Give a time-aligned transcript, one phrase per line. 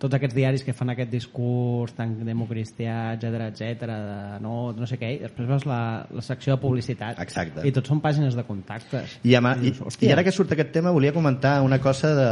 [0.00, 4.96] tots aquests diaris que fan aquest discurs tan democristià, etc etc de no, no sé
[5.00, 7.20] què, i després veus la, la secció de publicitat.
[7.22, 7.66] Exacte.
[7.68, 9.18] I tot són pàgines de contactes.
[9.22, 10.08] I, ama, i, dius, hòstia.
[10.08, 12.30] I ara que surt aquest tema volia comentar una cosa de,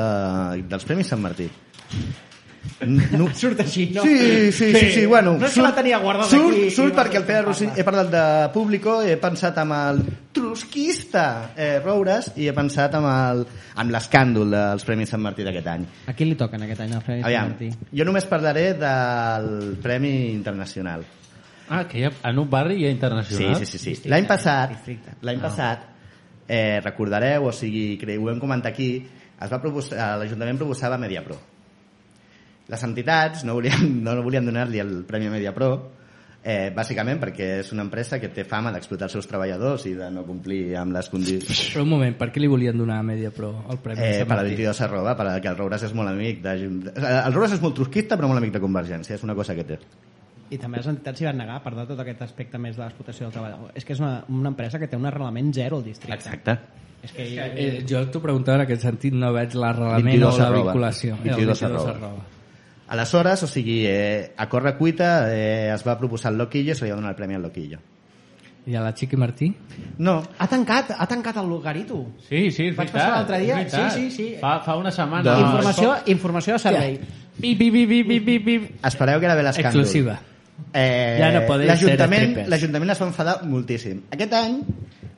[0.70, 1.50] dels Premis Sant Martí.
[2.86, 4.02] No, Surt així, no?
[4.06, 5.32] Sí, sí, sí, sí, bueno.
[5.36, 6.68] No és que la tenia guardada surt, aquí.
[6.70, 8.22] Surt perquè el Pere Rossell, he parlat de
[8.54, 9.98] público, he pensat amb el
[10.52, 11.24] trusquista
[11.56, 13.42] eh, Roures i he pensat amb el-
[13.82, 15.84] amb l'escàndol dels Premis Sant Martí d'aquest any.
[16.06, 17.70] A qui li toquen aquest any el Premi Sant Aviam, Martí?
[17.98, 19.50] jo només parlaré del
[19.82, 21.04] Premi Internacional.
[21.70, 23.56] Ah, que ha, en un barri hi ha Sí, internacional?
[23.66, 23.94] sí, sí.
[23.94, 24.08] sí.
[24.08, 24.78] L'any passat,
[25.22, 25.82] l'any passat,
[26.48, 29.04] eh, recordareu, o sigui, ho hem comentat aquí,
[29.40, 31.36] es va proposar, l'Ajuntament proposava Mediapro.
[32.68, 35.70] Les entitats no volien, no volien donar-li el Premi Mediapro,
[36.42, 40.10] eh, bàsicament perquè és una empresa que té fama d'explotar els seus treballadors i de
[40.14, 41.64] no complir amb les condicions...
[41.74, 44.42] Però un moment, per què li volien donar a Mediapro el Premi Eh, per la
[44.44, 44.54] Martí?
[44.56, 46.54] 22 arroba, per que el Roures és molt amic de...
[46.60, 49.80] El Roures és molt trusquista però molt amic de Convergència, és una cosa que té.
[50.48, 53.34] I també les entitats s'hi van negar per tot aquest aspecte més de l'explotació del
[53.34, 53.72] treballador.
[53.76, 56.16] És que és una, una empresa que té un arrelament zero al districte.
[56.16, 56.54] Exacte.
[57.04, 60.46] És que, Eh, jo t'ho preguntava en aquest sentit, no veig l'arrelament o 22 la
[60.46, 60.64] arroba.
[60.72, 61.14] vinculació.
[61.18, 62.24] Eh, el 22 22 arroba.
[62.88, 66.86] Aleshores, o sigui, eh, a corre cuita eh, es va proposar el Loquillo i se
[66.86, 67.78] li va donar el premi al Loquillo.
[68.68, 69.46] I a la Chiqui Martí?
[69.98, 72.02] No, Ha tancat, ha tancat el Lugarito.
[72.28, 74.26] Sí, sí, és Vaig passar l'altre dia, sí, sí, sí.
[74.40, 75.24] Fa, fa una setmana...
[75.24, 76.98] Doncs- Informació, informació de servei.
[77.38, 78.66] Bip, bip, bip, bip, bip, bip.
[78.84, 79.80] espereu que era bé l'escàndol.
[79.80, 80.18] Exclusiva.
[80.74, 84.02] Eh, Ja no podeu ser L'Ajuntament l'Ajuntament es va enfadar moltíssim.
[84.12, 84.58] Aquest any,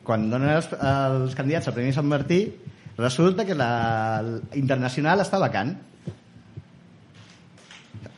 [0.06, 2.42] quan donen els, els candidats al Premi Sant Martí,
[2.98, 3.70] resulta que la,
[4.22, 5.74] la internacional està vacant.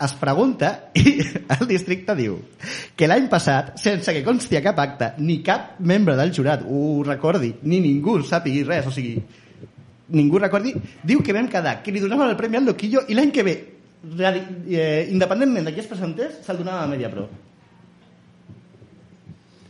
[0.02, 1.20] Es pregunta i
[1.56, 2.38] el districte diu
[2.98, 7.02] que l'any passat, sense que consti a cap acte, ni cap membre del jurat ho
[7.06, 9.20] recordi, ni ningú sàpigui res, o sigui,
[10.12, 10.74] ningú recordi,
[11.06, 13.56] diu que vam quedar, que li donaven el premi al Loquillo i l'any que ve,
[14.18, 17.28] eh, independentment de qui es presentés, se'l donava a Mediapro.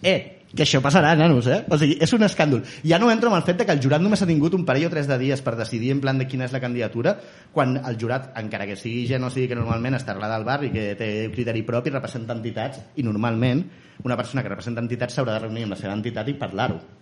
[0.02, 1.62] Eh, que això passarà, nanos, eh?
[1.72, 2.62] O sigui, és un escàndol.
[2.84, 4.88] Ja no entro en el fet de que el jurat només ha tingut un parell
[4.88, 7.16] o tres de dies per decidir en plan de quina és la candidatura,
[7.52, 10.72] quan el jurat, encara que sigui gent o sigui que normalment està arrelada al barri,
[10.74, 13.64] que té criteri propi, representa entitats, i normalment
[14.04, 17.01] una persona que representa entitats s'haurà de reunir amb la seva entitat i parlar-ho.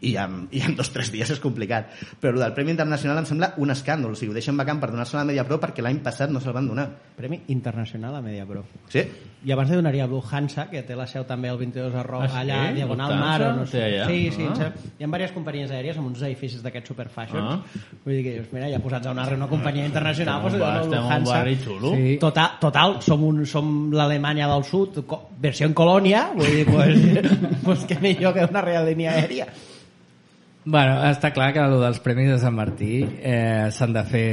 [0.00, 1.90] I en, I en dos o tres dies és complicat.
[2.20, 4.14] Però el del Premi Internacional em sembla un escàndol.
[4.14, 6.68] O sigui, ho deixen vacant per donar-se'l a Mediapro perquè l'any passat no se'l van
[6.70, 6.86] donar.
[7.18, 8.64] Premi internacional a Mediapro.
[8.88, 9.04] Sí?
[9.44, 12.02] I abans li donaria a Blue Hansa, que té la seu també al 22 de
[12.04, 12.36] Ro, Ah, sí?
[12.42, 13.38] allà, Diagonal Lufthansa?
[13.38, 13.42] Mar.
[13.52, 13.78] O no sé.
[13.78, 14.06] Té allà?
[14.08, 14.48] Sí, sí.
[14.48, 14.72] Ah.
[14.98, 17.54] Hi ha diverses companyies aèries amb uns edificis d'aquests superfashions.
[17.60, 17.96] Ah.
[18.04, 21.08] Vull dir que, dius, mira, ja posats a una, una companyia internacional, doncs, doncs, estem
[21.20, 21.94] un barri xulo.
[21.96, 22.16] Sí.
[22.20, 25.02] Total, total som, un, som l'Alemanya del Sud,
[25.40, 27.28] versió en colònia, vull dir, pues,
[27.64, 29.48] pues que millor que una real línia aèria.
[30.70, 34.26] Bueno, està clar que el dels Premis de Sant Martí eh, s'han de fer...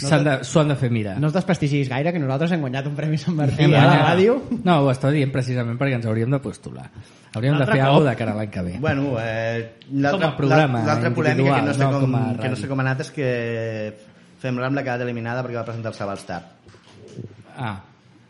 [0.00, 1.18] S'han de, s'ho han de fer mirar.
[1.20, 3.82] No es desprestigis gaire, que nosaltres hem guanyat un Premi Sant Martí Hem a la
[3.84, 4.06] guanyat.
[4.08, 4.36] ràdio.
[4.64, 6.86] No, ho estava dient precisament perquè ens hauríem de postular.
[7.34, 7.90] Hauríem de Altre fer cop.
[7.90, 8.72] alguna de cara a l'any que ve.
[8.80, 12.16] Bueno, eh, Com l'altra a programa la- l'altra polèmica que no, sé no com, com
[12.16, 12.68] a que no sé ràdio.
[12.72, 13.28] com ha anat és que
[14.40, 16.40] Fem Rambla ha quedat eliminada perquè va presentar-se a Valstar.
[17.58, 17.76] Ah,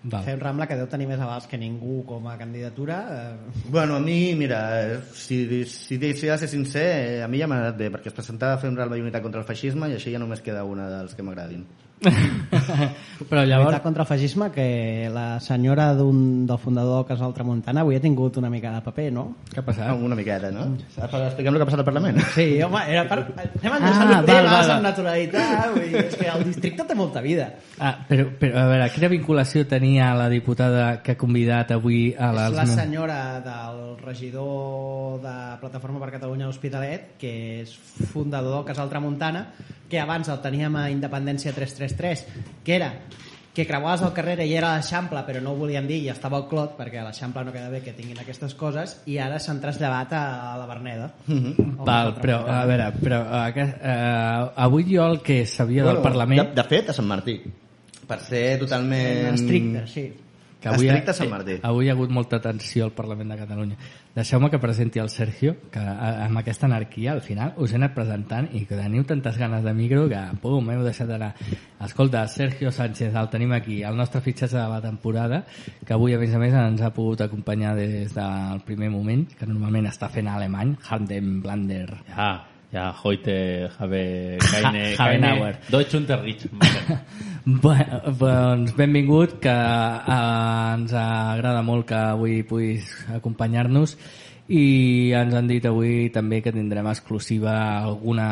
[0.03, 0.25] val.
[0.25, 3.01] Fem Rambla, que deu tenir més avals que ningú com a candidatura.
[3.11, 6.87] Eh, Bueno, a mi, mira, eh, si, si, si he de ser sincer,
[7.19, 9.43] eh, a mi ja m'ha anat bé, perquè es presentava Fem Rambla i Unitat contra
[9.43, 11.67] el Feixisme i així ja només queda una dels que m'agradin.
[13.21, 13.49] Però Llavors...
[13.51, 13.81] llavors...
[13.85, 18.39] contra el feixisme, que la senyora d'un del fundador del Casal Tramuntana avui ha tingut
[18.41, 19.25] una mica de paper, no?
[19.51, 19.91] Què ha passat?
[19.91, 20.65] Ah, una miqueta, no?
[20.81, 22.21] Expliquem el que ha passat al Parlament.
[22.33, 23.19] Sí, home, era per...
[23.37, 24.73] Anem Ah, endreçant val, temes val, val.
[24.79, 27.51] amb naturalitat, vull dir, és que el districte té molta vida.
[27.79, 32.31] Ah, però, però, a veure, quina vinculació tenia la diputada que ha convidat avui a
[32.37, 32.55] les...
[32.55, 37.35] És la senyora del regidor de Plataforma per Catalunya a l'Hospitalet, que
[37.67, 37.77] és
[38.15, 39.45] fundador del Casal Tramuntana,
[39.91, 42.25] que abans el teníem a Independència 333,
[42.65, 42.95] que era
[43.53, 46.39] que creuaves el carrer i era a l'Eixample, però no ho volien dir i estava
[46.39, 49.59] al Clot, perquè a l'Eixample no queda bé que tinguin aquestes coses, i ara s'han
[49.63, 51.11] traslladat a la Verneda.
[51.91, 53.21] Val, però, a veure, però
[53.51, 53.67] eh,
[54.67, 56.45] avui jo el que sabia del Parlament...
[56.45, 57.41] De, de fet, a Sant Martí.
[58.07, 59.35] Per ser totalment...
[59.35, 60.07] Estricte, sí.
[60.61, 61.53] Que avui, Estricte Sant Martí.
[61.53, 63.77] eh, avui hi ha hagut molta tensió al Parlament de Catalunya.
[64.15, 67.95] Deixeu-me que presenti el Sergio, que a- amb aquesta anarquia al final us he anat
[67.95, 71.35] presentant i que teniu tantes ganes de micro que pum, m'heu deixat d'anar.
[71.81, 75.45] Escolta, Sergio Sánchez, el tenim aquí, el nostre fitxatge de la temporada,
[75.87, 79.47] que avui a més a més ens ha pogut acompanyar des del primer moment, que
[79.47, 81.89] normalment està fent alemany, Handem Blander.
[82.15, 86.47] Ja, ja, heute habe keine, Ha- keine Deutsch Unterricht.
[87.45, 93.97] Bueno, doncs benvingut, que eh, ens agrada molt que avui puguis acompanyar-nos
[94.51, 97.55] i ens han dit avui també que tindrem exclusiva
[97.85, 98.29] alguna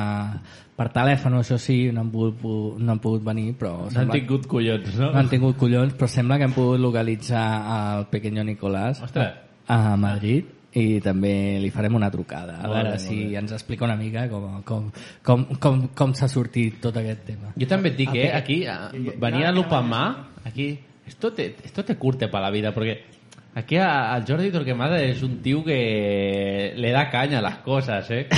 [0.79, 3.89] per telèfon, això sí, no han pogut, no han pogut venir, però...
[3.91, 5.09] No han tingut collons, no?
[5.11, 7.47] no han tingut collons, però sembla que han pogut localitzar
[7.79, 9.35] el pequeño Nicolás Ostres.
[9.67, 14.27] a Madrid i també li farem una trucada a veure si ens explica una mica
[14.29, 14.91] com, com,
[15.25, 17.53] com, com, com s'ha sortit tot aquest tema.
[17.57, 20.03] Jo també et dic, eh, aquí, a- venir a l'Upamà,
[20.45, 23.01] aquí, esto te, esto te curte para la vida, porque
[23.55, 28.11] aquí a- al Jordi Torquemada es un tío que le da caña a las cosas,
[28.11, 28.29] eh.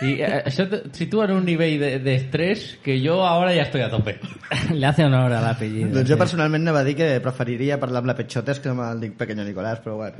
[0.00, 3.82] Y eh, te sitúa en un nivell de, de estrés que yo ahora ya estoy
[3.82, 4.18] a tope.
[4.72, 5.90] Le hace honor a l'apellido.
[5.94, 9.00] Doncs jo personalment anava a dir que preferiria parlar amb la Petxotes que amb el
[9.00, 10.16] dic Pequeño Nicolás, però bueno.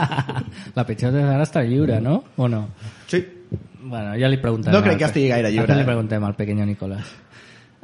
[0.76, 2.22] la Petxota ara està lliure, no?
[2.36, 2.68] O no?
[3.08, 3.24] Sí,
[3.86, 4.74] Bueno, ja li preguntarem.
[4.74, 5.86] No crec que estigui gaire lliure, Després li eh?
[5.86, 7.06] preguntem al pequeño Nicolás.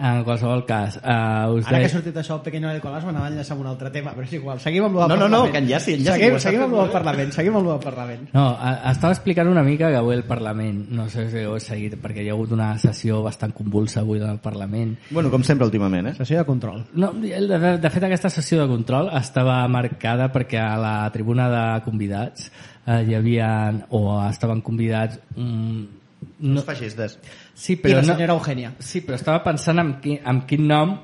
[0.02, 1.86] En qualsevol cas, uh, us Ara que deia...
[1.86, 4.32] ha sortit això, el Pequeño Nicolás m'anava a enllaçar amb un altre tema, però és
[4.34, 4.58] igual.
[4.58, 5.52] Seguim amb el No, no, no, Parlament.
[5.52, 6.90] que enllaci, enllaci, que Seguim, seguim amb el.
[6.90, 8.24] Parlament, seguim amb el Parlament.
[8.34, 11.60] No, a- estava explicant una mica que avui el Parlament, no sé si ho heu
[11.62, 14.98] seguit, perquè hi ha hagut una sessió bastant convulsa avui del Parlament.
[15.10, 16.14] bueno, com sempre últimament, eh?
[16.18, 16.82] Sessió de control.
[16.94, 21.64] No, de, de fet, aquesta sessió de control estava marcada perquè a la tribuna de
[21.84, 22.50] convidats
[22.86, 25.20] eh, hi havia, o estaven convidats...
[25.36, 26.00] Mm,
[26.38, 26.52] No.
[26.54, 27.16] no, Els feixistes.
[27.54, 28.72] I sí, però la no, senyora Eugènia.
[28.78, 30.96] Sí, però estava pensant en, qui, en quin nom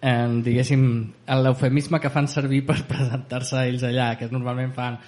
[0.00, 0.82] eh, diguéssim,
[1.42, 4.98] l'eufemisme que fan servir per presentar-se ells allà, que normalment fan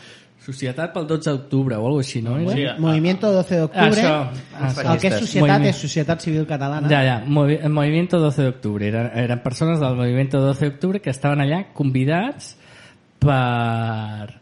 [0.47, 2.37] Societat pel 12 d'octubre o alguna així, no?
[2.53, 2.75] Sí, Era?
[2.77, 4.03] a- Movimiento 12 d'octubre.
[4.05, 6.89] Això, El que és societat Moviment- és Societat Civil Catalana.
[6.93, 8.87] Ja, ja, Movi Movimiento 12 d'octubre.
[8.87, 12.53] Eren, eren persones del Movimiento 12 d'octubre que estaven allà convidats
[13.19, 14.41] per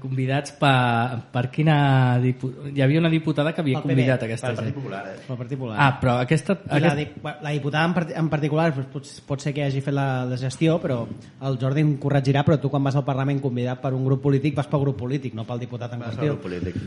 [0.00, 2.50] convidats per, per quina dipu...
[2.72, 5.16] hi havia una diputada que havia convidat aquesta Pel Partit gent Popular, eh?
[5.26, 5.78] Pel Partit Popular.
[5.80, 7.16] ah, però aquesta, I la, aquest...
[7.18, 10.08] di- la diputada en, part- en particular doncs, pot, pot ser que hagi fet la,
[10.30, 11.02] la gestió però
[11.48, 14.56] el Jordi em corregirà però tu quan vas al Parlament convidat per un grup polític
[14.58, 16.80] vas pel grup polític, no pel diputat en Va ser qüestió el polític.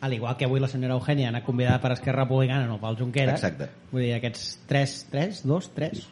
[0.00, 2.96] al igual que avui la senyora Eugènia ha anat convidada per Esquerra Republicana no pel
[3.00, 3.70] Junqueras Exacte.
[3.90, 6.04] vull dir, aquests tres, tres, dos, tres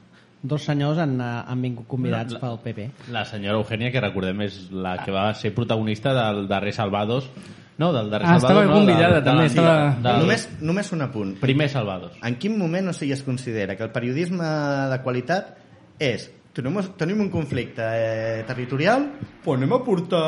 [0.44, 4.00] dos senyors han, eh, han vingut convidats No, la- pel PP La senyora Eugènia, que
[4.04, 7.30] recordem és la que va ser protagonista del darrer Salvados.
[7.78, 8.60] No, del darrer Ah, Salvados.
[8.60, 11.32] estava no, convidada, del- també, del- estava- del- Només, només un apunt.
[11.40, 12.12] Primer Salvados.
[12.22, 15.56] En quin moment o sigui, es considera que el periodisme de qualitat
[15.98, 19.08] és tenim, tenim un conflicte eh, territorial
[19.44, 20.20] pues anem a portar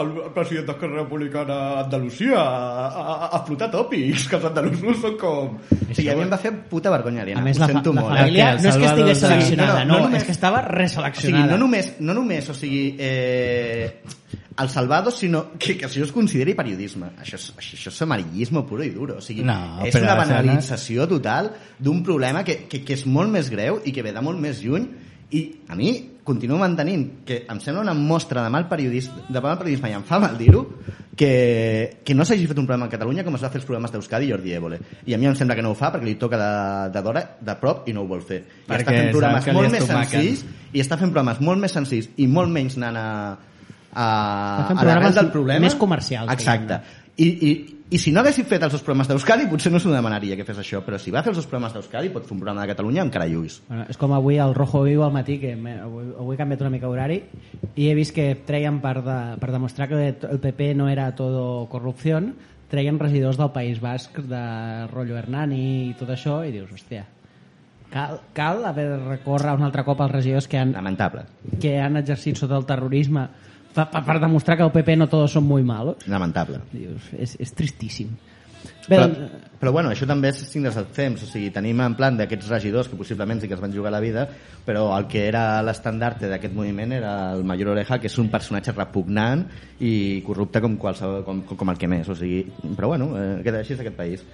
[0.00, 5.16] el president d'Esquerra Republicana a Andalusia a, a, a flotar tòpics que els andalusos són
[5.18, 5.56] com...
[5.56, 7.40] O sigui, a mi em va fer puta vergonya aliena.
[7.42, 8.60] a més ho la, fa, sento la molt, família eh?
[8.62, 10.78] no és que estigués seleccionada No, no, no, no només- és que estava O sigui,
[10.84, 13.96] reseleccionada no només, no només o sigui, eh,
[14.58, 17.10] el Salvador, sinó que, que això es consideri periodisme.
[17.20, 19.18] Això és, això, això és amarillisme puro i duro.
[19.18, 23.50] O sigui, No, és una banalització total d'un problema que, que, que és molt més
[23.52, 24.86] greu i que ve de molt més lluny
[25.30, 25.90] i a mi
[26.26, 30.04] continuo mantenint que em sembla una mostra de mal periodisme, de mal periodisme i em
[30.06, 30.64] fa mal dir-ho
[31.16, 33.90] que, que no s'hagi fet un programa en Catalunya com es va fer els programes
[33.94, 34.78] d'Euskadi i Jordi Évole.
[35.06, 36.50] I a mi em sembla que no ho fa perquè li toca de,
[36.92, 38.42] de d'hora, de prop i no ho vol fer.
[38.66, 40.10] I Perquè està fent programes molt més estomaquen.
[40.20, 40.44] senzills
[40.76, 43.06] i està fent programes molt més senzills i molt menys anant a,
[43.94, 44.06] a,
[44.76, 45.64] a l'arrel del problema.
[45.64, 46.82] més comercials, Exacte.
[47.16, 47.52] I, i,
[47.86, 50.58] I si no haguessin fet els seus programes d'Euskadi, potser no s'ho demanaria que fes
[50.58, 53.04] això, però si va fer els seus programes d'Euskadi, pot fer un programa de Catalunya
[53.04, 53.60] amb cara i ulls.
[53.68, 56.72] Bueno, és com avui el Rojo Viu al matí, que avui, avui he canviat una
[56.74, 57.20] mica horari
[57.76, 61.68] i he vist que treien per, de, per demostrar que el PP no era todo
[61.70, 62.18] corrupció,
[62.72, 64.42] treien regidors del País Basc de
[64.90, 65.62] Rollo Hernani
[65.92, 67.06] i tot això i dius, hòstia,
[67.94, 71.28] cal, cal haver de recórrer un altre cop als regidors que han, Lamentable.
[71.62, 73.28] que han exercit sota el terrorisme
[73.76, 76.00] per, per, per demostrar que el PP no todos son muy malos.
[76.08, 76.62] Lamentable.
[76.72, 78.16] Dius, és, és tristíssim.
[78.86, 81.94] Bé, Però, doncs, però bueno, això també és signes del temps, o sigui, tenim en
[81.98, 84.26] plan d'aquests regidors que possiblement sí que es van jugar la vida,
[84.66, 88.74] però el que era l'estandarte d'aquest moviment era el Mayor Oreja, que és un personatge
[88.76, 89.42] repugnant
[89.82, 92.44] i corrupte com, qualsevol, com, com el que més, o sigui,
[92.78, 94.24] però bueno, eh, queda així és aquest país.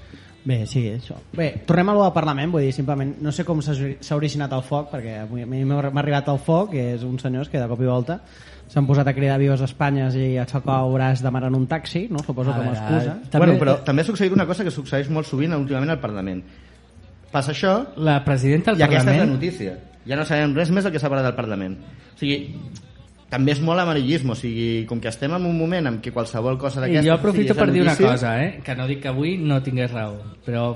[0.44, 1.16] Bé, sí, això.
[1.32, 4.64] Bé, tornem a lo del Parlament, vull dir, simplement, no sé com s'ha originat el
[4.66, 7.80] foc, perquè a mi m'ha arribat el foc, que és uns senyors que de cop
[7.80, 8.20] i volta
[8.72, 12.22] s'han posat a cridar vives Espanyes i a xocar el braç demanant un taxi, no?
[12.24, 13.16] Suposo A com a veure, excusa.
[13.28, 13.44] També-.
[13.44, 16.40] Bueno, però també ha succeït una cosa que succeeix molt sovint últimament al Parlament.
[17.32, 19.36] Passa això La presidenta del i aquesta és la Parlament...
[19.36, 19.76] notícia.
[20.08, 21.76] Ja no sabem res més del que s'ha parlat del Parlament.
[22.14, 22.38] O sigui,
[23.32, 26.58] també és molt amarillisme, o sigui, com que estem en un moment en què qualsevol
[26.60, 27.06] cosa I d'aquestes...
[27.06, 28.58] jo aprofito per dir una cosa, eh?
[28.64, 30.66] que no dic que avui no tingués raó, però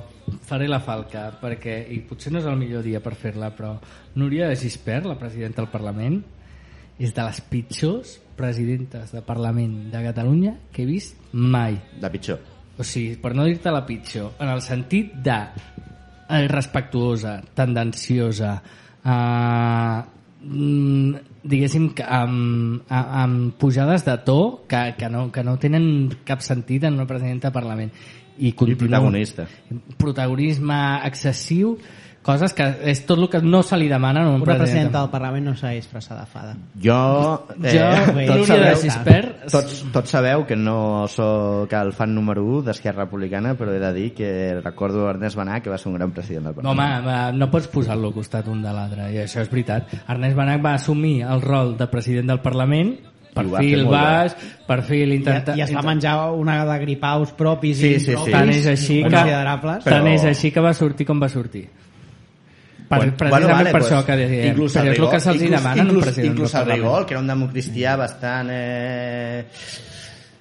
[0.49, 3.75] faré la falca, perquè, i potser no és el millor dia per fer-la, però
[4.17, 6.23] Núria de Gispert, la presidenta del Parlament,
[6.99, 11.79] és de les pitjors presidentes de Parlament de Catalunya que he vist mai.
[12.00, 12.41] De pitjor.
[12.76, 15.38] O sigui, per no dir-te la pitjor, en el sentit de
[16.43, 18.53] irrespectuosa, tendenciosa,
[19.05, 20.03] eh,
[20.43, 26.45] mm, diguéssim, que amb, amb pujades de to que, que, no, que no tenen cap
[26.45, 27.93] sentit en una presidenta de Parlament.
[28.38, 28.79] i continua...
[28.79, 29.47] protagonista.
[29.97, 31.76] Protagonisme excessiu,
[32.26, 34.64] coses que és tot el que no se li demana a un Una president.
[34.64, 36.56] presidenta del Parlament no s'ha disfressat de fada.
[36.83, 42.14] Jo, eh, Jo, bé, tots, sabeu, Gispert, tots, tots sabeu que no sóc el fan
[42.14, 45.88] número 1 d'Esquerra Republicana, però he de dir que recordo Ernest Benà, que va ser
[45.92, 47.06] un gran president del No, Parlament.
[47.06, 49.87] home, no pots posar-lo al costat un de l'altre, i això és veritat.
[50.09, 52.97] Ernest Benach va assumir el rol de president del Parlament,
[53.37, 54.35] I perfil baix,
[54.66, 55.59] perfil I, intentar...
[55.59, 58.30] I es va menjar una de gripaus propis Sí, i sí, sí.
[58.33, 59.85] Tant és així que, considerables.
[59.85, 61.66] Però- tant és així que va sortir com va sortir.
[62.87, 64.97] Per, Bueno, precisament bueno, vale, per pues, això que diem, inclús però el és el
[64.97, 66.73] Rigol- que se'ls inclús- demana inclús, inclús del el.
[66.76, 68.49] Rigol, que era un democristià bastant...
[68.52, 69.45] Eh,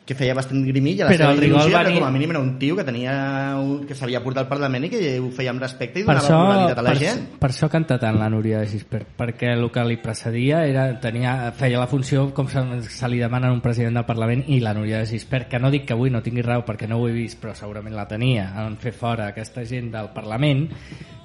[0.06, 2.40] que feia bastant grimilla la Però seva Rigol ideologia, va dir- com a mínim era
[2.40, 5.64] un tio que tenia un, que sabia portar al Parlament i que ho feia amb
[5.64, 7.24] respecte i per donava això, moralitat a la per, gent.
[7.42, 11.52] per això canta tant la Núria de Gispert, perquè el que li precedia era, tenia,
[11.58, 15.00] feia la funció com se, se li demana un president del Parlament i la Núria
[15.02, 17.42] de Gispert, que no dic que avui no tingui raó perquè no ho he vist,
[17.42, 20.68] però segurament la tenia en fer fora aquesta gent del Parlament,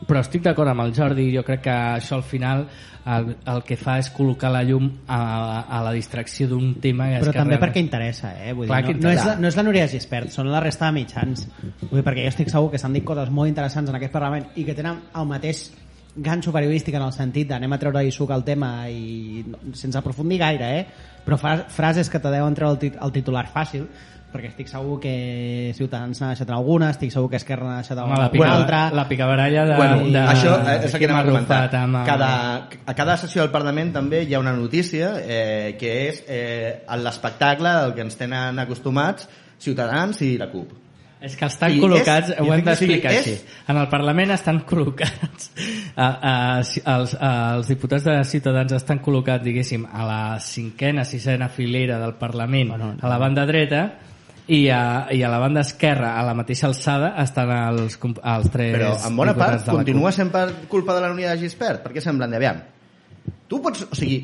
[0.09, 2.65] però estic d'acord amb el Jordi, jo crec que això al final
[3.11, 5.21] el, el que fa és col·locar la llum a,
[5.65, 8.53] a la distracció d'un tema que és Però que també realment- perquè interessa, eh?
[8.57, 10.61] Vull Clar dir, que no, no, és la, no és la Núria Gispert, són la
[10.61, 11.47] resta de mitjans.
[11.87, 14.51] Vull dir, perquè jo estic segur que s'han dit coses molt interessants en aquest Parlament
[14.57, 15.71] i que tenen el mateix
[16.17, 19.45] ganxo periodístic en el sentit d'anem a treure-hi suc al tema i
[19.79, 20.87] sense aprofundir gaire, eh?
[21.25, 23.87] però fa, frases que te deuen treure el, tit el titular fàcil
[24.33, 28.21] perquè estic segur que Ciutadans n'ha deixat alguna, estic segur que Esquerra n'ha deixat alguna
[28.25, 28.81] la, pica, altra.
[28.95, 31.61] la picabaralla de, bueno, de, això és el que anem a comentar.
[31.81, 32.31] Amb Cada,
[32.87, 37.69] a cada sessió del Parlament també hi ha una notícia eh, que és eh, l'espectacle
[37.69, 39.29] al que ens tenen acostumats
[39.61, 40.77] Ciutadans i la CUP.
[41.21, 43.35] És que estan I col·locats, és- ho hem d'explicar és- així.
[43.69, 45.51] En el Parlament estan col·locats,
[45.95, 51.99] a, a, els, els diputats de Ciutadans estan col·locats, diguéssim, a la cinquena, sisena filera
[52.01, 53.83] del Parlament, Bueno, a la banda dreta,
[54.51, 58.75] i a, i a la banda esquerra, a la mateixa alçada, estan els, els tres
[58.75, 62.35] Però en bona part continua sent per culpa de la Núria de Gispert, perquè semblen
[62.35, 62.59] de aviam.
[63.51, 64.19] Tu pots, o sigui,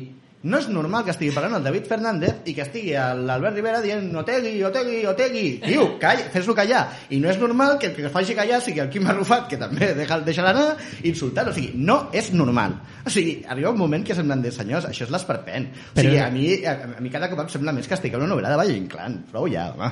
[0.47, 4.07] no és normal que estigui parlant el David Fernández i que estigui l'Albert Rivera dient
[4.23, 5.45] Otegui, Otegui, Otegui.
[5.65, 6.85] Tio, calla, fes-lo callar.
[7.11, 9.59] I no és normal que el que el faci callar sigui el Quim Arrufat, que
[9.61, 11.51] també deixa, deixa l'anar, insultant.
[11.51, 12.79] O sigui, no és normal.
[13.05, 15.67] O sigui, arriba un moment que semblen de senyors, això és l'esperpent.
[15.91, 18.15] O Però- sigui, a mi, a, a mi cada cop em sembla més que estic
[18.15, 19.21] a una novel·la de Valle Inclán.
[19.31, 19.91] Prou ja, home.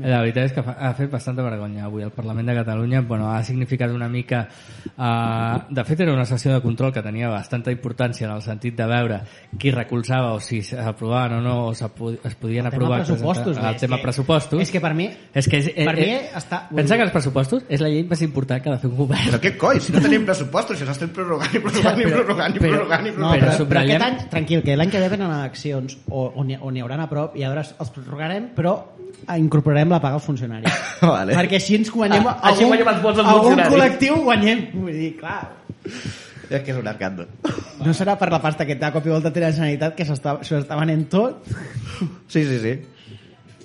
[0.00, 2.02] La veritat és que fa, ha fet bastanta vergonya avui.
[2.02, 4.48] El Parlament de Catalunya bueno, ha significat una mica...
[4.96, 8.76] Uh, de fet, era una sessió de control que tenia bastanta importància en el sentit
[8.76, 9.20] de veure
[9.58, 13.74] qui recolzava o si s'aprovaven o no o es podien El tema aprovar pressupostos, el
[13.74, 14.62] és tema que- pressupostos.
[14.62, 17.64] és que per mi- És que és, per mi eh, està- Pensa que els pressupostos
[17.68, 19.28] és la llei més important que ha de fer un govern.
[19.30, 22.58] Però què coi, si no tenim pressupostos, si s'estem prorrogant i prorrogant i prorrogant i
[22.60, 23.40] però- prorrogant i No, prorrogant.
[23.42, 26.56] però però, però aquest any, tranquil, que l'any que ve venen eleccions o, on, hi,
[26.60, 28.76] on hi haurà a prop i llavors els prorrogarem, però
[29.36, 30.72] incorporarem la paga als funcionaris.
[31.00, 31.34] Vale.
[31.34, 34.66] Perquè així ens guanyem Ah, així guanyem els vots algun col·lectiu guanyem.
[34.74, 35.40] Vull dir, clar,
[36.52, 36.86] És que és un
[37.82, 40.76] no serà per la pasta que de cop i volta té la Generalitat que s'està
[40.78, 41.48] venent tot.
[42.28, 42.74] Sí, sí, sí.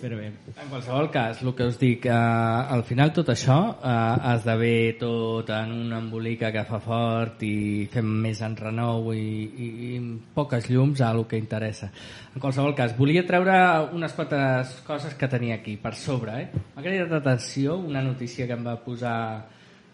[0.07, 0.27] Però bé.
[0.55, 5.49] En qualsevol cas, el que us dic, eh, al final tot això eh, esdevé tot
[5.51, 9.25] en una embolica que fa fort i fem més enrenou i,
[9.65, 9.99] i, i
[10.37, 11.91] poques llums a el que interessa.
[12.31, 13.57] En qualsevol cas, volia treure
[13.99, 16.39] unes quantes coses que tenia aquí per sobre.
[16.45, 16.63] Eh?
[16.77, 19.17] M'ha cridat l'atenció una notícia que em va posar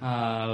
[0.04, 0.54] el...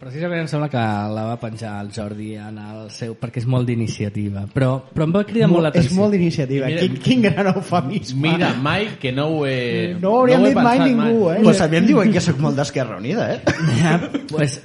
[0.00, 0.80] precisament em sembla que
[1.14, 5.14] la va penjar el Jordi en el seu, perquè és molt d'iniciativa però, però em
[5.14, 6.68] va cridar molt, és l'atenció molt d'iniciativa.
[6.68, 8.28] Mira- Quin, quin gran eufemisme.
[8.28, 9.96] Mira, mai que no ho he...
[10.00, 11.40] No ho hauríem he dit mai ningú, eh?
[11.42, 13.40] Pues a mi em diuen que sóc molt d'Esquerra Unida, eh?
[13.80, 13.96] Ja,
[14.34, 14.60] pues,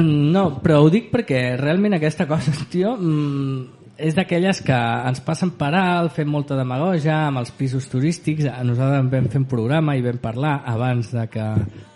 [0.00, 5.54] no, però ho dic perquè realment aquesta cosa, tio, mm, és d'aquelles que ens passen
[5.56, 8.44] per alt, fem molta demagogia amb els pisos turístics.
[8.44, 11.46] Nosaltres vam fer un programa i vam parlar abans de que,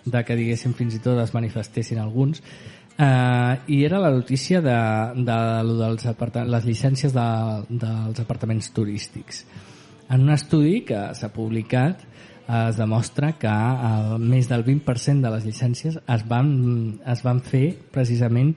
[0.06, 2.40] de que diguéssim fins i tot es manifestessin alguns.
[3.00, 4.76] Uh, I era la notícia de,
[5.24, 6.04] de, lo dels
[6.52, 7.28] les llicències de,
[7.68, 9.44] dels apartaments turístics.
[10.10, 12.02] En un estudi que s'ha publicat
[12.50, 16.50] es demostra que el, més del 20% de les llicències es van,
[17.06, 18.56] es van fer precisament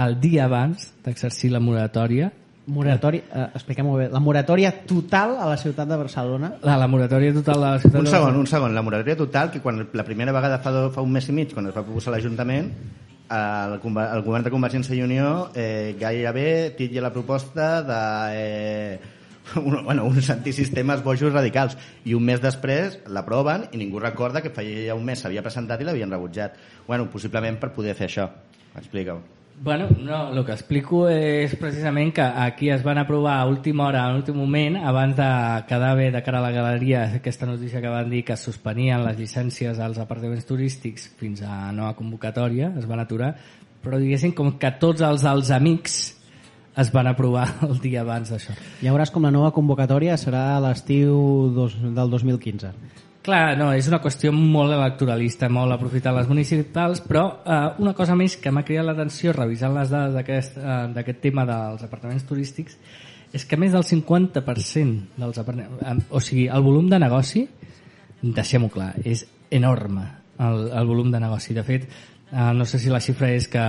[0.00, 2.30] el dia abans d'exercir la moratòria
[2.70, 6.52] Moratòria, eh, expliquem-ho bé, la moratòria total a la ciutat de Barcelona.
[6.62, 8.38] La, la moratòria total de la ciutat Un de segon, Barcelona.
[8.38, 8.74] un segon.
[8.76, 11.54] La moratòria total, que quan la primera vegada fa, do, fa un mes i mig,
[11.54, 12.70] quan es va proposar a l'Ajuntament,
[13.30, 18.02] el, el govern de Convergència i Unió eh, gairebé titlla la proposta de...
[18.34, 19.16] Eh,
[19.56, 21.76] un, bueno, uns antisistemes bojos radicals.
[22.06, 25.82] I un mes després l'aproven i ningú recorda que feia ja un mes s'havia presentat
[25.82, 26.56] i l'havien rebutjat.
[26.86, 28.30] Bueno, possiblement per poder fer això.
[28.78, 33.84] Explica-ho Bueno, no, el que explico és precisament que aquí es van aprovar a última
[33.90, 35.26] hora, a l'últim moment, abans de
[35.68, 39.18] quedar bé de cara a la galeria aquesta notícia que van dir que suspenien les
[39.18, 43.34] llicències als apartaments turístics fins a nova convocatòria, es van aturar,
[43.84, 46.00] però diguéssim com que tots els dels amics
[46.80, 48.56] es van aprovar el dia abans d'això.
[48.80, 52.72] Ja veuràs com la nova convocatòria serà l'estiu del 2015.
[53.20, 58.16] Clar, no, és una qüestió molt electoralista, molt aprofitar les municipals, però eh, una cosa
[58.16, 62.78] més que m'ha cridat l'atenció revisant les dades d'aquest eh, tema dels apartaments turístics
[63.36, 66.08] és que més del 50% dels apartaments...
[66.10, 67.44] O sigui, el volum de negoci,
[68.22, 70.06] deixem-ho clar, és enorme
[70.40, 71.54] el, el volum de negoci.
[71.54, 71.86] De fet,
[72.32, 73.66] eh, no sé si la xifra és que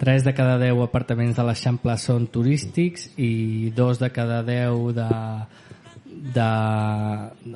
[0.00, 5.10] 3 de cada 10 apartaments de l'Eixample són turístics i 2 de cada 10 de
[6.20, 6.44] de...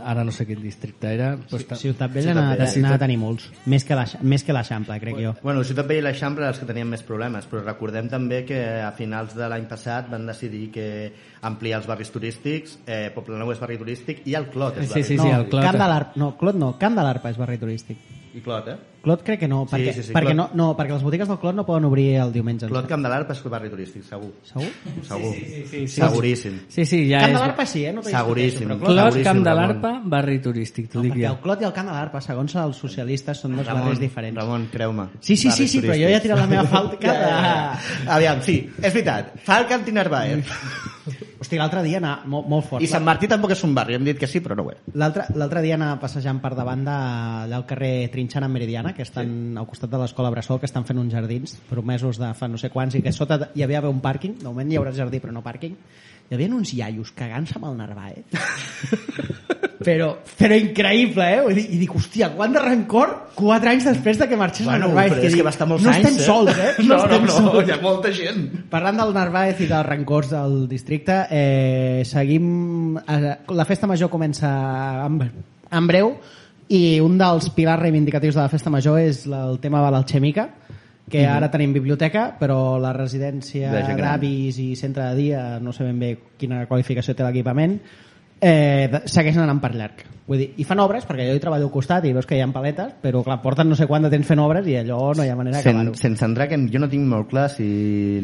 [0.02, 1.76] ara no sé quin districte era però està...
[1.76, 3.50] Ciutat Vella Ciutat n'ha de, n'ha de tenir molts.
[3.70, 5.34] Més que l'Eix- més que l'Eixample, crec jo.
[5.42, 8.90] Bueno, Ciutat Vella i l'Eixample els que tenien més problemes, però recordem també que a
[8.96, 10.88] finals de l'any passat van decidir que
[11.44, 15.04] ampliar els barris turístics, eh, Poblenou és barri turístic i el Clot és Sí, barri
[15.10, 15.64] sí, no, sí, el Clot.
[15.68, 18.00] Camp de l'Arpa, no, Clot no, Camp de l'Arpa és barri turístic.
[18.34, 18.74] I Clot, eh?
[19.04, 20.36] Clot crec que no, Sí, perquè, sí, sí, perquè, Clot.
[20.36, 22.66] no, no, perquè les botigues del Clot no poden obrir el diumenge.
[22.66, 22.88] Clot.
[22.90, 24.32] Camp de l'Arpa és barri turístic, segur.
[24.48, 24.70] Segur?
[25.06, 25.30] Segur.
[25.34, 25.88] sí, sí, sí.
[26.00, 26.56] Seguríssim.
[26.68, 27.44] Sí, sí, ja Camp de és...
[27.44, 27.92] l'Arpa sí, eh?
[27.94, 28.72] No Seguríssim.
[28.72, 31.32] Clot, Seguríssim, Camp de l'Arpa, barri turístic, t'ho No, dic perquè jo.
[31.36, 34.40] el Clot i el Camp de l'Arpa, segons els socialistes, són dos Ramon, barris diferents.
[34.40, 35.06] Ramon, creu-me.
[35.20, 36.82] Sí, sí, sí, sí, però jo ja he tirat la meva.
[37.04, 38.14] Ja, ja, ja.
[38.16, 39.34] Aviam, sí, és veritat.
[39.44, 40.48] Fa el Canti Narváez.
[41.44, 42.84] Hosti, l'altre dia anar molt, molt fort.
[42.84, 44.80] I Sant Martí tampoc és un barri, hem dit que sí, però no ho és.
[44.96, 46.96] L'altre dia anar passejant per davant de,
[47.44, 49.58] allà al carrer Trinxana en Meridiana, que estan sí.
[49.60, 52.72] al costat de l'escola Bressol, que estan fent uns jardins promesos de fa no sé
[52.72, 55.44] quants, i que sota hi havia un pàrquing, de moment hi haurà jardí però no
[55.44, 55.76] pàrquing,
[56.30, 59.52] hi havia uns iaios cagant-se amb el Narváez.
[59.84, 61.40] però, però increïble, eh?
[61.44, 64.88] Vull dir, I dic, hòstia, quant de rancor quatre anys després de que marxés Bueno,
[64.88, 65.12] el Narváez.
[65.12, 66.26] però és que va estar molts no anys, estem eh?
[66.26, 66.70] sols, eh?
[66.88, 67.68] No, no, estem no, sols.
[67.68, 68.46] hi ha molta gent.
[68.72, 72.96] Parlant del Narváez i dels rancors del districte, eh, seguim...
[72.98, 74.50] Eh, la festa major comença
[75.04, 75.20] en,
[75.70, 76.14] en breu
[76.74, 80.48] i un dels pilars reivindicatius de la festa major és el tema de l'alxèmica,
[81.10, 85.98] que ara tenim biblioteca, però la residència d'avis i centre de dia, no sé ben
[86.00, 87.76] bé quina qualificació té l'equipament,
[88.44, 90.04] eh, segueixen anant per llarg.
[90.28, 92.42] Vull dir, I fan obres, perquè jo hi treballo al costat i veus que hi
[92.44, 95.24] ha paletes, però clar, porten no sé quant de temps fent obres i allò no
[95.24, 95.98] hi ha manera Sen, d'acabar-ho.
[96.00, 97.66] sense entrar, que jo no tinc molt clar si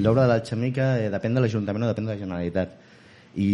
[0.00, 2.72] l'obra de l'Alxemica eh, depèn de l'Ajuntament o depèn de la Generalitat.
[3.37, 3.50] I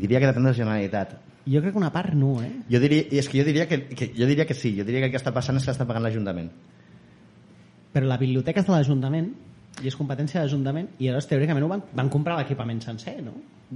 [0.00, 1.16] diria que depèn de la Generalitat.
[1.44, 2.52] Jo crec que una part no, eh?
[2.70, 5.10] Jo diria, és que jo diria que, que, jo diria que sí, jo diria que
[5.10, 6.52] el que està passant és que l'està pagant l'Ajuntament.
[7.92, 9.26] però la biblioteca és de l'Ajuntament
[9.82, 13.34] i és competència de l'Ajuntament i llavors teòricament ho van, van comprar l'equipament sencer, no?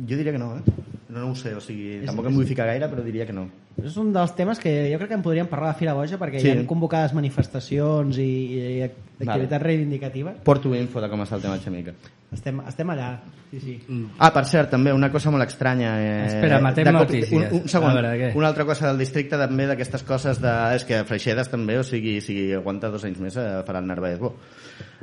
[0.08, 0.62] Jo diria que no, eh?
[1.08, 3.46] No, no ho sé, o sigui, tampoc em ficar gaire, però diria que no.
[3.82, 6.40] És un dels temes que jo crec que en podríem parlar de Fira Boja perquè
[6.40, 6.48] Sí.
[6.48, 9.58] hi ha convocades manifestacions i, i activitats Vale.
[9.64, 10.36] reivindicatives.
[10.44, 11.94] Porto info de com està el tema Alxemica.
[12.36, 13.08] Estem, estem allà.
[13.50, 13.74] Sí, sí.
[14.18, 15.94] Ah, per cert, també una cosa molt estranya.
[16.02, 17.32] Eh, Espera, matem notícies.
[17.32, 17.94] Un, un segon.
[17.96, 18.30] Veure, què?
[18.36, 20.52] Una altra cosa del districte també d'aquestes coses de...
[20.76, 24.20] És que Freixedes també, o sigui, si aguanta dos anys més eh, farà el Narváez
[24.20, 24.34] bo.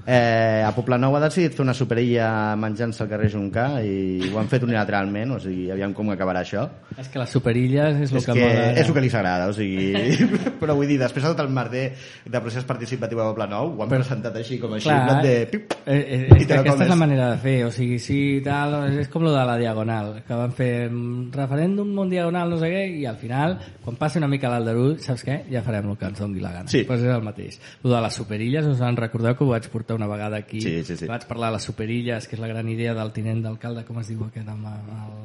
[0.06, 2.28] Eh, a Poblenou ha decidit fer una superilla
[2.60, 6.66] menjant-se al carrer Juncà i ho han fet unilateralment, o sigui, aviam com acabarà això.
[7.00, 8.66] És que les superilles és el és que, que mola.
[8.68, 8.74] ara.
[8.82, 10.28] és el que li s'agrada, o sigui...
[10.62, 11.86] però vull dir, després de tot el merder
[12.26, 15.34] de procés participatiu a Poblenou, ho han presentat així com així, Clar, de...
[15.54, 16.86] Pip, eh, eh, i és te que aquesta comes.
[16.90, 20.24] és la manera de fer, o sigui, si tal, és com lo de la Diagonal,
[20.28, 20.90] que van fer
[21.34, 25.24] referèndum, un Diagonal, no sé què, i al final, quan passi una mica l'Aldarull, saps
[25.28, 25.40] què?
[25.52, 26.68] Ja farem el que ens doni la gana.
[26.72, 26.84] Sí.
[26.88, 27.60] Pues és el mateix.
[27.84, 30.84] Lo de les superilles, us en recordeu que ho vaig portar una vegada aquí, Sí,
[30.84, 31.06] sí, sí.
[31.10, 34.08] vaig parlar de les superilles, que és la gran idea del tinent d'alcalde, com es
[34.14, 34.68] diu aquest home?
[34.70, 35.18] El...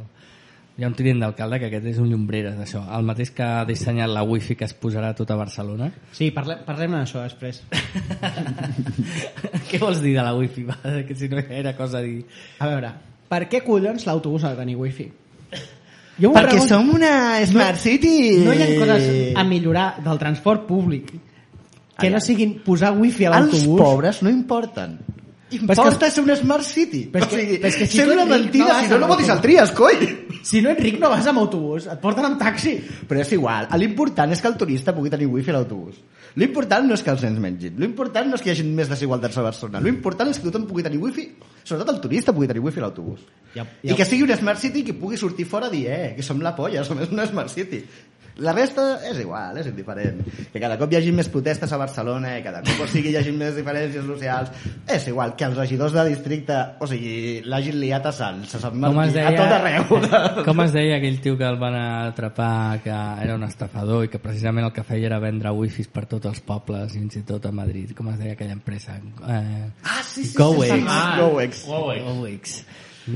[0.78, 3.64] Hi ha un tinent d'alcalde que aquest és un llombreres d'això, el mateix que ha
[3.66, 5.88] dissenyat la wifi que es posarà a tota Barcelona.
[6.14, 7.64] Sí, parlem, parlem d'això després.
[9.70, 10.62] Què vols dir de la wifi?
[10.68, 10.76] Va,
[11.08, 12.20] que si no era cosa a dir...
[12.62, 12.92] A veure,
[13.28, 15.08] per què collons l'autobús ha de tenir wifi?
[16.18, 16.68] Jo Perquè pregunto.
[16.70, 17.12] som una
[17.46, 18.14] Smart City!
[18.46, 21.10] No hi ha coses a millorar del transport públic
[21.98, 23.80] que no siguin posar wifi a Els l'autobús.
[23.82, 24.98] pobres no importen.
[25.50, 27.08] Importa ser una Smart City.
[27.12, 29.06] Però és o que- sigui, però és que si sembla mentida, no si no, no
[29.08, 29.96] votis el tries, coi!
[30.42, 32.76] Si no ets ric no vas amb autobús, et porten amb taxi.
[33.08, 35.96] Però és igual, l'important és que el turista pugui tenir wifi a l'autobús.
[36.36, 39.36] L'important no és que els nens mengin, l'important no és que hi hagi més desigualtats
[39.38, 41.24] a Barcelona, l'important és que tothom pugui tenir wifi,
[41.64, 43.20] sobretot el turista pugui tenir wifi a l'autobús.
[43.54, 46.22] Ja- I que sigui una Smart City que pugui sortir fora i dir, eh, que
[46.22, 47.82] som la polla, som una Smart City.
[48.38, 50.20] La resta és igual, és indiferent.
[50.52, 53.16] Que cada cop hi hagi més protestes a Barcelona, que cada cop o sigui, hi
[53.18, 54.52] hagi més diferències socials,
[54.86, 55.34] és igual.
[55.34, 59.32] Que els regidors de districte, o sigui, l'hagin liat a Sants, a Sant Martí, deia,
[59.32, 60.44] a tot arreu.
[60.48, 64.20] com es deia aquell tio que el van atrapar que era un estafador i que
[64.22, 67.46] precisament el que feia era vendre wifis per tots els pobles i fins i tot
[67.48, 70.72] a Madrid com es deia aquella empresa eh, Ah, sí, sí, Gowex.
[70.72, 71.64] sí, sí, sí, Gowex.
[71.66, 72.00] Huawei.
[72.06, 72.60] Gowex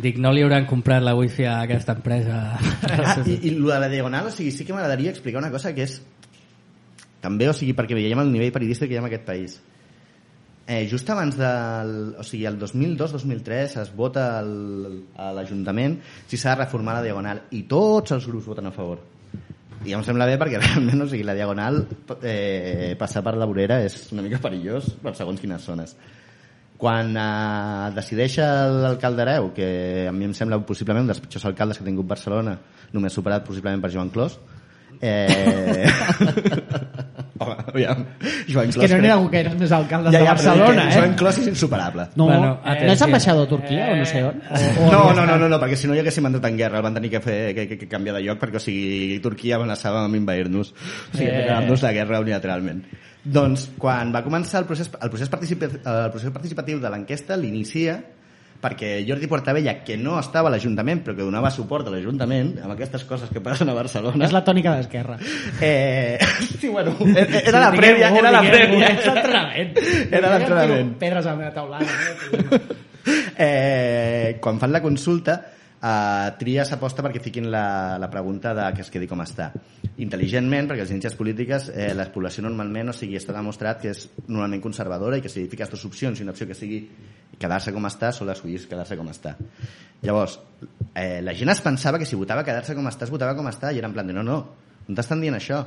[0.01, 3.79] dic, no li hauran comprat la wifi a aquesta empresa Ah, i, i lo de
[3.83, 5.99] la diagonal, o sigui, sí que m'agradaria explicar una cosa que és
[7.23, 9.61] també, o sigui, perquè veiem el nivell periodístic que hi ha en aquest país.
[10.67, 12.15] Eh, just abans del...
[12.19, 15.99] O sigui, el 2002-2003 es vota el, a l'Ajuntament
[16.31, 19.03] si s'ha de reformar la Diagonal i tots els grups voten a favor.
[19.83, 21.83] I em sembla bé perquè realment o sigui, la Diagonal
[22.23, 25.97] eh, passar per la vorera és una mica perillós per segons quines zones.
[26.83, 29.69] Quan eh, decideix l'alcalde Areu, que
[30.11, 32.57] a mi em sembla possiblement un dels pitjors alcaldes que ha tingut Barcelona,
[32.93, 34.41] només superat possiblement per Joan Clos,
[35.01, 35.87] eh...
[37.43, 38.03] Home, aviam.
[38.47, 40.99] Joan És que no n'hi ha hagut gaires més alcaldes de però Barcelona, que eh?
[41.01, 42.05] Joan Clos és insuperable.
[42.15, 44.43] No, Bueno, no és ambaixador a Turquia o no sé on?
[44.47, 46.79] O, o No, no, no, no, no, perquè si no hi haguéssim entrat en guerra,
[46.79, 49.59] el van tenir que, fer, que, que, que canviar de lloc perquè, o sigui, Turquia
[49.59, 51.41] amenaçava amb invair-nos, o sigui, Eh.
[51.41, 52.85] declarar-nos la guerra unilateralment.
[53.23, 58.01] Doncs, quan va començar el procés, el procés, participa, el procés participatiu de l'enquesta, l'inicia
[58.63, 62.77] perquè Jordi Portabella, que no estava a l'Ajuntament, però que donava suport a l'Ajuntament, amb
[62.77, 64.23] aquestes coses que passen a Barcelona...
[64.23, 65.17] És la tònica d'Esquerra.
[65.59, 66.15] Eh,
[66.61, 68.93] sí, bueno, era la prèvia, era la prèvia.
[68.93, 69.75] És l'entrenament.
[70.07, 70.95] Era l'entrenament.
[71.03, 72.63] Pedres a la meva taulada.
[73.37, 75.41] eh, quan fan la consulta
[75.83, 79.51] eh, Trias aposta perquè fiquin la, la pregunta de que es quedi com està
[80.03, 84.07] intel·ligentment, perquè les ciències polítiques eh, la població normalment, o sigui, està demostrat que és
[84.29, 86.81] normalment conservadora i que si fiques dues opcions i una opció que sigui
[87.39, 89.37] quedar-se com està, sol escollir quedar-se com està
[90.03, 90.39] llavors,
[90.95, 93.73] eh, la gent es pensava que si votava quedar-se com està, es votava com està
[93.73, 94.43] i era en plan de no, no,
[94.87, 95.63] no t'estan dient això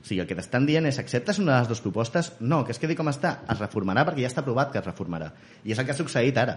[0.00, 2.32] o sigui, el que t'estan dient és acceptes una de les dues propostes?
[2.40, 3.34] No, que es quedi com està.
[3.52, 5.28] Es reformarà perquè ja està aprovat que es reformarà.
[5.60, 6.54] I és el que ha succeït ara.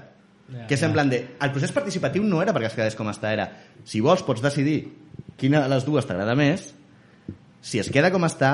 [0.51, 1.21] Ja, que és en plan de...
[1.41, 3.47] El procés participatiu no era perquè es quedés com està, era
[3.88, 4.82] si vols pots decidir
[5.39, 6.73] quina de les dues t'agrada més,
[7.63, 8.53] si es queda com està,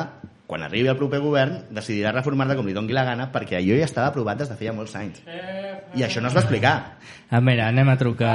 [0.49, 3.85] quan arribi el proper govern, decidirà reformar-la com li doni la gana perquè allò ja
[3.85, 5.21] estava aprovat des de feia molts anys.
[5.93, 6.73] I això no es va explicar.
[7.29, 8.33] Ah, mira, anem a trucar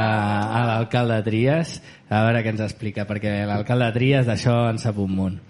[0.55, 5.15] a l'alcalde Trias a veure què ens explica, perquè l'alcalde Trias d'això en sap un
[5.19, 5.41] munt.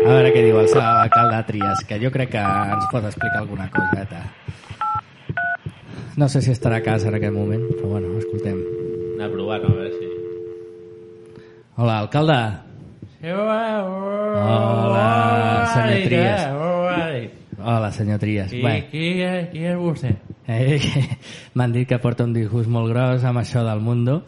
[0.00, 3.70] A veure què diu el l'alcalde Trias, que jo crec que ens pot explicar alguna
[3.70, 4.24] coseta.
[6.20, 8.58] No sé si estarà a casa en aquest moment, però bueno, escoltem.
[9.14, 9.68] Anar a provar, no?
[9.70, 10.08] A veure si...
[11.80, 12.36] Hola, alcalde.
[14.42, 15.06] Hola,
[15.72, 16.42] senyor Trias.
[17.56, 18.52] Hola, senyor Trias.
[18.52, 19.06] Qui, Bé, qui,
[19.54, 20.12] qui és vostè?
[20.44, 20.76] Eh,
[21.56, 24.20] M'han dit que porta un disgust molt gros amb això del Mundo,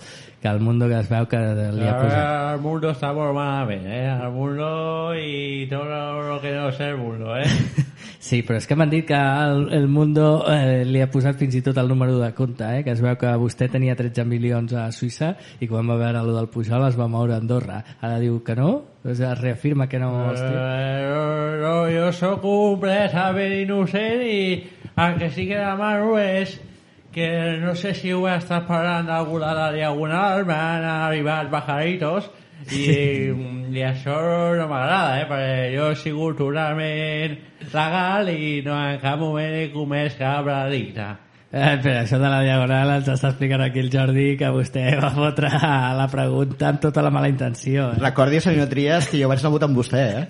[0.42, 2.28] que el Mundo que es veu que li ha posat...
[2.52, 4.08] El mundo está molt malament, eh?
[4.10, 5.86] El mundo y todo
[6.28, 7.46] lo que no es el mundo, eh?
[8.22, 11.56] Sí, però és que m'han dit que el, el Mundo eh, li ha posat fins
[11.58, 12.84] i tot el número de compte, eh?
[12.86, 16.36] que es veu que vostè tenia 13 milions a Suïssa i quan va veure allò
[16.36, 17.80] del Pujol es va moure a Andorra.
[17.98, 18.70] Ara diu que no?
[19.02, 20.12] O es reafirma que no...
[20.28, 20.46] Hosti...
[20.46, 21.24] Eh, no,
[21.64, 24.42] no, jo sóc completament innocent i
[24.94, 26.60] el que sí que demano és
[27.12, 32.30] que no sé si ho he estat parlant d'algú de la Diagonal, m'han arribat bajaditos
[32.70, 32.86] i,
[33.74, 34.16] i això
[34.56, 35.26] no m'agrada, eh?
[35.28, 37.36] perquè jo he sigut totalment
[37.72, 41.10] legal i no en cap moment he comès cap delicte.
[41.52, 45.10] Eh, però això de la Diagonal ens està explicant aquí el Jordi que vostè va
[45.12, 45.50] fotre
[45.98, 47.90] la pregunta amb tota la mala intenció.
[47.92, 48.00] Eh?
[48.00, 50.24] Recordi, senyor Trias, que jo vaig anar a votar amb vostè, eh?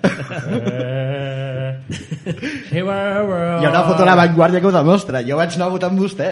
[0.73, 1.42] Eh...
[1.89, 3.59] Sí, però, però...
[3.61, 5.21] Hi ha una foto a la Vanguardia que ho demostra.
[5.27, 6.29] Jo vaig anar a votar amb vostè.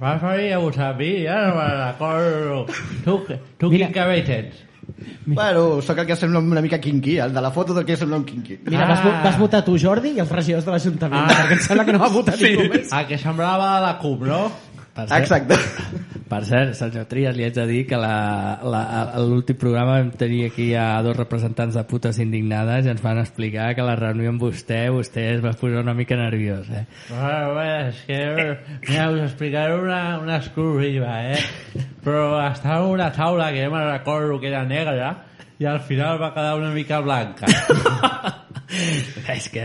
[0.00, 2.64] Vas venir a votar amb mi, ja no me'n recordo.
[3.04, 3.18] Tu,
[3.58, 3.86] tu Mira.
[3.88, 4.64] quin cabell tens?
[5.28, 8.16] Bueno, sóc el que sembla una mica quinqui, el de la foto del que sembla
[8.16, 8.60] un quinqui.
[8.64, 9.20] Mira, vas, vo- Ah.
[9.24, 11.34] vas votar tu, Jordi, i els regidors de l'Ajuntament, Ah.
[11.42, 12.44] perquè em sembla que no va votar sí.
[12.56, 12.90] ningú més.
[12.92, 14.50] El que semblava de la CUP, no?
[14.98, 15.56] Per cert, Exacte.
[16.28, 20.98] Per cert, senyor Trias, li haig de dir que l'últim programa vam tenir aquí a
[21.06, 25.24] dos representants de putes indignades i ens van explicar que la reunió amb vostè, vostè
[25.36, 26.84] es va posar una mica nerviós, eh?
[27.08, 28.18] Bueno, bueno, és que...
[28.90, 31.86] Mira, us explicaré una, una exclusiva, eh?
[32.04, 35.14] Però estava en una taula que jo me'n recordo que era negra
[35.58, 37.46] i al final va quedar una mica blanca.
[39.36, 39.64] És que,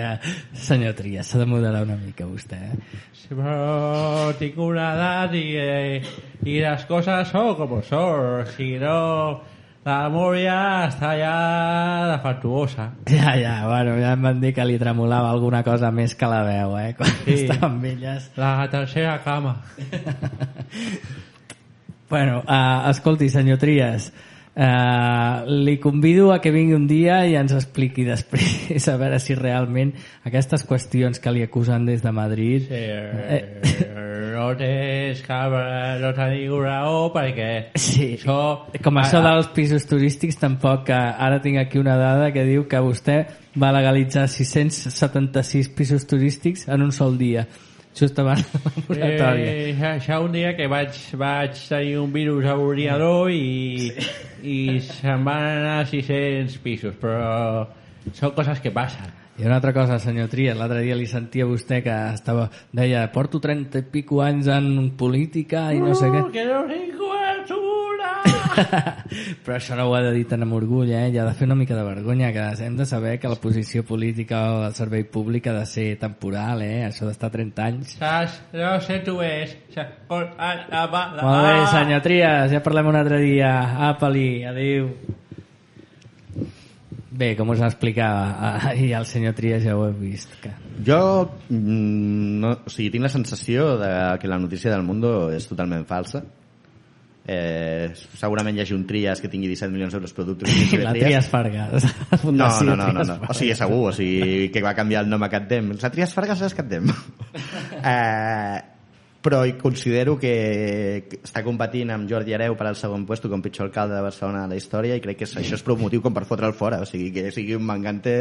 [0.58, 3.00] senyor Trias, s'ha de moderar una mica vostè, eh?
[3.16, 6.04] Sí, però tinc una edat i, eh,
[6.46, 8.46] i les coses són com són.
[8.56, 8.98] Si no,
[9.84, 11.34] la memòria està ja
[12.14, 12.90] defectuosa.
[13.12, 16.44] Ja, ja, bueno, ja em van dir que li tremolava alguna cosa més que la
[16.48, 16.94] veu, eh?
[16.98, 17.40] Quan Sí.
[17.44, 18.32] estava amb elles.
[18.40, 19.58] La tercera cama.
[22.14, 24.12] Bueno, uh, escolti, senyor Trias,
[24.54, 29.34] Uh, li convido a que vingui un dia i ens expliqui després a veure si
[29.34, 29.96] realment
[30.30, 33.40] aquestes qüestions que li acusen des de Madrid Eh,
[34.36, 35.56] no tens cap,
[36.04, 37.50] no teniu raó perquè
[37.82, 38.12] Sí.
[38.20, 38.38] això...
[38.86, 42.78] Com això dels pisos turístics, tampoc que ara tinc aquí una dada que diu que
[42.86, 43.24] vostè
[43.58, 47.48] va legalitzar 676 pisos turístics en un sol dia,
[47.96, 49.50] just abans de la moratòria.
[49.54, 53.92] Eh, ja, ja un dia que vaig, vaig tenir un virus a l'ordinador i,
[54.44, 57.68] i se'n van anar 600 pisos, però
[58.14, 59.23] són coses que passen.
[59.38, 63.40] I una altra cosa, senyor Trias, l'altre dia li sentia vostè que estava, deia, porto
[63.42, 66.22] 30 i pico anys en política i no sé què.
[66.36, 68.12] que no tinc cobertura!
[69.44, 71.08] Però això no ho ha de dir tan amb orgull, eh?
[71.16, 73.82] Ja ha de fer una mica de vergonya, que hem de saber que la posició
[73.84, 76.84] política o el servei públic ha de ser temporal, eh?
[76.92, 77.98] Això d'estar 30 anys.
[77.98, 78.38] Saps?
[78.54, 79.58] No sé tu és.
[80.14, 83.54] Molt bé, senyor Trias, ja parlem un altre dia.
[83.90, 84.94] Apa-li, adéu.
[87.14, 90.32] Bé, com us explicava, ah, i el senyor Trias ja ho he vist.
[90.42, 90.50] Que...
[90.86, 91.00] Jo
[91.50, 95.86] mm, no, o sigui, tinc la sensació de que la notícia del Mundo és totalment
[95.86, 96.24] falsa.
[97.24, 100.50] Eh, segurament hi hagi un Trias que tingui 17 milions d'euros productes.
[100.82, 101.86] La Trias Fargas.
[101.86, 103.16] la No, no, no, no, Trias no.
[103.16, 103.38] O Fargas.
[103.38, 105.72] sigui, segur, o sigui, que va canviar el nom a Catdem.
[105.80, 106.90] La Trias Fargas és Catdem.
[107.80, 108.60] eh,
[109.24, 110.34] però hi considero que
[111.24, 114.52] està competint amb Jordi Areu per al segon puesto com pitjor alcalde de Barcelona de
[114.54, 116.82] la història i crec que això és prou motiu com per fotre'l fora.
[116.84, 118.18] O sigui, que sigui un mangante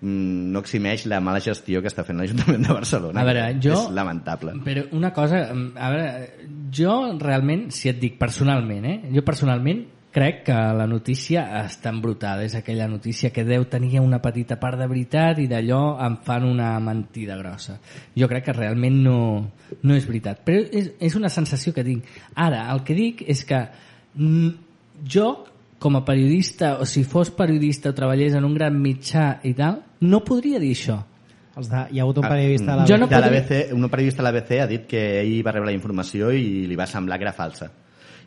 [0.00, 3.20] mm, no eximeix la mala gestió que està fent l'Ajuntament de Barcelona.
[3.20, 4.56] A veure, jo- És lamentable.
[4.64, 8.98] Però una cosa, mm, a veure, jo realment, si et dic personalment, eh?
[9.12, 12.42] jo personalment crec que la notícia està embrutada.
[12.44, 16.44] És aquella notícia que deu tenir una petita part de veritat i d'allò en fan
[16.48, 17.78] una mentida grossa.
[18.18, 19.18] Jo crec que realment no,
[19.82, 20.42] no és veritat.
[20.44, 22.04] Però és, és una sensació que tinc.
[22.34, 23.60] Ara, el que dic és que
[25.08, 25.28] jo,
[25.78, 29.80] com a periodista, o si fos periodista o treballés en un gran mitjà i tal,
[30.04, 30.98] no podria dir això.
[31.56, 33.72] Els de, hi ha hagut un Ah, periodista a la jo no de podria- l'ABC,
[33.74, 36.86] un periodista de l'ABC ha dit que ell va rebre la informació i li va
[36.86, 37.70] semblar que era falsa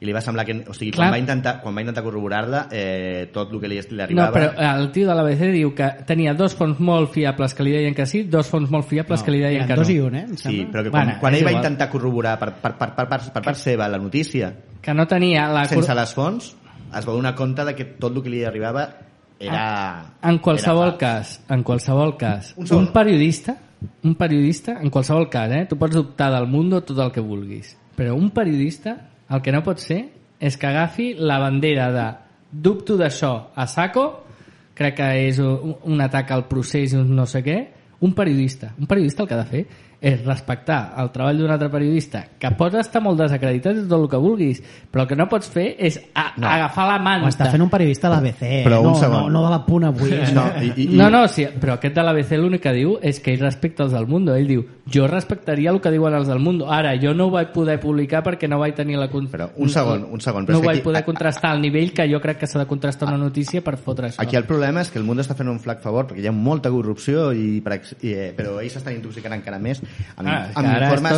[0.04, 1.06] i li va semblar que, o sigui, Clar.
[1.08, 4.34] quan va intentar, quan va intentar corroborar-la eh, tot el que li, li No, arribava
[4.36, 7.96] però el tio de l'ABC diu que tenia dos fons molt fiables que li deien
[7.96, 9.94] que sí, dos fons molt fiables que li deien que dos no.
[9.96, 10.26] i un, eh?
[10.36, 11.64] sí, però que quan, Bueno, quan ell va igual.
[11.64, 14.52] intentar corroborar per, per, per, per, per, per part seva la notícia
[14.84, 15.64] Que no tenia la...
[15.72, 16.52] sense les fonts
[16.94, 18.84] es va donar compte de que tot el que li arribava
[19.40, 19.64] era...
[20.22, 23.56] En qualsevol era cas, en qualsevol cas, Un un, periodista,
[24.04, 27.78] un periodista, en qualsevol cas, eh, tu pots dubtar del mundo tot el que vulguis,
[27.96, 30.02] però un periodista el que no pot ser
[30.44, 32.08] és que agafi la bandera de
[32.52, 34.06] dubto d'això a saco,
[34.76, 37.58] crec que és un, un atac al procés i un no sé què,
[38.04, 39.64] un periodista, un periodista el que ha de fer
[40.04, 44.10] és respectar el treball d'un altre periodista que pot estar molt desacreditat i tot el
[44.12, 44.60] que vulguis,
[44.92, 46.48] però el que no pots fer és a, No.
[46.50, 47.30] agafar la Ho manta.
[47.30, 48.64] està fent un periodista de l'ABC, eh?
[48.70, 50.12] No, no, no de la punt avui.
[50.12, 50.32] eh?
[50.34, 53.32] no, i, i, No, no, sí, però aquest de l'ABC l'únic que diu és que
[53.34, 54.36] ell respecta els del Mundo.
[54.36, 56.70] Ell diu, jo respectaria el que diuen els del Mundo.
[56.72, 59.08] Ara, jo no ho vaig poder publicar perquè no vaig tenir la...
[59.10, 59.28] Con...
[59.32, 62.10] Però un segon, un segon, però No ho vaig aquí- poder contrastar al nivell que
[62.12, 64.20] jo crec que s'ha de contrastar una notícia per fotre això.
[64.20, 66.34] Aquí el problema és que el món està fent un flac favor perquè hi ha
[66.36, 69.80] molta corrupció i, per, i eh, però ells s'estan intoxicant encara més
[70.16, 71.12] amb, Ah, amb, informes,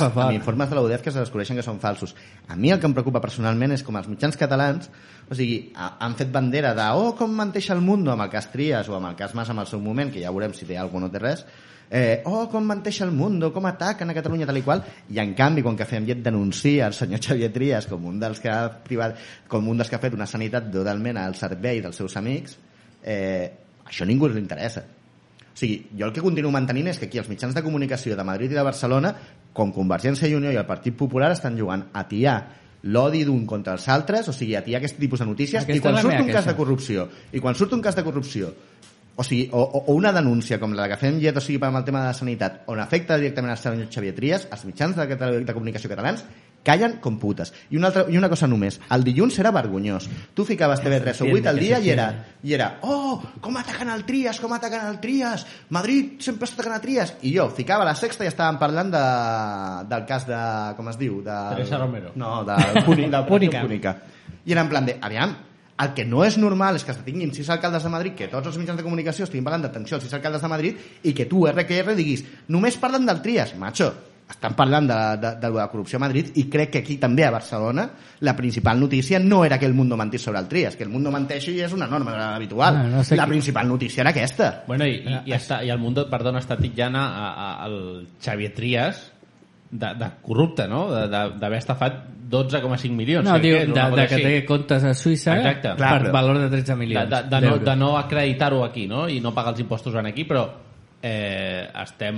[0.00, 0.26] cap a fora.
[0.26, 2.14] amb informes de la UDEF que se descobreixen que són falsos.
[2.48, 4.90] A mi el que em preocupa personalment és com els mitjans catalans
[5.30, 8.50] o sigui, ha- han fet bandera de oh, com menteix el mundo amb el cas
[8.50, 10.76] Trias o amb el cas Mas en el seu moment, que ja veurem si té
[10.76, 11.44] alguna o no té res,
[11.90, 15.34] eh, oh, com menteix el mundo, com ataquen a Catalunya tal i qual, i en
[15.34, 18.68] canvi, quan que fem llet denuncia el senyor Xavier Trias com un dels que ha
[18.82, 19.16] privat,
[19.48, 22.56] com un dels que ha fet una sanitat totalment al servei dels seus amics,
[23.02, 23.50] eh,
[23.86, 24.84] això a ningú li interessa.
[25.50, 28.24] O sigui, jo el que continuo mantenint és que aquí els mitjans de comunicació de
[28.24, 29.12] Madrid i de Barcelona,
[29.52, 32.38] com Convergència i Unió i el Partit Popular, estan jugant a tiar
[32.82, 35.82] l'odi d'un contra els altres, o sigui, a tiar aquest tipus de notícies, Aquesta i
[35.84, 38.54] quan surt un cas de corrupció, i quan surt un cas de corrupció,
[39.16, 41.84] o sigui, o, o una denúncia com la que fem llet, o sigui, amb el
[41.84, 45.32] tema de la sanitat, on afecta directament al senyor Xavier Trias, els mitjans de, de,
[45.44, 46.24] de comunicació catalans
[46.62, 47.52] callen com putes.
[47.70, 50.08] I una, altra, I una cosa només, el dilluns era vergonyós.
[50.34, 52.08] Tu ficaves TV3 o 8 al dia i era,
[52.42, 56.78] i era oh, com ataquen el Trias, com ataquen el Trias, Madrid sempre està atacant
[56.78, 57.14] el Trias.
[57.22, 59.04] I jo ficava la sexta i estàvem parlant de,
[59.90, 60.40] del cas de,
[60.78, 61.20] com es diu?
[61.26, 62.12] De, Teresa Romero.
[62.14, 63.62] No, de, de Púnica.
[63.62, 63.96] Púnica.
[64.44, 65.34] I era en plan de, aviam,
[65.80, 68.50] el que no és normal és que es tinguin sis alcaldes de Madrid, que tots
[68.50, 71.46] els mitjans de comunicació estiguin parlant d'atenció als sis alcaldes de Madrid i que tu,
[71.48, 73.54] RQR, diguis només parlen del Trias.
[73.56, 73.88] Macho,
[74.30, 77.30] estan parlant de, de, de, la corrupció a Madrid i crec que aquí també a
[77.34, 77.88] Barcelona
[78.20, 81.10] la principal notícia no era que el Mundo mentís sobre el Trias, que el Mundo
[81.10, 82.76] menteixi és una norma habitual.
[82.76, 84.62] Ah, no sé la qui- principal notícia era aquesta.
[84.66, 88.54] Bueno, i, i, i, està, i el Mundo, perdona, està titllant a, a, al Xavier
[88.54, 89.10] Trias
[89.70, 90.86] de, de corrupte, no?
[90.92, 93.24] De- de- D'haver estafat 12,5 milions.
[93.26, 95.72] No, diu, que de, de que té comptes a Suïssa Exacte.
[95.74, 97.64] per Clar, però- valor de 13 de, milions de, de, no, d'euros.
[97.66, 99.08] de no acreditar-ho aquí no?
[99.08, 100.44] i no pagar els impostos en aquí però
[101.02, 102.16] eh, estem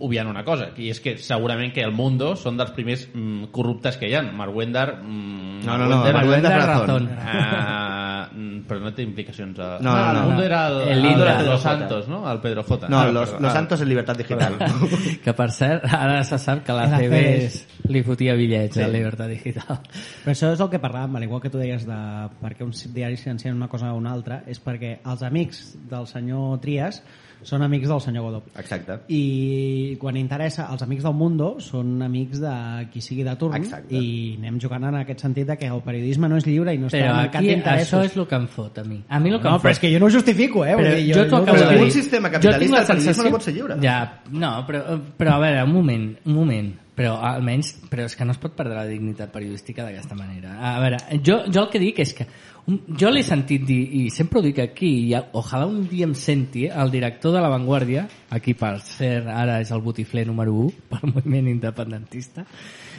[0.00, 3.98] obviant una cosa i és que segurament que el Mundo són dels primers mm, corruptes
[4.00, 6.86] que hi ha Mark Wender mm, No, no, no, Wender, Mark Wender Wender razón.
[6.88, 7.10] razón.
[7.20, 9.76] Ah, mm, però no té implicacions a...
[9.80, 10.22] No, no, el no.
[10.30, 11.58] Mundo era el, El el, el Pedro J.
[11.58, 12.32] Santos no?
[12.32, 13.42] el Pedro J No, Ah, los, perdó.
[13.42, 13.54] los Ah.
[13.54, 14.56] Santos en Libertad Digital.
[15.24, 18.82] Que per cert, ara se sap que la CBS li fotia bitllets Sí.
[18.82, 19.78] a Libertad Digital.
[20.24, 21.98] Però això és el que parlàvem, al igual que tu deies de
[22.40, 26.06] per què uns diaris financien una cosa o una altra, és perquè els amics del
[26.10, 27.02] senyor Trias
[27.44, 28.42] són amics del senyor Godó.
[28.58, 28.98] Exacte.
[29.12, 32.54] I quan interessa, els amics del Mundo són amics de
[32.92, 33.94] qui sigui de turn Exacte.
[33.94, 36.86] i anem jugant en aquest sentit de que el periodisme no és lliure i no
[36.90, 37.92] està Però marcat aquí d'interessos.
[37.98, 39.02] això és el que em fot a mi.
[39.08, 39.70] A mi el que No, em però fot...
[39.72, 40.76] és que jo no ho justifico, eh?
[40.76, 41.82] Però dir, jo acabo Però de en dir.
[41.84, 43.76] un sistema Jo tinc capitalista el periodisme sensació- no pot ser lliure.
[43.82, 46.72] Ja, no, però, però a veure, un moment, un moment.
[46.94, 50.58] Però almenys, però és que no es pot perdre la dignitat periodística d'aquesta manera.
[50.60, 52.26] A veure, jo, jo el que dic és que
[52.70, 56.14] un, jo l'he sentit dir, i sempre ho dic aquí, i ojalà un dia em
[56.14, 60.54] senti, eh, el director de La Vanguardia, aquí per ser ara és el botifler número
[60.68, 62.46] 1 pel moviment independentista,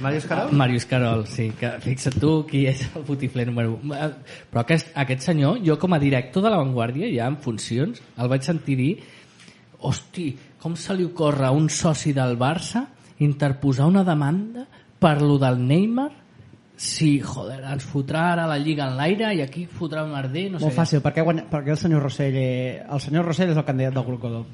[0.02, 0.54] Màrius Carol?
[0.58, 4.00] Màrius Carol, sí, que fixa't tu qui és el botifler número 1.
[4.50, 8.32] Però aquest, aquest senyor, jo com a director de La Vanguardia, ja en funcions, el
[8.32, 8.94] vaig sentir dir
[9.84, 12.88] hosti, com se li ocorre a un soci del Barça
[13.20, 14.66] interposar una demanda
[15.00, 16.23] per lo del Neymar
[16.76, 20.60] si, joder, ens fotrà ara la Lliga en l'aire i aquí fotrà un merder, no
[20.60, 20.66] sé.
[20.66, 23.94] Molt fàcil, perquè, guanya, perquè el senyor Rossell eh, el senyor Rossell és el candidat
[23.94, 24.46] del grup Godó.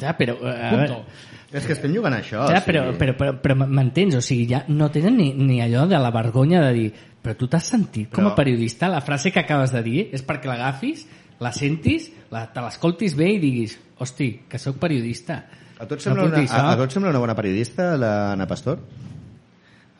[0.00, 1.00] Ja, però, eh, a Punto.
[1.00, 1.04] veure,
[1.50, 2.44] És que estem jugant a això.
[2.46, 2.98] Ja, o però, sigui.
[3.00, 4.14] però, però, però m'entens?
[4.14, 7.48] O sigui, ja no tenen ni, ni allò de la vergonya de dir però tu
[7.52, 11.02] t'has sentit com a Però- periodista la frase que acabes de dir és perquè l'agafis,
[11.40, 15.42] la sentis, la, te l'escoltis bé i diguis hosti, que sóc periodista.
[15.80, 17.96] A tu, et No sembla puc una, a, a tu et sembla una bona periodista,
[17.96, 18.78] l'Anna Pastor?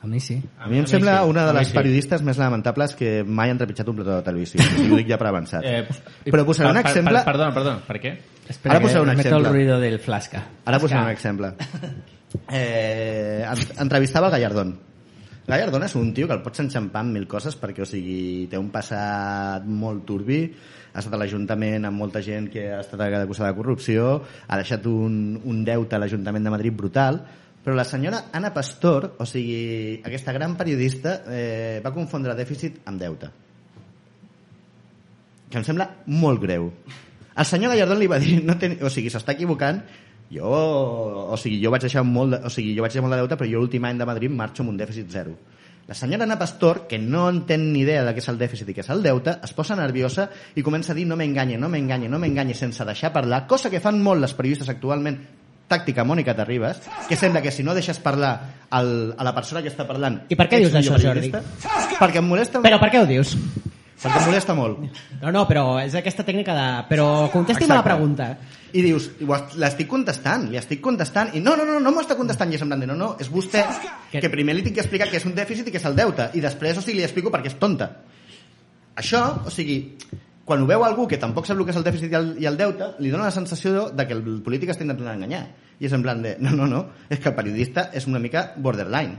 [0.03, 0.39] A mi sí.
[0.59, 1.29] A mi em sembla sí.
[1.29, 1.75] una de A mi les sí.
[1.77, 4.61] periodistes més lamentables que mai han trepitjat un plató de televisió.
[4.91, 5.65] Ho dic ja per avançat.
[5.65, 5.87] Eh,
[6.31, 7.17] Però posaré un per- per- exemple...
[7.19, 8.15] Per, perdona, perdona, per què?
[8.49, 9.39] Espera, Ara posaré un exemple.
[9.49, 10.45] el ruido del flasca.
[10.65, 11.53] Ara posaré un exemple.
[12.49, 14.79] Eh, en- entrevistava el Gallardón.
[15.47, 18.59] Gallardón és un tio que el pots enxampar amb mil coses perquè, o sigui, té
[18.61, 20.45] un passat molt turbi,
[20.93, 24.87] ha estat a l'Ajuntament amb molta gent que ha estat acusada de corrupció, ha deixat
[24.87, 27.19] un, un deute a l'Ajuntament de Madrid brutal,
[27.65, 33.01] però la senyora Anna Pastor, o sigui, aquesta gran periodista, eh, va confondre dèficit amb
[33.01, 33.29] deute.
[35.51, 36.71] Que em sembla molt greu.
[37.37, 38.79] El senyor Gallardón li va dir, no ten...
[38.81, 39.83] o sigui, s'està equivocant,
[40.31, 43.21] jo, o sigui, jo vaig deixar molt, de, o sigui, jo vaig deixar molt de
[43.25, 45.35] deute, però jo l'últim any de Madrid marxo amb un dèficit zero.
[45.91, 48.77] La senyora Ana Pastor, que no entén ni idea de què és el dèficit i
[48.77, 52.09] què és el deute, es posa nerviosa i comença a dir no m'enganye, no m'enganye,
[52.09, 55.19] no m'enganye, sense deixar parlar, cosa que fan molt les periodistes actualment,
[55.71, 58.35] tàctica Mònica Terribas, que sembla que si no deixes parlar
[58.77, 60.25] el, a la persona que està parlant...
[60.29, 61.45] I per què dius això, periodista.
[62.01, 63.37] Perquè em molesta, Però per què ho dius?
[64.01, 64.81] perquè em molesta molt.
[65.21, 66.67] No, no, però és aquesta tècnica de...
[66.89, 68.31] Però contesti'm a la pregunta.
[68.73, 69.11] I dius,
[69.61, 72.65] l'estic contestant, li estic contestant, i no, no, no, no m'ho està contestant, i és
[72.65, 73.67] en plan de, no, no, és vostè
[74.15, 76.31] que primer li tinc que explicar què és un dèficit i què és el deute,
[76.39, 77.91] i després, o sigui, li explico perquè és tonta.
[79.01, 79.83] Això, o sigui,
[80.51, 82.47] quan ho veu algú que tampoc sap el que és el dèficit i el, i
[82.51, 85.45] el deute, li dona la sensació de que el polític està intentant enganyar.
[85.79, 88.51] I és en plan de, no, no, no, és que el periodista és una mica
[88.59, 89.15] borderline.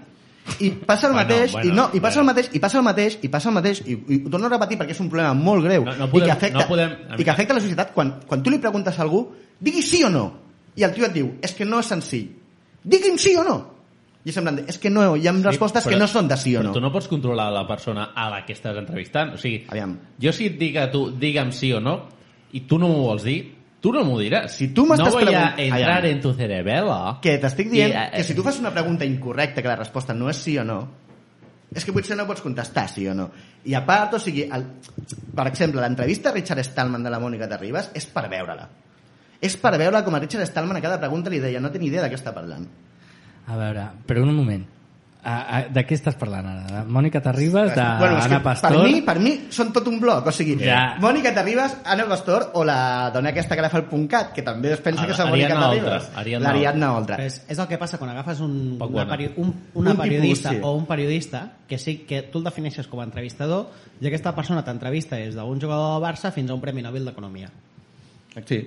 [0.60, 2.32] I passa el Bueno, mateix, bueno, i no, i passa bueno.
[2.32, 4.50] el mateix, i passa el mateix, i passa el mateix, i, i ho torno a
[4.50, 6.96] repetir perquè és un problema molt greu No- no i, podem- que afecta, no podem-
[7.18, 9.28] i que afecta la societat quan, quan tu li preguntes a algú
[9.60, 10.24] digui sí o no,
[10.76, 12.28] i el tio et diu és que no és senzill,
[12.84, 13.58] digui'm sí o no
[14.24, 16.38] i és en plan de, és que no, hi ha respostes que no són de
[16.38, 19.34] sí o però no tu no pots controlar la persona a la que estàs entrevistant.
[19.34, 19.96] O sigui, Aviam.
[20.22, 21.96] jo si et dic a tu, digue'm sí o no,
[22.54, 23.40] i tu no m'ho vols dir,
[23.82, 24.54] tu no m'ho diràs.
[24.60, 26.12] Si tu m'estàs no voy a entrar Aviam.
[26.12, 27.00] en tu cerebelo.
[27.22, 30.14] que t'estic dient I, eh, que si tu fas una pregunta incorrecta que la resposta
[30.14, 30.82] no és sí o no
[31.74, 33.30] és que potser no pots contestar sí o no
[33.64, 34.66] i a part, o sigui el,
[35.34, 38.68] per exemple, l'entrevista a Richard Stallman de la Mònica Terribas és per veure-la
[39.42, 41.88] és per veure com a Richard Stallman a cada pregunta li deia no té ni
[41.88, 42.68] idea de què està parlant
[43.52, 44.70] A veure, però un moment.
[45.22, 46.62] A, a, de què estàs parlant ara?
[46.66, 48.74] De Mònica Terribas, d'Anna bueno, que Pastor?
[48.74, 50.26] Per mi, per mi són tot un bloc.
[50.26, 50.96] O sigui, Ja.
[51.04, 54.72] Mònica Terribas, Anna Pastor o la dona aquesta que ara fa el .cat, que també
[54.74, 56.08] es pensa que és la Mònica Terribas.
[56.08, 57.20] Oltra, Ariadna L'Ariadna Oltra.
[57.22, 60.02] Però és, és el que passa quan agafes un, Poc una, peri, un, una Un
[60.02, 60.60] tipus, periodista sí.
[60.64, 63.68] o un periodista que sí que tu el defineixes com a entrevistador
[64.02, 67.54] i aquesta persona t'entrevista des d'un jugador del Barça fins a un Premi Nobel d'Economia.
[68.42, 68.64] Sí.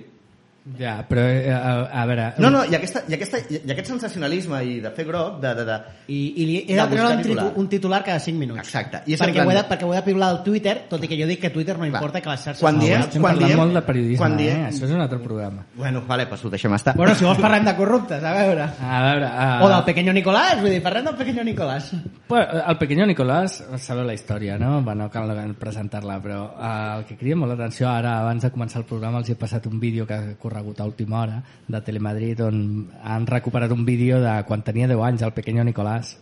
[0.79, 2.23] Ja, però eh, a, a veure...
[2.41, 5.51] No, no, i, aquesta, i, aquesta, i aquest sensacionalisme i de fer groc, de...
[5.59, 5.75] de, de
[6.09, 7.45] I, i li he De de treure un, titular.
[7.61, 8.59] un titular cada 5 minuts.
[8.63, 9.03] Exacte.
[9.05, 11.19] I perquè, ho he de, perquè ho he de piular al Twitter, tot i que
[11.19, 12.63] jo dic que Twitter no importa que les xarxes...
[12.65, 14.71] quan no diem- Estem quan diem- molt de periodisme, quan diem- eh?
[14.71, 15.65] Això és un altre programa.
[15.75, 16.95] Bueno, vale, pues ho deixem estar.
[16.97, 18.65] Bueno, si vols parlem de corruptes, a veure.
[18.81, 19.29] A veure...
[19.29, 21.91] Uh, O del Pequeño Nicolás, vull dir, parlem del Pequeño Nicolás.
[22.27, 24.81] Bueno, el pequeño Nicolás, sabeu la història, no?
[24.81, 25.29] Bueno, no cal
[25.59, 29.29] presentar-la, però eh, el que crida molt l'atenció ara, abans de començar el programa, els
[29.29, 30.23] he passat un vídeo que ha
[30.55, 35.01] corregut a última hora de Telemadrid on han recuperat un vídeo de quan tenia 10
[35.03, 36.17] anys, el pequeño Nicolás.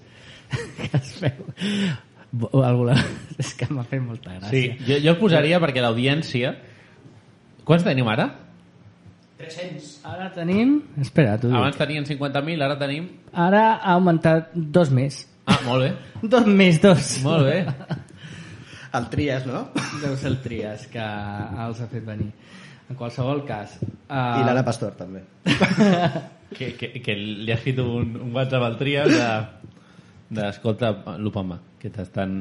[0.77, 1.45] que es veu...
[2.53, 2.95] La...
[3.41, 4.49] És que m'ha fet molta gràcia.
[4.49, 6.55] Sí, jo, jo el posaria perquè l'audiència...
[7.63, 8.25] Quants tenim ara?
[9.37, 9.91] 300.
[10.07, 10.79] Ara tenim...
[10.99, 11.53] Espera, dic.
[11.53, 13.05] Abans tenien 50.000, ara tenim...
[13.33, 15.21] Ara ha augmentat dos més.
[15.45, 15.91] Ah, molt bé,
[16.33, 17.13] Dos més dos.
[17.23, 17.61] molt bé.
[18.97, 19.67] El Trias, no?
[20.01, 22.31] Deu ser el Trias que els ha fet venir.
[22.89, 23.79] En qualsevol cas...
[23.81, 25.23] I Uh, l'Anna Pastor, també.
[26.53, 29.29] Que, que, que li ha escrit un, un WhatsApp al Trias de...
[30.37, 32.35] d'escolta, l'Upama, que t'estan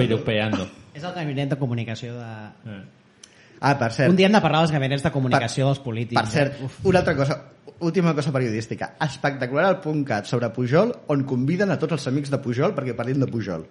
[0.00, 0.64] piropeando.
[0.96, 2.30] És el gabinet de comunicació de...
[2.72, 2.80] Eh.
[3.60, 6.18] Ah, per cert, Un dia hem de parlar dels gabinets de comunicació dels polítics.
[6.18, 7.36] per cert, una altra cosa,
[7.84, 8.94] última cosa periodística.
[9.04, 12.96] Espectacular el punt cat sobre Pujol, on conviden a tots els amics de Pujol perquè
[12.96, 13.68] parlin de Pujol.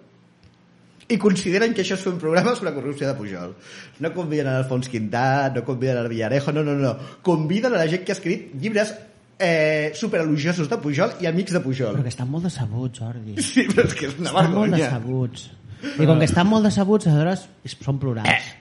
[1.08, 3.54] I consideren que això és fer un programa sobre corrupció de Pujol.
[4.00, 6.92] No conviden a Alfons Quintà, no conviden a Villarejo, no, no, no.
[7.22, 8.94] Conviden a la gent que ha escrit llibres
[9.38, 11.96] eh, superelogiosos de Pujol i amics de Pujol.
[11.98, 13.34] Però que estan molt decebuts, Jordi.
[13.42, 14.84] Sí, però és que és una Estan molt vergonya.
[14.86, 15.50] decebuts.
[15.98, 18.52] I com que estan molt decebuts, aleshores és- són plurals.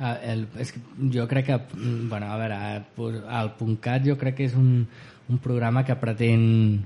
[0.00, 0.80] Ah, el, és que
[1.12, 4.54] jo crec que, mm, bueno, a veure, eh, pues, el .cat jo crec que és
[4.54, 4.86] un,
[5.28, 6.84] un programa que pretén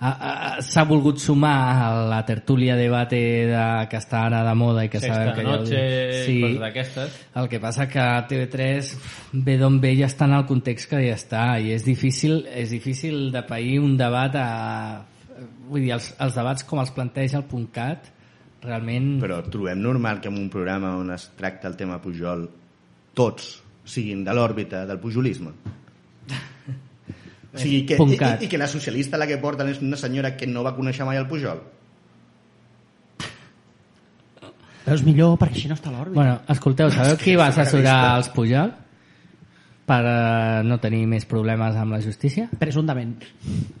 [0.00, 3.18] s'ha volgut sumar a la tertúlia debate
[3.50, 6.22] de, que està ara de moda i que Sexta sabem que ja ho noche, diu.
[6.24, 6.36] sí.
[6.40, 7.18] coses d'aquestes.
[7.36, 8.94] El que passa que TV3
[9.44, 12.72] ve d'on ve ja està en el context que ja està i és difícil, és
[12.72, 14.46] difícil de pair un debat a...
[15.68, 18.08] Vull dir, els, els debats com els planteja el .cat
[18.64, 19.18] realment...
[19.20, 22.48] Però trobem normal que en un programa on es tracta el tema Pujol
[23.16, 23.52] tots
[23.84, 25.52] siguin de l'òrbita del pujolisme?
[27.50, 30.36] O sigui, que, i, i, i que la socialista la que porten és una senyora
[30.38, 31.62] que no va conèixer mai el Pujol?
[34.84, 36.16] Però és millor perquè així no està a l'òrbita.
[36.16, 38.72] Bueno, escolteu, sabeu qui va assessorar els Pujol
[39.90, 42.46] per eh, no tenir més problemes amb la justícia?
[42.58, 43.16] Presumptament.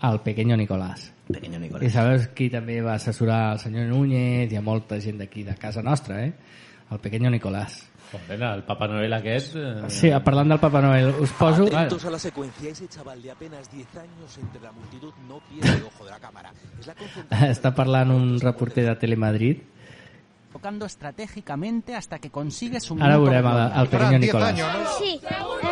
[0.06, 1.12] El pequeño Nicolás.
[1.30, 1.92] Pequeño I Nicolás.
[1.94, 5.82] sabeu qui també va assessorar el senyor Núñez i a molta gent d'aquí, de casa
[5.82, 6.32] nostra, eh?
[6.90, 7.89] El pequeño Nicolás.
[8.10, 9.54] Joder, el Papa Noel aquest...
[9.54, 11.66] Eh, Sí, parlant del Papa Noel, us poso...
[11.68, 12.70] Atentos a la secuencia.
[12.70, 16.18] Ese chaval de apenas 10 años entre la multitud no pierde el ojo de la
[16.18, 16.52] cámara.
[16.80, 16.94] Es la
[17.54, 19.62] Està parlant un reporter de Telemadrid.
[20.52, 23.38] Tocando estratégicamente hasta que consigue su de el, gloria.
[23.76, 24.48] el pequeño Llevarán 10 Nicolás.
[24.48, 24.98] años, ¿no?
[24.98, 25.20] Sí,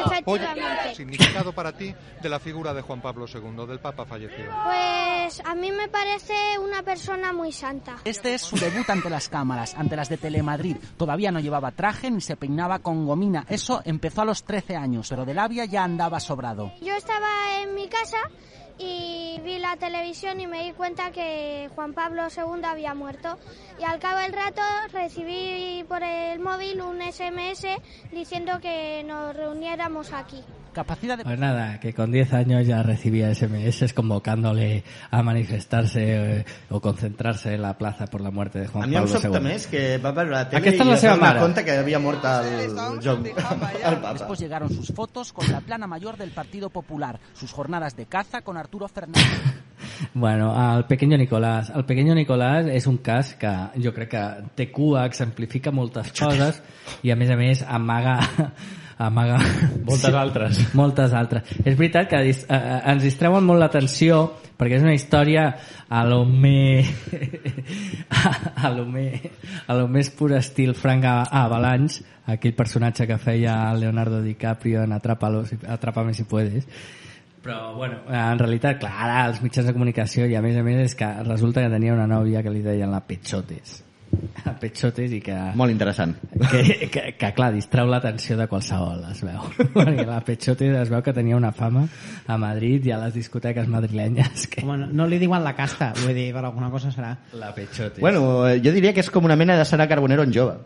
[0.07, 0.95] efectivamente.
[0.95, 4.51] significado para ti de la figura de Juan Pablo II, del Papa fallecido.
[4.64, 7.97] Pues a mí me parece una persona muy santa.
[8.05, 10.76] Este es su debut ante las cámaras, ante las de Telemadrid.
[10.97, 13.45] Todavía no llevaba traje ni se peinaba con gomina.
[13.49, 16.72] Eso empezó a los 13 años, pero de labia ya andaba sobrado.
[16.81, 17.29] Yo estaba
[17.62, 18.18] en mi casa
[18.79, 23.39] y vi la televisión y me di cuenta que Juan Pablo II había muerto.
[23.79, 24.62] Y al cabo del rato
[24.93, 27.66] recibí por el móvil un SMS
[28.12, 30.43] diciendo que nos reuniéramos aquí.
[30.73, 31.25] Capacidad de...
[31.25, 37.55] Pues nada, que con 10 años ya recibía SMS convocándole a manifestarse eh, o concentrarse
[37.55, 39.45] en la plaza por la muerte de Juan A mi em Pablo sobta II.
[39.45, 41.41] més que va veure la tele Aquesta és i la es seva va donar mare.
[41.47, 44.12] compte que havia mort el, John, el papa.
[44.12, 48.43] Después llegaron sus fotos con la plana mayor del Partido Popular, sus jornadas de caza
[48.43, 49.25] con Arturo Fernández.
[50.14, 51.73] Bueno, el pequeño Nicolás.
[51.75, 53.51] El pequeño Nicolás és un cas que
[53.83, 54.23] jo crec que
[54.55, 56.61] té cua, exemplifica moltes coses
[57.03, 58.19] i a més a més amaga
[58.99, 59.38] amaga
[59.86, 60.61] Moltes altres.
[60.74, 61.44] moltes altres.
[61.64, 64.24] És veritat que dis, eh, eh, ens distreuen molt l'atenció
[64.59, 65.53] perquè és una història
[65.88, 66.82] a lo me
[68.57, 69.20] a, lo me
[69.66, 75.44] a lo més pur estil Frank Avalanche, aquell personatge que feia Leonardo DiCaprio en Atrápalo,
[75.46, 76.66] si- Atrápame si puedes.
[77.42, 80.82] Però, bueno, en realitat, clar, ara els mitjans de comunicació i a més a més
[80.88, 83.84] és que resulta que tenia una nòvia que li deien la Petxotes.
[84.44, 85.34] La Petxotes i que...
[85.59, 86.14] Molt interessant.
[86.50, 89.44] Que, que, que clar, distreu l'atenció de qualsevol, es veu.
[89.76, 91.84] Perquè la Petxotes es veu que tenia una fama
[92.26, 94.48] a Madrid i a les discoteques madrilenyes.
[94.48, 94.64] Que...
[94.64, 97.12] Home, no, no li diuen la casta, vull dir, per alguna cosa serà.
[97.38, 98.00] La Petxotes.
[98.04, 100.59] Bueno, eh, jo diria que és com una mena de Sara Carbonero en jove.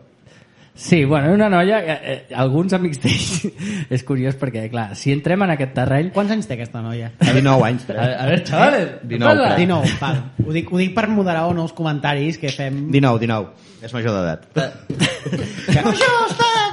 [0.75, 1.79] Sí, bueno, una noia...
[1.85, 3.43] Eh, eh, alguns amics d'ells...
[3.93, 6.09] és curiós perquè, clar, si entrem en aquest terreny...
[6.15, 7.11] Quants anys té aquesta noia?
[7.21, 7.85] 19 anys.
[7.93, 9.57] A, a ver, chavales, 19, crec.
[9.61, 10.17] 19, val.
[10.47, 12.87] Ho dic, ho dic per moderar o no els comentaris que fem...
[12.89, 13.69] 19, 19.
[13.83, 14.49] És major d'edat.
[14.57, 14.71] a-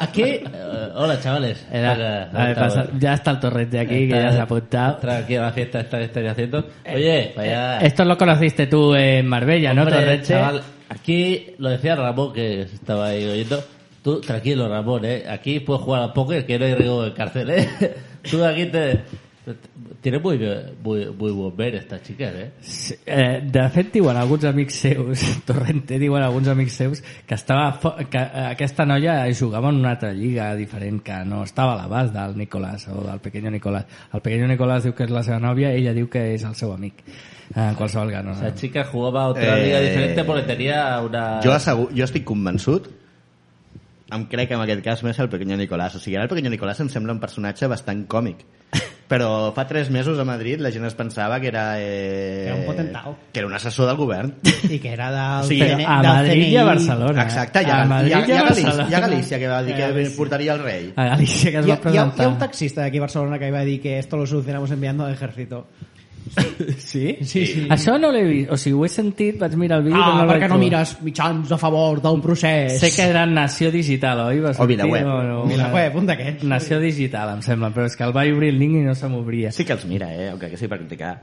[0.00, 0.22] aquí...
[0.22, 0.44] eh,
[0.94, 1.66] hola, chavales.
[1.70, 4.96] Era- a ver, pasa- ya está el torrente aquí, que ya se ha apuntado.
[4.96, 6.66] Tranquilo, la fiesta esta que estáis haciendo.
[6.92, 7.78] Oye, vaya...
[7.80, 10.26] Esto lo conociste tú en Marbella, ¿no, Hombre, Torrente?
[10.28, 13.62] chaval, aquí lo decía Ramón, que estaba ahí oyendo.
[14.02, 15.24] Tú, tranquilo, Ramón, ¿eh?
[15.30, 17.68] Aquí puedes jugar al póker, que no hay riesgo de cárcel, ¿eh?
[18.30, 19.00] Tú aquí te...
[20.00, 20.38] Tiene muy,
[20.84, 22.50] muy, muy buen ver estas chicas, ¿eh?
[22.60, 27.78] Sí, Eh, de fet, diuen alguns amics seus, Torrente diuen alguns amics seus, que, estava
[28.08, 32.14] que eh, aquesta noia jugava en una altra lliga diferent, que no estava a l'abast
[32.14, 33.86] del Nicolás o del pequeño Nicolás.
[34.14, 36.72] El pequeño Nicolás diu que és la seva nòvia, ella diu que és el seu
[36.72, 37.02] amic.
[37.56, 38.32] Eh, En qualsevol cas, no.
[38.38, 41.40] Esa chica jugaba a otra Eh, liga diferente porque tenía una...
[41.42, 41.88] Jo, assegu...
[41.90, 42.88] jo estic convençut
[44.12, 45.94] em crec que en aquest cas més el Pequeño Nicolás.
[45.96, 48.44] O sigui, ara el Pequeño Nicolás em sembla un personatge bastant còmic.
[49.12, 51.64] Però fa tres mesos a Madrid la gent es pensava que era...
[51.76, 51.84] Eh...
[51.84, 53.10] Que era un potentao.
[53.30, 54.32] Que era un assessor del govern.
[54.70, 56.64] I que era del, O sigui, a Madrid i a.
[56.64, 57.26] Barcelona.
[57.26, 58.88] Exacte, i a, Madrid i a, i a Galícia, Barcelona.
[58.88, 60.92] i a Galícia, que va dir que portaria el rei.
[60.96, 62.28] A Galícia, que es va ha, hi, ha, hi ha presentar.
[62.32, 65.66] un taxista d'aquí a Barcelona que va dir que esto lo solucionamos enviando al ejército.
[66.78, 67.16] Sí?
[67.22, 67.66] Sí, sí.
[67.68, 68.50] Això no l'he vist.
[68.54, 70.44] O sigui, ho he sentit, vaig mirar el vídeo, Ah, però no el per vaig
[70.44, 72.78] què no mires mitjans a favor del procés?
[72.80, 74.40] Sé que era Nació Digital, oi?
[74.40, 75.06] Va sortir, VilaWeb.
[75.06, 75.42] o no?
[75.50, 76.44] VilaWeb, un d'aquests.
[76.48, 79.08] Nació Digital, em sembla, però és que el vaig obrir el link i no se
[79.12, 79.52] m'obria.
[79.52, 80.30] Sí que els mira, eh?
[80.30, 81.18] Aunque que sigui per criticar.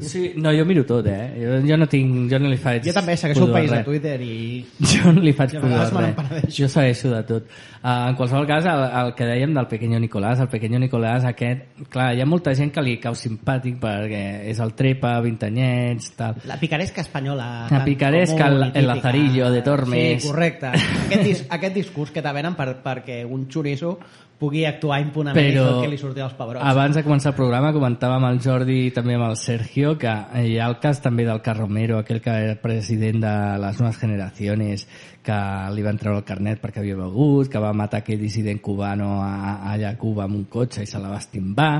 [0.00, 1.34] Sí, no, jo miro tot, eh?
[1.38, 2.24] Jo, jo no tinc...
[2.32, 2.82] Jo no li faig...
[2.88, 3.84] Jo també segueixo pudor país a res.
[3.86, 4.64] Twitter i...
[4.90, 5.92] Jo no li faig a pudor
[6.32, 6.48] res.
[6.56, 7.46] Jo segueixo de tot.
[7.84, 11.62] Uh, en qualsevol cas, el, el que dèiem del Pequeño Nicolás, el Pequeño Nicolás aquest...
[11.92, 16.40] Clar, hi ha molta gent que li cau simpàtic perquè és el trepa, vintanyets, tal.
[16.50, 17.68] La picaresca espanyola.
[17.70, 20.22] La picaresca, el- el lazarillo de Tormes.
[20.22, 20.72] Sí, correcte.
[21.06, 23.98] Aquest, dis, aquest discurs que te venen per, perquè un xoriço
[24.38, 26.64] pugui actuar impunament i fer però el que li surti als pebrots.
[26.66, 30.12] abans de començar el programa comentàvem amb el Jordi i també amb el Sergio que
[30.42, 34.86] hi ha el cas també del Carromero aquell que era president de les noves generacions
[35.24, 35.36] que
[35.72, 39.56] li van treure el carnet perquè havia begut, que va matar aquell dissident cubano a,
[39.72, 41.72] allà a Cuba amb un cotxe i se la va estimbar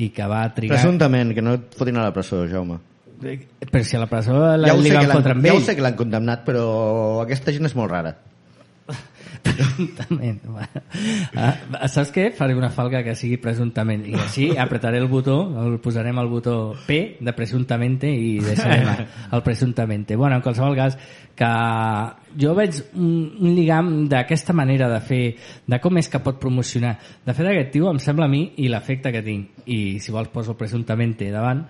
[0.00, 0.78] i que va trigar...
[0.78, 2.78] Presumptament, que no et fotin a la presó, Jaume.
[3.20, 5.60] Però si a la presó la, Ja li sé que van fotre amb ja ho
[5.60, 5.68] ell.
[5.68, 6.64] sé que l'han condemnat, però
[7.22, 8.16] aquesta gent és molt rara.
[9.46, 10.40] Presumptament.
[11.36, 12.28] Ah, saps què?
[12.36, 14.04] Faré una falca que sigui presumptament.
[14.08, 19.44] I així apretaré el botó, el posarem el botó P de presuntamente i deixarem el
[19.46, 20.16] presuntamente.
[20.16, 20.98] Bueno, en qualsevol cas,
[21.36, 21.50] que
[22.40, 25.22] jo veig un, lligam d'aquesta manera de fer,
[25.68, 26.96] de com és que pot promocionar.
[27.26, 30.32] De fet, aquest tio em sembla a mi, i l'efecte que tinc, i si vols
[30.32, 31.66] poso presuntamente davant,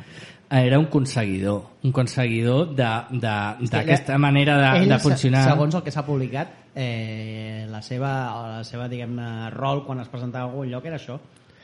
[0.51, 2.85] era un conseguidor, un conseguidor de-
[3.19, 5.43] de- d'aquesta manera de, Ell, de funcionar.
[5.45, 8.13] se- Segons el que s'ha publicat, eh, la seva,
[8.59, 11.19] la seva diguem-ne, rol quan es presentava a algun lloc era això.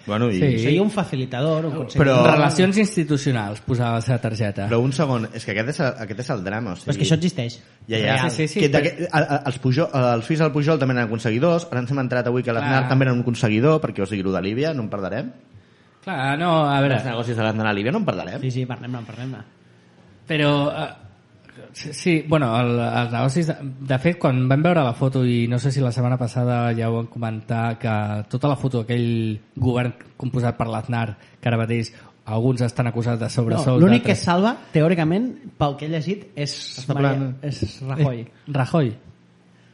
[0.05, 0.35] Bueno, i...
[0.41, 0.59] Sí.
[0.59, 2.31] Seria un facilitador, un Però- conseguidor.
[2.33, 4.67] Relacions institucionals, posava la seva targeta.
[4.69, 6.73] Però un segon, és que aquest és, el- aquest és el drama.
[6.73, 7.61] O sigui, Però és que això existeix.
[7.87, 8.17] Ja, ja.
[8.17, 8.31] Real.
[8.33, 10.95] Sí, sí, sí, que però- d'aquest- a- a- els, Pujol, els fills del Pujol també
[10.95, 12.89] eren aconseguidors, ara ens hem entrat avui que l'Aznar Clar.
[12.89, 15.31] també era un aconseguidor, perquè o sigui, el de Líbia no en perdrem.
[16.03, 18.41] Clar, no, a veure, Els negocis de l'Aznar a Líbia no en perdrem.
[18.43, 19.43] Sí, sí, parlem-ne, parlem-ne.
[20.27, 20.51] però...
[20.73, 20.89] eh,
[21.73, 23.47] sí, sí, bueno, el, els negocis...
[23.47, 23.57] De,
[23.93, 26.89] de fet, quan vam veure la foto, i no sé si la setmana passada ja
[26.91, 27.93] ho vam comentar, que
[28.33, 31.07] tota la foto d'aquell govern composat per l'Aznar,
[31.41, 31.93] que ara mateix
[32.25, 33.81] alguns estan acusats de No, sobresous...
[33.83, 36.53] L'únic que salva, teòricament, pel que he llegit, és,
[36.89, 38.21] Maria- plan- és Rajoy.
[38.27, 38.93] Eh, Rajoy.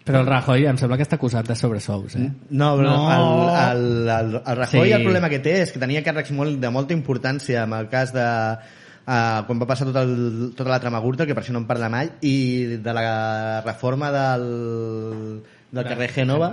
[0.09, 2.27] Però el Rajoy em sembla que està acusat de sobresous, eh?
[2.51, 3.07] No, però No.
[3.13, 4.97] El, el, el, el Rajoy Sí.
[4.97, 8.13] el problema que té és que tenia càrrecs molt, de molta importància en el cas
[8.17, 11.63] de uh, quan va passar tot el, tota la trama Gürtel, que per això no
[11.63, 16.51] en parla mai, i de la reforma del, del carrer Gènova,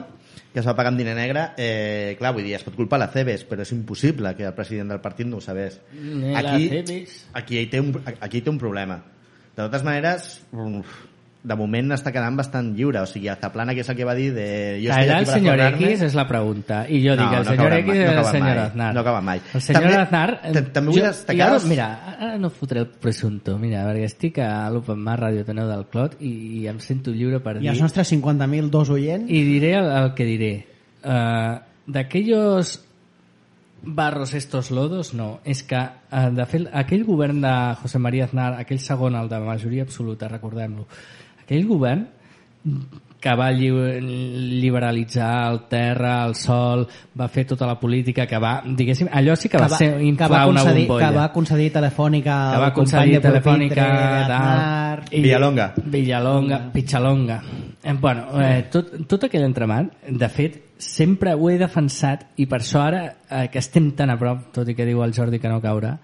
[0.53, 3.10] que es va pagar amb diner negre, eh, clar, vull dir, es pot culpar la
[3.12, 5.82] Cebes, però és impossible que el president del partit no ho sabés.
[6.39, 7.18] Aquí, Cebes.
[7.34, 7.91] aquí, hi té un,
[8.22, 9.01] aquí hi té un problema.
[9.56, 10.88] De totes maneres, uf,
[11.46, 14.32] de moment està quedant bastant lliure, o sigui, Zaplana, que és el que va dir
[14.34, 14.46] de...
[14.82, 15.62] Jo Caerà aquí el senyor.
[15.78, 16.80] X és la pregunta.
[16.89, 18.88] I jo No, dic, el no senyor acabarà X és el senyor mai, Aznar.
[18.96, 19.41] no acaba mai.
[19.54, 20.26] El senyor També- Aznar...
[20.41, 24.39] ta- també vull destacar i Ara, mira, ara no fotré el presunto, mira, perquè estic
[24.41, 27.70] a l'Open Mar Radio Teneu del Clot i, i em sento lliure per I dir...
[27.76, 29.30] els nostres 50.000 dos oients...
[29.30, 30.52] I diré el, el que diré.
[31.06, 32.80] Uh, D'aquellos
[33.88, 35.39] barros estos lodos, no.
[35.46, 37.52] És que, uh, de fet, aquell govern de
[37.84, 40.88] José María Aznar, aquell segon, el de majoria absoluta, recordem-lo,
[41.46, 42.08] aquell govern
[43.26, 46.84] que va liberalitzar el terra, el sol,
[47.18, 50.36] va fer tota la política, que va, diguéssim, allò sí que, va, ser inflar que
[50.36, 51.08] va una concedir, bombolla.
[51.08, 53.88] Que va concedir telefònica que va al company concedir de telefònica
[54.20, 55.00] Aznar.
[55.10, 55.66] i- Villalonga.
[55.86, 57.39] Villalonga, Pitxalonga
[57.84, 62.60] eh, bueno, eh, tot, tot aquell entremat de fet, sempre ho he defensat i per
[62.60, 65.50] això ara eh, que estem tan a prop tot i que diu el Jordi que
[65.50, 65.96] no caurà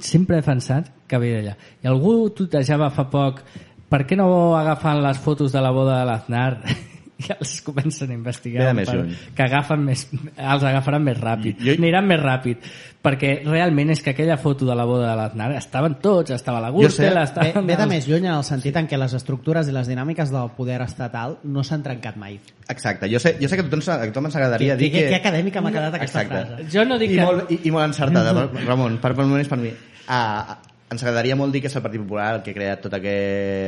[0.00, 3.42] sempre he defensat que ve d'allà i algú tutejava fa poc
[3.88, 6.58] per què no agafen les fotos de la boda de l'Aznar
[7.24, 9.12] i els comencen a investigar més per- lluny.
[9.36, 12.64] que agafen més, els agafaran més ràpid Jo- aniran més ràpid
[13.04, 16.70] perquè realment és que aquella foto de la boda de l'Aznar estaven tots, estava la
[16.74, 19.72] Gürtel Ve, estaven ve de més lluny en el sentit en què les estructures i
[19.76, 22.40] les dinàmiques del poder estatal no s'han trencat mai.
[22.68, 25.02] Exacte, jo sé, jo sé que a tothom, a tothom ens agradaria Que- dir que-
[25.04, 25.08] que...
[25.10, 26.46] que acadèmica m'ha quedat aquesta Exacte.
[26.56, 26.70] frase.
[26.72, 28.32] jo no dic I, que molt, i, i molt encertada,
[28.66, 29.68] Ramon, per, per, per, per mi.
[30.08, 30.56] Uh,
[30.92, 33.14] ens agradaria molt dir que és el Partit Popular el que ha creat tota que,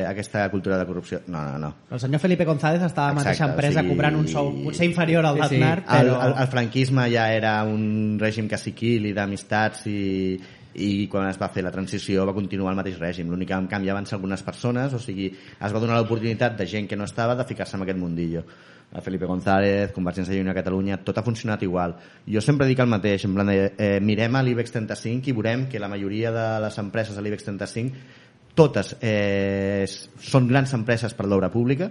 [0.06, 1.20] aquesta cultura de corrupció.
[1.26, 1.70] No, no, no.
[1.90, 4.86] El senyor Felipe González estava a la mateixa empresa o sigui- cobrant un sou potser
[4.86, 5.58] inferior al Sí, sí.
[5.60, 6.20] d'Aznar, El, però...
[6.28, 10.38] el, el franquisme ja era un règim caciquil i d'amistats i,
[10.76, 13.30] i quan es va fer la transició va continuar el mateix règim.
[13.32, 16.88] L'únic que canviar van ser algunes persones, o sigui, es va donar l'oportunitat de gent
[16.88, 18.44] que no estava de ficar-se en aquest mundillo.
[18.92, 21.96] A Felipe González, Convergència i Unió a Catalunya, tot ha funcionat igual.
[22.26, 25.66] Jo sempre dic el mateix, en plan de, eh, mirem a l'IBEX 35 i veurem
[25.68, 28.24] que la majoria de les empreses de l'IBEX 35
[28.56, 31.90] totes eh, són grans empreses per l'obra pública,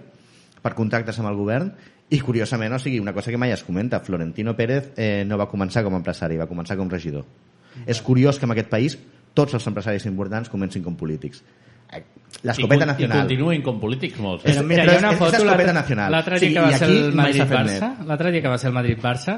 [0.61, 1.73] per contractes amb el govern,
[2.09, 5.49] i curiosament, o sigui, una cosa que mai es comenta, Florentino Pérez eh, no va
[5.49, 7.25] començar com a empresari, va començar com regidor.
[7.85, 8.97] És curiós que en aquest país
[9.33, 11.43] tots els empresaris importants comencin com polítics.
[11.91, 12.03] Eh,
[12.43, 13.19] L'escopeta con- I nacional.
[13.27, 14.43] continuïn com polítics molts.
[14.43, 16.11] Però mira, però hi ha una foto l'escopeta nacional.
[16.11, 19.35] l'altre dia sigui, que va ser el Madrid-Barça l'altre dia que va ser el Madrid-Barça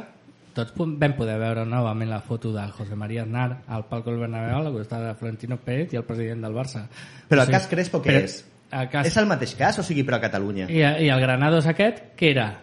[0.57, 4.57] tots vam poder veure novament la foto de José María Aznar al palco del Bernabéu
[4.57, 6.87] al costat de Florentino Pérez i el president del Barça
[7.29, 8.45] Però O el sigui, cas Crespo què és?
[8.71, 10.65] el cas, És el mateix cas, o sigui, però a Catalunya.
[10.69, 12.59] i, i el Granados aquest, què era?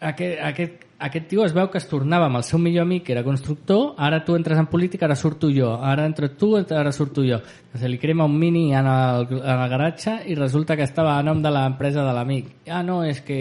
[0.00, 3.12] Aquest, aquest, aquest tio es veu que es tornava amb el seu millor amic, que
[3.12, 7.24] era constructor, ara tu entres en política, ara surto jo, ara entres tu, ara surto
[7.26, 7.40] jo.
[7.72, 11.18] Que se li crema un mini en el, en el garatge i resulta que estava
[11.18, 12.50] a nom de l'empresa de l'amic.
[12.70, 13.36] Ah, no, és que...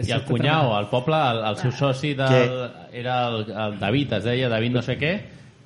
[0.00, 2.58] eh, I el cunyau, al poble, el, el seu soci del,
[2.92, 5.14] era el, el David, es deia David no sé què,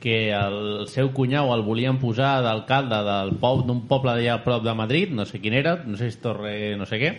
[0.02, 4.62] que el seu cunyau el volien posar d'alcalde del poble d'un poble d'allà a prop
[4.66, 7.10] de Madrid, no sé quin era, no sé si Torre no sé què,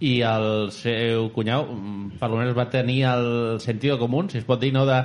[0.00, 4.60] i el seu cunyau mm, per almenys va tenir el sentido común, si es pot
[4.60, 4.98] dir, no de,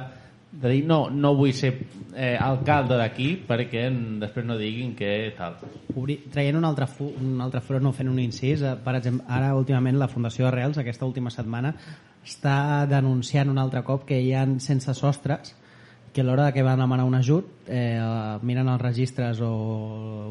[0.52, 1.72] de dir no, no vull ser
[2.12, 3.86] eh, alcalde d'aquí perquè
[4.20, 5.56] després no diguin que tal.
[5.96, 6.90] Obri, traient un altre,
[7.22, 10.82] un altre front o fent un incís, eh, per exemple, ara últimament la Fundació Arrels,
[10.82, 11.74] aquesta última setmana,
[12.26, 15.56] està denunciant un altre cop que hi ha sense sostres
[16.12, 18.00] que a l'hora que van demanar un ajut eh,
[18.44, 19.52] miren els registres o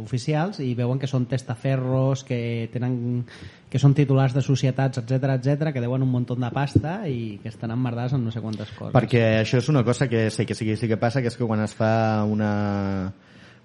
[0.03, 3.25] oficials i veuen que són testaferros que tenen
[3.71, 7.49] que són titulars de societats, etc etc que deuen un munt de pasta i que
[7.49, 8.95] estan emmerdats en no sé quantes coses.
[8.95, 11.49] Perquè això és una cosa que sé que sí, sí que passa, que és que
[11.49, 13.13] quan es fa una,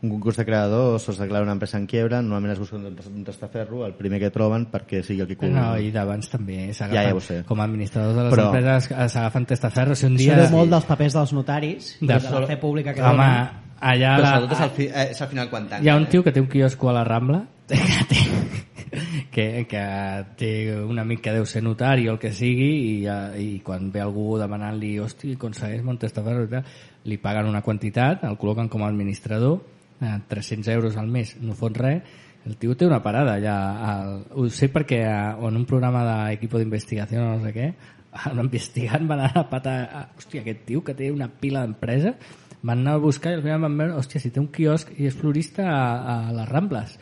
[0.04, 3.24] un concurs de creadors o es declara una empresa en quiebra, normalment es busca un,
[3.26, 5.38] testaferro, el primer que troben perquè sigui el que...
[5.40, 5.54] cobri.
[5.56, 9.08] No, i d'abans també s'agafen, Ja, ja com a administradors de les Però- empreses eh,
[9.10, 10.36] s'agafen testaferros i un Això dia...
[10.44, 13.50] veu molt dels papers dels notaris De- de la fe pública que Home, donen.
[13.80, 15.84] allà Però la, sobretot és al, fi, eh, és al final quan tanca.
[15.84, 18.22] hi ha un tio que té un quiosco a la Rambla que té,
[19.32, 19.84] que, que
[20.38, 20.52] té
[20.86, 22.70] un amic que deu ser notari o el que sigui
[23.02, 26.64] i, eh, i quan ve algú demanant-li hosti, aconsegueix un testaferro i tal,
[27.06, 29.64] li paguen una quantitat, el col·loquen com a administrador
[30.02, 32.04] eh, 300 euros al mes, no fot res
[32.46, 33.56] el tio té una parada allà
[33.90, 37.70] al, ho sé perquè eh, en un programa d'equipo d'investigació o no sé què
[38.26, 42.16] han investigat, van anar a patar a, hòstia, aquest tio que té una pila d'empresa
[42.66, 45.10] van anar a buscar i al final van veure hòstia, si té un quiosc i
[45.10, 45.82] és florista a,
[46.14, 46.96] a les Rambles.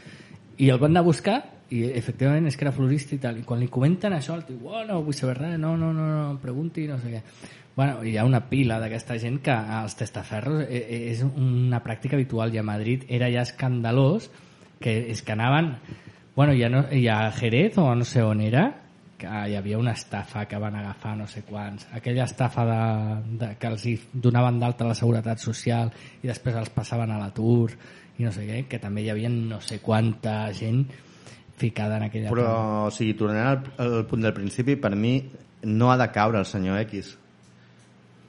[0.60, 1.38] I el van anar a buscar
[1.72, 3.40] i efectivament és que era florista i tal.
[3.40, 6.08] I quan li comenten això el tio, oh, no vull saber res no, no, no,
[6.12, 7.22] no, pregunti, no sé què.
[7.76, 12.20] Bueno, hi ha una pila d'aquesta gent que els testaferros eh, eh, és una pràctica
[12.20, 14.30] habitual i a Madrid era ja escandalós
[14.84, 15.72] que és que anaven
[16.36, 18.68] bueno, ja, no, ja a Jerez o no sé on era
[19.18, 22.80] que hi havia una estafa que van agafar no sé quants, aquella estafa de,
[23.40, 25.90] de, que els donaven d'alta la seguretat social
[26.22, 27.72] i després els passaven a l'atur
[28.20, 30.84] i no sé què, que també hi havia no sé quanta gent
[31.58, 35.18] ficada en aquella Però, o sigui, tornant al, al punt del principi, per mi
[35.64, 37.14] no ha de caure el senyor X.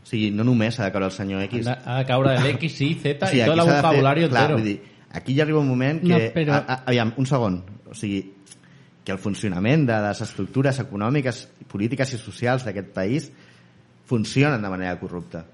[0.05, 1.65] O sigui, no només ha de caure el senyor Ha X.
[1.65, 4.59] de, ha de caure l'X, Y, Z O sigui, i tot el vocabulari clar, entero.
[4.61, 4.77] vull dir,
[5.13, 6.13] aquí ja arriba un moment que...
[6.13, 7.63] No, però- a, a, aviam, un segon.
[7.91, 8.21] O sigui,
[9.05, 13.31] que el funcionament de les estructures econòmiques, polítiques i socials d'aquest país
[14.09, 15.45] funcionen de manera corrupta.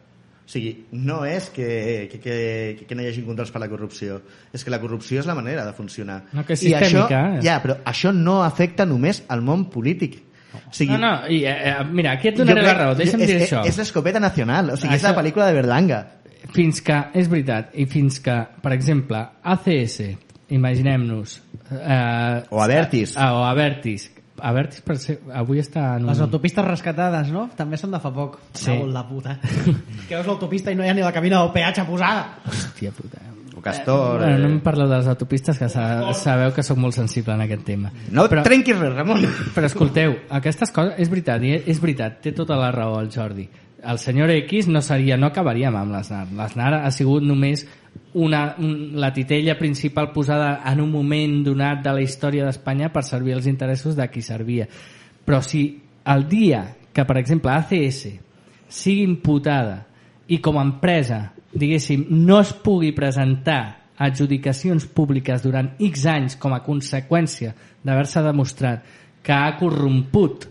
[0.51, 4.17] O sigui, no és que, que, que, que no hi hagi controls per la corrupció,
[4.53, 6.25] és que la corrupció és la manera de funcionar.
[6.35, 7.45] No, que és I això, sistèmica, eh?
[7.47, 10.17] ja, però això no afecta només al món polític.
[10.51, 12.97] O sigui, no, no, i, eh, eh, mira, aquí et donaré jo la crec- raó,
[12.99, 13.63] deixa'm és, dir és, això.
[13.71, 16.01] És l'escopeta nacional, o sigui, és Això- la pel·lícula de Berlanga.
[16.51, 20.01] fins que, és veritat, i fins que, per exemple, ACS,
[20.51, 21.41] imaginem-nos...
[21.71, 23.15] Eh, O Abertis.
[23.17, 24.11] Ah, o Avertis.
[24.43, 26.13] Avertis per ser, avui està en un...
[26.13, 27.49] Les autopistes rescatades, no?
[27.57, 28.39] També són de fa poc.
[28.53, 28.71] Sí.
[28.71, 29.37] Cago la puta.
[30.09, 32.27] que veus l'autopista i no hi ha ni la cabina del peatge posada.
[32.51, 33.23] Hòstia puta.
[33.57, 34.19] o Castor...
[34.19, 34.63] Bueno, no em eh...
[34.65, 37.93] parleu de les autopistes, que sa sabeu que sóc molt sensible en aquest tema.
[38.11, 38.45] No però...
[38.47, 39.27] trenquis res, Ramon.
[39.55, 40.97] Però escolteu, aquestes coses...
[40.99, 43.47] És veritat, i és veritat, té tota la raó el Jordi.
[43.81, 46.27] El senyor X no seria, no acabaríem amb l'Aznar.
[46.37, 47.65] L'Aznar ha sigut només
[48.15, 53.05] una, un, la titella principal posada en un moment donat de la història d'Espanya per
[53.07, 54.67] servir els interessos de qui servia.
[55.25, 55.63] Però si
[56.11, 58.09] el dia que, per exemple, ACS
[58.71, 59.85] sigui imputada
[60.31, 66.55] i com a empresa, diguéssim, no es pugui presentar adjudicacions públiques durant X anys com
[66.57, 67.53] a conseqüència
[67.85, 68.87] d'haver-se demostrat
[69.23, 70.47] que ha corromput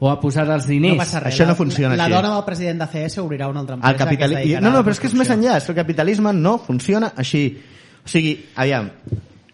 [0.00, 0.96] o ha posat els diners...
[0.96, 1.34] No passa res.
[1.34, 2.12] Això no funciona la, així.
[2.12, 4.56] La dona del president d'ACS obrirà una altra empresa El capitali...
[4.58, 5.58] No, a no, però és que és més enllà.
[5.60, 7.44] És que el capitalisme no funciona així.
[8.04, 8.90] O sigui, aviam,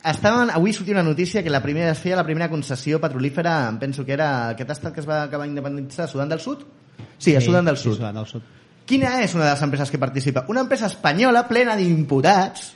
[0.03, 3.78] estaven, avui sortia una notícia que la primera es feia la primera concessió petrolífera, em
[3.78, 6.64] penso que era aquest estat que es va acabar independitzar, Sudan del Sud?
[7.18, 8.01] Sí, a Sudan del Sí, Sud.
[8.01, 8.43] Sudan del Sud.
[8.91, 10.47] Quina és una de les empreses que participa?
[10.49, 12.72] Una empresa espanyola plena d'imputats,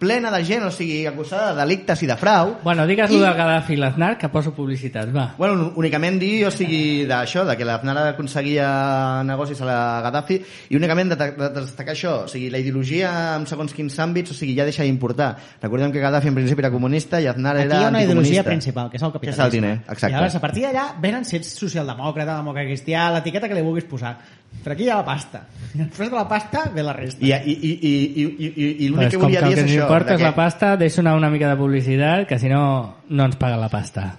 [0.00, 2.54] plena de gent, o sigui, acusada de delictes i de frau.
[2.64, 5.34] Bueno, digues I- de Gaddafi i l'Aznar, que poso publicitat, va.
[5.36, 10.40] Bueno, únicament dir, o sigui, d'això, de que l'Aznar aconseguia negocis a la Gaddafi
[10.70, 14.32] i únicament de, de, de destacar això, o sigui, la ideologia en segons quins àmbits,
[14.32, 15.34] o sigui, ja deixa d'importar.
[15.62, 18.42] Recordem que Gaddafi en principi era comunista i Aznar Aquí era hi ha una ideologia
[18.42, 19.44] principal, que és el Que capitalisme.
[19.44, 20.14] és el diner, exacte.
[20.14, 23.84] I llavors, a partir d'allà, venen si ets socialdemòcrata, demòcrata cristià, l'etiqueta que li vulguis
[23.84, 24.16] posar.
[24.64, 25.44] Però aquí hi ha la pasta.
[25.74, 27.22] I després de la pasta ve la resta.
[27.22, 27.92] I, i, i, i,
[28.24, 29.86] i, i, i, l'únic que volia que dir que és això.
[29.98, 33.36] De que- la pasta, deixa una, una mica de publicitat, que si no, no ens
[33.36, 34.16] paga la pasta.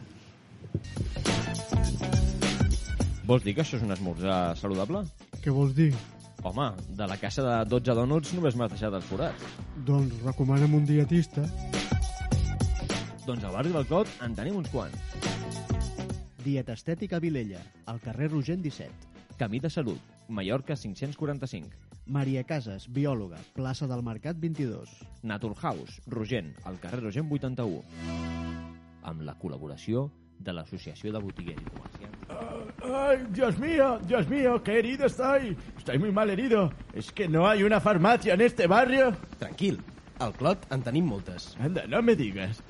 [3.25, 5.05] Vols dir que això és un esmorzar saludable?
[5.43, 5.93] Què vols dir?
[6.43, 9.43] Home, de la caixa de 12 dònuts només m'has deixat els forats.
[9.85, 11.43] Doncs recomana'm un dietista.
[13.27, 14.97] Doncs al barri del Clot en tenim uns quants.
[16.43, 18.91] Dieta Estètica Vilella, al carrer Rogent 17.
[19.37, 21.69] Camí de Salut, Mallorca 545.
[22.05, 24.89] Maria Casas, biòloga, plaça del Mercat 22.
[25.23, 27.83] Naturhaus, Rogent, al carrer Rogent 81.
[29.03, 30.09] Amb la col·laboració
[30.41, 32.17] de l'Associació de Botiguers i Comerciants.
[32.81, 35.55] Ay, Dios mío, Dios mío, qué herido estoy.
[35.77, 36.71] Estoy muy mal herido.
[36.93, 39.15] ¿Es que no hay una farmacia en este barrio?
[39.37, 39.79] Tranquil,
[40.19, 41.55] al Clot en tenim moltes.
[41.59, 42.63] Anda, no me digas.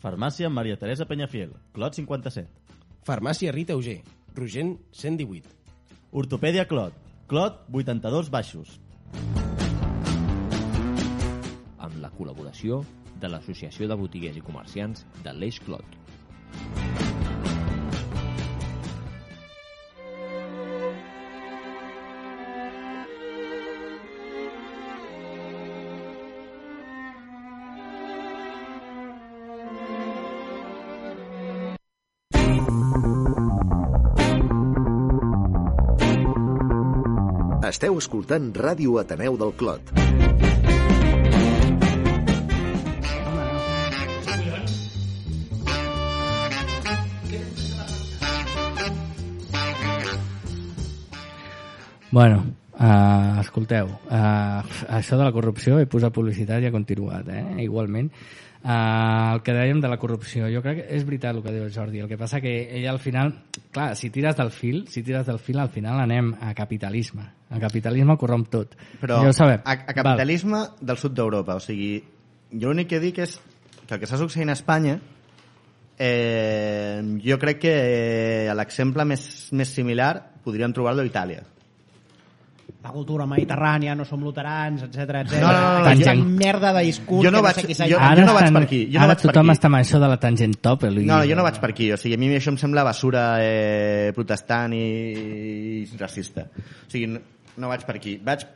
[0.00, 2.48] Farmàcia Maria Teresa Peñafiel, Clot 57.
[3.02, 4.02] Farmàcia Rita Auger,
[4.34, 5.48] Rogent 118.
[6.12, 6.94] Ortopèdia Clot,
[7.26, 8.76] Clot 82 baixos.
[11.82, 12.84] Amb la col·laboració
[13.18, 17.05] de l'Associació de Botiguers i Comerciants de l'Eix Clot.
[37.76, 39.90] Esteu escoltant Ràdio Ateneu del Clot.
[52.16, 52.38] Bueno,
[52.80, 53.25] uh,
[53.56, 54.60] escolteu, uh,
[54.92, 57.62] això de la corrupció, he posat publicitat i ha continuat, eh?
[57.64, 58.10] igualment.
[58.66, 61.70] Uh, el que dèiem de la corrupció, jo crec que és veritat el que diu
[61.72, 63.32] Jordi, el que passa que ella al final,
[63.72, 67.24] clar, si tires del fil, si tires del fil, al final anem a capitalisme.
[67.48, 68.76] El capitalisme corromp tot.
[69.00, 69.64] Però ja ho sabem.
[69.64, 70.86] a, a capitalisme Val.
[70.92, 71.56] del sud d'Europa.
[71.56, 71.94] O sigui,
[72.52, 73.38] jo l'únic que dic és
[73.86, 74.98] que el que està succeint a Espanya
[75.96, 81.46] eh, jo crec que eh, l'exemple més, més similar podríem trobar-lo a Itàlia.
[82.86, 85.40] La cultura mediterrània, no som luterans, etc etc.
[85.42, 87.74] No, no, no, no, Aquesta jo- merda de discurs jo no vaig- no sé qui
[87.74, 89.58] jo- jo no vaig per aquí, jo no ara vaig per tothom aquí.
[89.58, 90.84] està amb això de la tangent top.
[90.84, 91.04] I...
[91.08, 91.90] No, jo no vaig per aquí.
[91.92, 94.84] O sigui, a mi això em sembla basura eh, protestant i,
[95.82, 96.46] i racista.
[96.86, 97.20] O sigui, no,
[97.58, 98.20] no vaig per aquí.
[98.22, 98.46] Vaig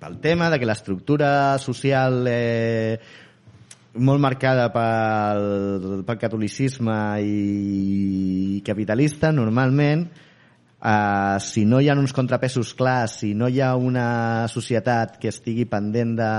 [0.00, 2.98] pel tema de que l'estructura social eh,
[3.96, 10.08] molt marcada pel, pel catolicisme i capitalista, normalment,
[10.86, 15.32] eh, si no hi ha uns contrapesos clars, si no hi ha una societat que
[15.34, 16.30] estigui pendent de,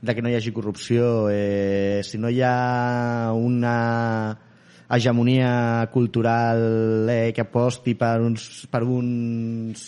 [0.00, 3.76] de que no hi hagi corrupció, eh, si no hi ha una
[4.92, 9.84] hegemonia cultural eh, que aposti per uns, per uns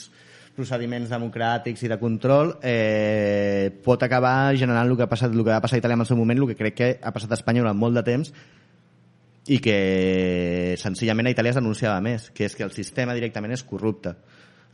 [0.54, 5.50] procediments democràtics i de control eh, pot acabar generant el que, ha passat, el que
[5.50, 7.40] va passar a Itàlia en el seu moment, el que crec que ha passat a
[7.40, 8.30] Espanya durant molt de temps
[9.46, 13.64] i que senzillament a Itàlia es denunciava més, que és que el sistema directament és
[13.66, 14.14] corrupte.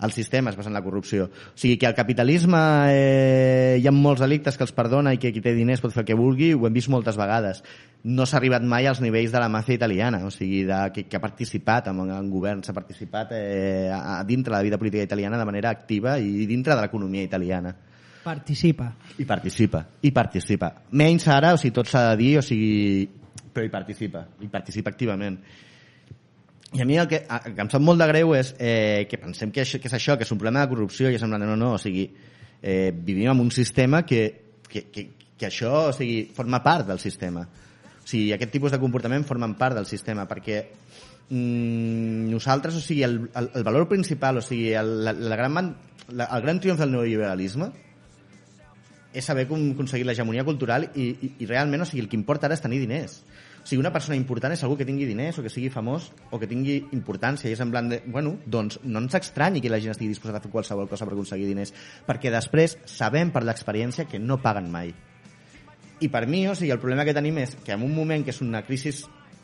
[0.00, 1.24] El sistema es basa en la corrupció.
[1.26, 2.58] O sigui, que al capitalisme
[2.88, 6.04] eh, hi ha molts delictes que els perdona i que qui té diners pot fer
[6.04, 7.60] el que vulgui, ho hem vist moltes vegades.
[8.08, 11.18] No s'ha arribat mai als nivells de la màfia italiana, o sigui, de, que, que
[11.18, 15.04] ha participat en, en govern, s'ha participat eh, a, a dintre de la vida política
[15.04, 17.74] italiana de manera activa i dintre de l'economia italiana.
[18.24, 18.88] Participa.
[19.18, 20.72] I participa, i participa.
[20.96, 23.19] Menys ara, o sigui, tot s'ha de dir, o sigui,
[23.52, 25.38] però hi participa, hi participa activament.
[26.72, 29.18] I a mi el que, el que em sap molt de greu és eh, que
[29.18, 31.42] pensem que, això, que és això, que és un problema de corrupció i és semblant,
[31.48, 32.04] no, no, o sigui,
[32.62, 34.22] eh, vivim en un sistema que,
[34.68, 37.42] que, que, que això o sigui, forma part del sistema.
[37.42, 40.60] O sigui, aquest tipus de comportament formen part del sistema perquè
[41.30, 45.74] mm, nosaltres, o sigui, el, el, el valor principal, o sigui, el, la, la gran,
[46.12, 47.72] la, el gran triomf del neoliberalisme
[49.10, 52.46] és saber com aconseguir l'hegemonia cultural i, i, i realment, o sigui, el que importa
[52.46, 53.20] ara és tenir diners.
[53.60, 56.40] O sigui, una persona important és algú que tingui diners o que sigui famós o
[56.40, 59.80] que tingui importància i és en plan de, bueno, doncs no ens estranyi que la
[59.82, 61.74] gent estigui disposada a fer qualsevol cosa per aconseguir diners,
[62.06, 64.94] perquè després sabem per l'experiència que no paguen mai.
[66.00, 68.32] I per mi, o sigui, el problema que tenim és que en un moment que
[68.32, 68.94] és una crisi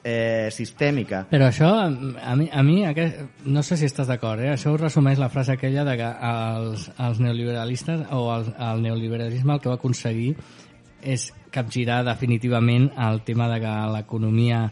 [0.07, 4.53] eh, sistèmica Però això, a mi, a mi aquest, no sé si estàs d'acord, eh?
[4.55, 9.57] això ho resumeix la frase aquella de que els, els neoliberalistes o el, el neoliberalisme
[9.57, 10.37] el que va aconseguir
[11.03, 14.67] és capgirar definitivament el tema de que l'economia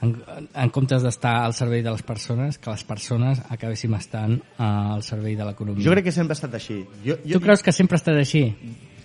[0.00, 0.14] en,
[0.54, 5.02] en comptes d'estar al servei de les persones, que les persones acabéssim estant eh, al
[5.04, 5.84] servei de l'economia.
[5.84, 6.80] jo crec que sempre ha estat així.
[7.04, 8.46] Jo, jo, Tu creus que sempre ha estat així?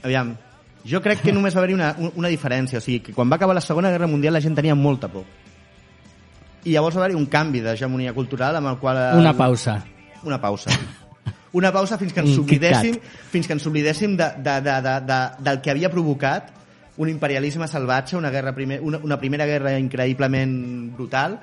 [0.04, 0.36] Aviam,
[0.88, 2.80] jo crec que només va haver-hi una, una diferència.
[2.80, 5.26] O sigui, que quan va acabar la Segona Guerra Mundial la gent tenia molta por.
[6.66, 9.02] I llavors va haver-hi un canvi d'hegemonia cultural amb el qual...
[9.20, 9.82] Una pausa.
[10.24, 10.72] Una pausa.
[11.56, 12.98] Una pausa fins que ens oblidéssim,
[13.32, 16.50] fins que ens oblidéssim de, de, de, de, de, del que havia provocat
[16.98, 20.56] un imperialisme salvatge, una, guerra primer, una, una primera guerra increïblement
[20.96, 21.40] brutal,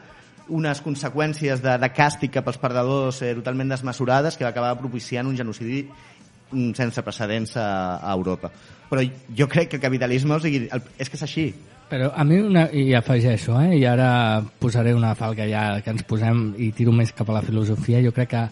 [0.52, 5.28] unes conseqüències de, de càstig cap als perdedors eh, totalment desmesurades que va acabar propiciant
[5.28, 7.68] un genocidi mm, sense precedents a,
[8.00, 8.50] a Europa.
[8.90, 9.04] Però
[9.38, 11.46] jo crec que el capitalisme, o sigui, el, és que és així.
[11.92, 16.04] Però a mi, una, i afegeixo, eh, i ara posaré una falca ja que ens
[16.08, 18.46] posem i tiro més cap a la filosofia, jo crec que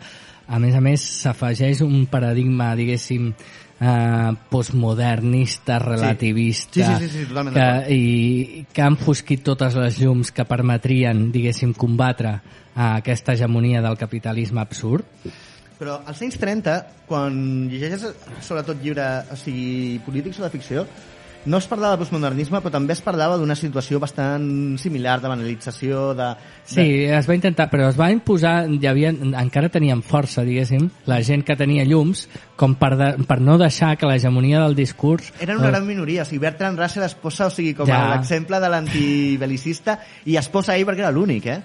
[0.51, 3.31] a més a més s'afegeix un paradigma, diguéssim,
[4.51, 10.33] postmodernista, relativista, Sí, sí, sí, sí, totalment que, i que han fosquit totes les llums
[10.37, 15.07] que permetrien, diguéssim, combatre eh, aquesta hegemonia del capitalisme absurd.
[15.81, 16.75] Però als anys 30,
[17.09, 17.41] quan
[17.73, 18.05] llegeixes
[18.45, 20.85] sobretot llibre, o sigui, polítics o de ficció,
[21.47, 26.11] no es parlava de postmodernisme, però també es parlava d'una situació bastant similar de banalització,
[26.19, 26.29] de...
[26.69, 31.23] Sí, es va intentar, però es va imposar, hi havia, encara tenien força, diguéssim, la
[31.27, 32.27] gent que tenia llums,
[32.61, 35.33] com per, de, per no deixar que l'hegemonia del discurs...
[35.41, 38.05] Eren una gran minoria, o sigui, Bertrand Russell es posa, o sigui, com Ja.
[38.15, 41.61] l'exemple de l'antibelicista, i es posa ahir perquè era l'únic, eh?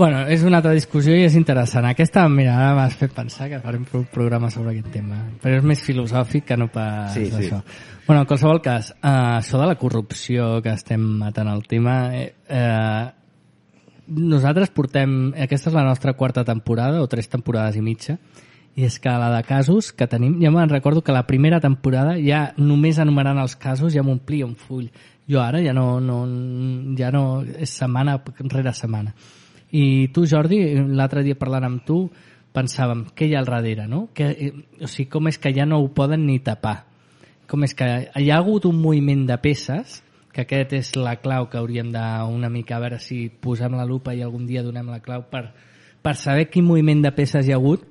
[0.00, 1.84] Bueno, és una altra discussió i és interessant.
[1.84, 5.18] Aquesta, mira, ara m'has fet pensar que farem un programa sobre aquest tema.
[5.42, 7.42] Però és més filosòfic que no pas Sí, sí.
[7.42, 7.58] això.
[8.06, 11.96] Bueno, en qualsevol cas, eh, això de la corrupció que estem matant el tema...
[12.16, 13.10] Eh, eh,
[14.06, 15.34] nosaltres portem...
[15.36, 18.16] Aquesta és la nostra quarta temporada, o tres temporades i mitja,
[18.80, 20.38] i és que la de casos que tenim...
[20.40, 24.56] Jo me'n recordo que la primera temporada, ja només enumerant els casos, ja m'omplia un
[24.56, 24.88] full.
[25.28, 26.22] Jo ara ja no, no,
[26.96, 27.44] ja no...
[27.44, 28.16] És setmana
[28.48, 29.12] rere setmana.
[29.76, 30.60] I tu, Jordi,
[30.98, 32.02] l'altre dia parlant amb tu,
[32.54, 34.08] pensàvem, què hi ha al darrere, no?
[34.14, 34.52] Que, eh,
[34.82, 36.84] o sigui, com és que ja no ho poden ni tapar?
[37.50, 37.86] Com és que
[38.18, 40.00] hi ha hagut un moviment de peces,
[40.32, 43.86] que aquest és la clau que hauríem de una mica a veure si posem la
[43.86, 45.48] lupa i algun dia donem la clau per,
[46.02, 47.82] per saber quin moviment de peces hi ha hagut,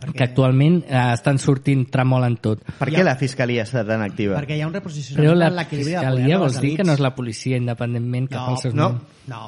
[0.00, 2.64] perquè actualment eh, estan sortint tremolen tot.
[2.78, 4.36] Per què la fiscalia està tan activa?
[4.40, 6.64] Perquè hi ha un reposicionament Però la de l'equilibri de poder fiscalia de les vols
[6.64, 8.90] dir que no és la policia independentment que No, fa els seus no,
[9.32, 9.46] no.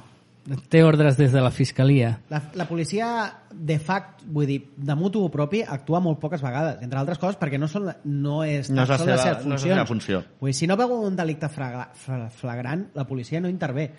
[0.70, 2.20] Té ordres des de la fiscalia.
[2.30, 3.08] La, la policia,
[3.52, 7.58] de fact, vull dir, de mutu propi, actua molt poques vegades, entre altres coses perquè
[7.60, 9.66] no, són, la- no, és, No és la són les seva- seves no és la
[9.66, 9.74] funcions.
[9.74, 10.22] seva funció.
[10.40, 13.90] Vull dir, si no veu un delicte flagrant, la policia no intervé.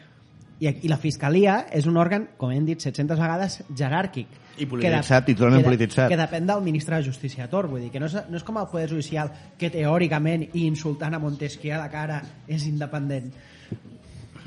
[0.59, 4.27] I, I la fiscalia és un òrgan, com hem dit 700 vegades, jeràrquic.
[4.59, 6.09] I polititzat, i totalment que de- polititzat.
[6.11, 8.57] Que depèn del ministre de Justícia Tor, vull dir, que no és, no és com
[8.59, 13.31] el Poder Judicial, que teòricament, i insultant a Montesquieu a la cara, és independent.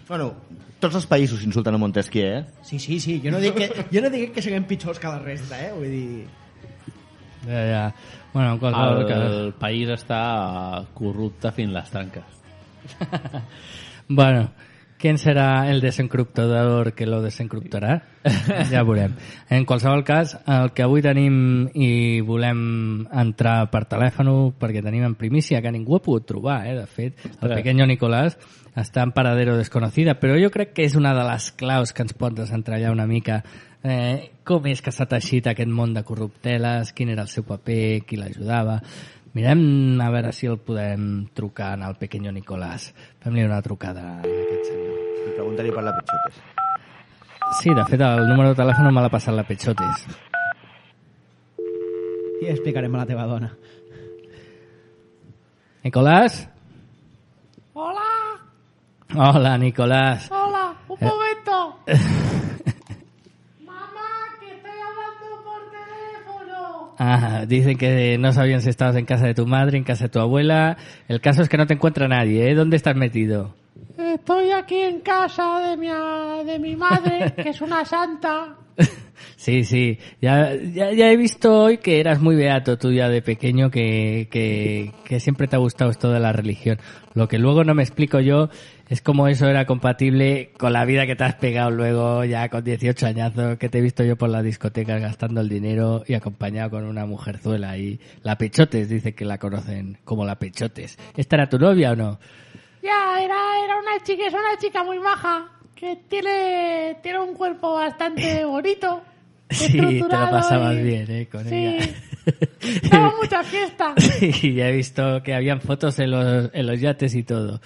[0.08, 0.32] Bueno,
[0.82, 2.62] tots els països insulten a Montesquieu, eh?
[2.66, 5.20] Sí, sí, sí, jo no dic que, jo no dic que siguem pitjors que la
[5.22, 5.70] resta, eh?
[5.76, 6.24] Vull dir...
[7.46, 7.84] Ja, ja.
[8.32, 9.22] Bueno, en qualsevol El, cas...
[9.28, 10.20] el país està
[10.98, 12.40] corrupte fins les tranques.
[14.12, 14.50] Bueno,
[15.02, 18.04] ¿quién será el desencriptador que lo desencriptarà?
[18.70, 19.16] ja veurem.
[19.50, 24.30] En qualsevol cas, el que avui tenim i volem entrar per telèfon
[24.62, 26.76] perquè tenim en primícia que ningú ha pogut trobar, eh?
[26.78, 28.38] de fet, el pequeño Nicolás
[28.78, 32.14] està en paradero desconocida, però jo crec que és una de les claus que ens
[32.14, 33.40] pot desentrallar una mica
[33.82, 38.04] eh, com és que s'ha teixit aquest món de corrupteles, quin era el seu paper,
[38.06, 38.78] qui l'ajudava.
[39.34, 42.92] Mirem a veure si el podem trucar al pequeño Nicolás.
[43.18, 44.91] Fem-li una trucada a aquest senyor.
[45.52, 46.36] I pregunta-li per la Petxotes.
[47.60, 50.06] Sí, de fet, el número de telèfon me l'ha passat la Petxotes.
[52.42, 53.50] I explicarem a la teva dona.
[55.84, 56.48] Nicolás.
[57.74, 58.08] Hola,
[59.14, 60.30] Hola, Nicolás.
[60.32, 61.04] hola, un Eh.
[61.04, 61.78] momento.
[63.60, 64.08] Mamá,
[64.40, 66.94] que estoy hablando por teléfono.
[66.98, 70.10] Ah, dicen que no sabían si estabas en casa de tu madre, en casa de
[70.10, 70.78] tu abuela.
[71.08, 72.54] El caso es que no te encuentra nadie, ¿eh?
[72.54, 73.54] ¿Dónde estás metido?
[73.96, 75.88] Estoy aquí en casa de mi,
[76.44, 78.56] de mi madre, que es una santa.
[79.36, 79.98] Sí, sí.
[80.20, 85.20] Ya, ya, he visto hoy que eras muy beato tú ya de pequeño, que, que,
[85.20, 86.78] siempre te ha gustado esto de la religión.
[87.14, 88.50] Lo que luego no me explico yo
[88.88, 92.62] es cómo eso era compatible con la vida que te has pegado luego ya con
[92.62, 96.70] 18 añazos, que te he visto yo por las discotecas gastando el dinero y acompañado
[96.70, 97.98] con una mujerzuela ahí.
[98.22, 100.98] La Pechotes, dice que la conocen como la Pechotes.
[101.16, 102.18] ¿Esta era tu novia o no?
[102.82, 107.74] Ya, era, era una chica, es una chica muy maja, que tiene, tiene un cuerpo
[107.74, 109.02] bastante bonito.
[109.50, 111.28] Sí, te lo pasabas y- bien, ¿eh?
[111.30, 111.54] Con Sí.
[111.54, 111.88] ella.
[112.90, 113.94] Daba mucha fiesta.
[114.20, 117.60] y ya he visto que habían fotos en los, en los yates y todo.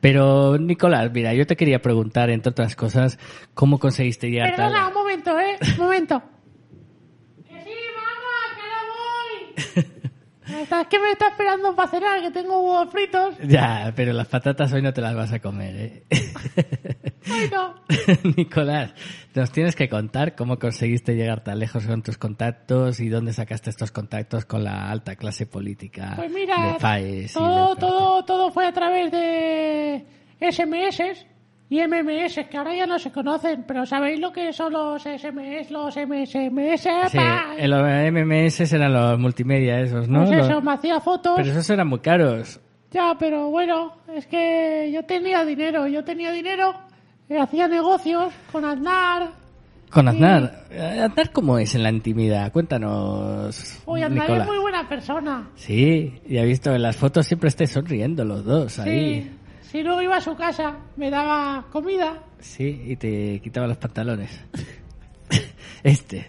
[0.00, 3.18] Pero, Nicolás, mira, yo te quería preguntar, entre otras cosas,
[3.54, 5.56] ¿cómo conseguiste llegar Perdona, un momento, ¿eh?
[5.72, 6.22] Un momento.
[7.44, 9.95] Que sí, mamá, que no voy.
[10.46, 13.34] Es que me está esperando para cenar, que tengo huevos fritos.
[13.46, 16.04] Ya, pero las patatas hoy no te las vas a comer, ¿eh?
[17.28, 17.74] Ay, no.
[18.36, 18.94] Nicolás,
[19.34, 23.70] nos tienes que contar cómo conseguiste llegar tan lejos con tus contactos y dónde sacaste
[23.70, 27.30] estos contactos con la alta clase política Pues mira, de FAES.
[27.32, 30.04] y todo, de- todo, todo fue a través de
[30.40, 31.26] SMS
[31.68, 35.70] y MMS, que ahora ya no se conocen, pero ¿sabéis lo que son los SMS,
[35.70, 36.82] los MSMS?
[37.10, 37.18] Sí,
[37.58, 40.24] en los MMS eran los multimedia esos, ¿no?
[40.24, 41.34] Pues eso, Los- me hacía fotos.
[41.36, 42.60] Pero esos eran muy caros.
[42.92, 46.72] Ya, pero bueno, es que yo tenía dinero, yo tenía dinero,
[47.28, 49.30] eh, hacía negocios con Aznar.
[49.90, 50.64] Con Aznar.
[50.70, 52.52] Eh, ¿Aznar cómo es en la intimidad?
[52.52, 54.46] Cuéntanos, Uy, Aznar es Nicolás.
[54.48, 55.48] muy buena persona.
[55.56, 59.30] Sí, ya he visto en las fotos siempre estáis sonriendo los dos ahí.
[59.70, 62.22] Si luego iba a su casa, me daba comida.
[62.38, 64.30] Sí, y te quitaba los pantalones.
[65.82, 66.26] este.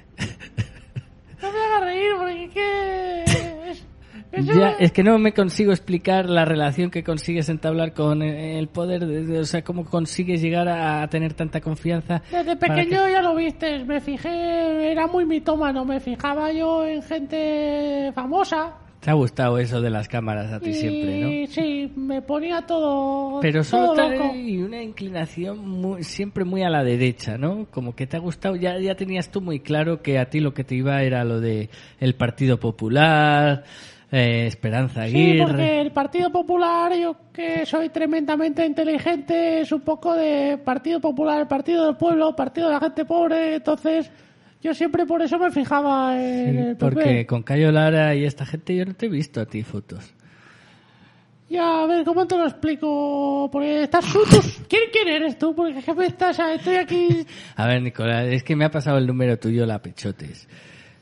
[1.41, 3.23] No me hagas reír porque es que...
[3.71, 8.67] es- Ya, es que no me consigo explicar la relación que consigues entablar con el
[8.67, 12.21] poder, de- de- o sea, cómo consigues llegar a, tener tanta confianza.
[12.31, 18.11] Desde pequeño ya lo viste, me fijé, era muy mitómano, me fijaba yo en gente
[18.13, 18.73] famosa.
[18.99, 21.47] Te ha gustado eso de las cámaras a ti y siempre, ¿no?
[21.51, 24.35] sí, me ponía todo, Pero solo todo loco.
[24.35, 27.67] y una inclinación muy- siempre muy a la derecha, ¿no?
[27.71, 30.53] Como que te ha gustado, ya, ya tenías tú muy claro que a ti lo
[30.53, 31.69] que te iba era lo de
[31.99, 33.63] el Partido Popular,
[34.11, 35.45] eh, Esperanza Sí, Aguirre.
[35.45, 41.47] porque el Partido Popular, yo que soy tremendamente inteligente, es un poco de Partido Popular,
[41.47, 44.09] Partido del Pueblo, Partido de la gente pobre, entonces
[44.61, 46.79] yo siempre por eso me fijaba en Sí, el PP.
[46.79, 50.13] porque con Cayo Lara y esta gente yo no te he visto a ti fotos.
[51.49, 53.49] Ya, a ver, ¿cómo te lo explico?
[53.51, 54.19] Porque estás tú-
[54.69, 55.55] ¿Quién, quién eres tú?
[55.55, 57.25] Porque me estás, estoy aquí...
[57.55, 60.47] A ver, Nicolás, es que me ha pasado el número tuyo, la Pechotes.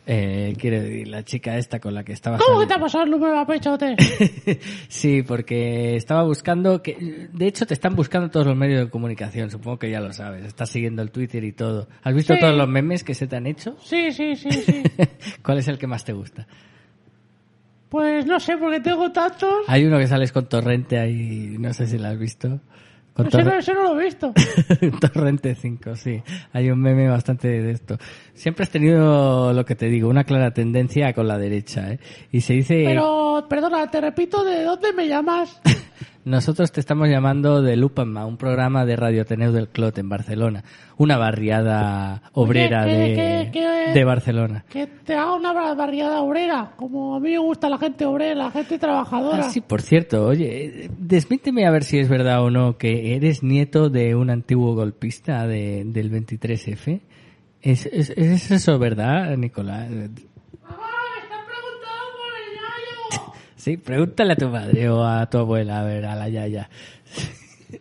[0.08, 3.06] Eh, quiero decir, la chica esta con la que estaba ¿Cómo que te ha pasado
[3.06, 3.96] el número a pechote?
[4.88, 9.50] Sí, porque estaba buscando que de hecho te están buscando todos los medios de comunicación,
[9.50, 11.88] supongo que ya lo sabes, estás siguiendo el Twitter y todo.
[12.04, 12.40] ¿Has visto Sí.
[12.40, 13.76] todos los memes que se te han hecho?
[13.82, 14.84] Sí, sí, sí, sí.
[15.44, 16.46] ¿Cuál es el que más te gusta?
[17.90, 19.64] Pues no sé, porque tengo tantos.
[19.68, 22.60] Hay uno que sales con Torrente ahí, no sé si lo has visto.
[23.18, 24.34] Ese no, ese no lo he visto.
[25.14, 26.22] Torrente 5, sí.
[26.52, 27.98] Hay un meme bastante de esto.
[28.34, 32.00] Siempre has tenido, lo que te digo, una clara tendencia con la derecha, ¿eh?
[32.32, 32.84] Y se dice...
[32.86, 35.62] Pero, perdona, te repito, ¿de dónde me llamas?
[36.26, 40.64] Nosotros te estamos llamando de Lupanma, un programa de Radio Ateneu del Clot en Barcelona.
[40.98, 43.52] Una barriada obrera Oye,
[43.94, 44.66] de, Barcelona.
[44.68, 46.72] Que te haga una barriada obrera.
[46.78, 49.46] Como a mí me gusta la gente obrera, la gente trabajadora.
[49.46, 53.16] Ah, sí, por cierto, oye, eh, desmíteme a ver si es verdad o no que
[53.16, 57.02] eres nieto de un antiguo golpista de, del 23F.
[57.62, 59.92] ¿Es, es, es eso verdad, Nicolás?
[63.66, 66.70] Sí, pregúntale a tu madre o a tu abuela, a ver, a la yaya.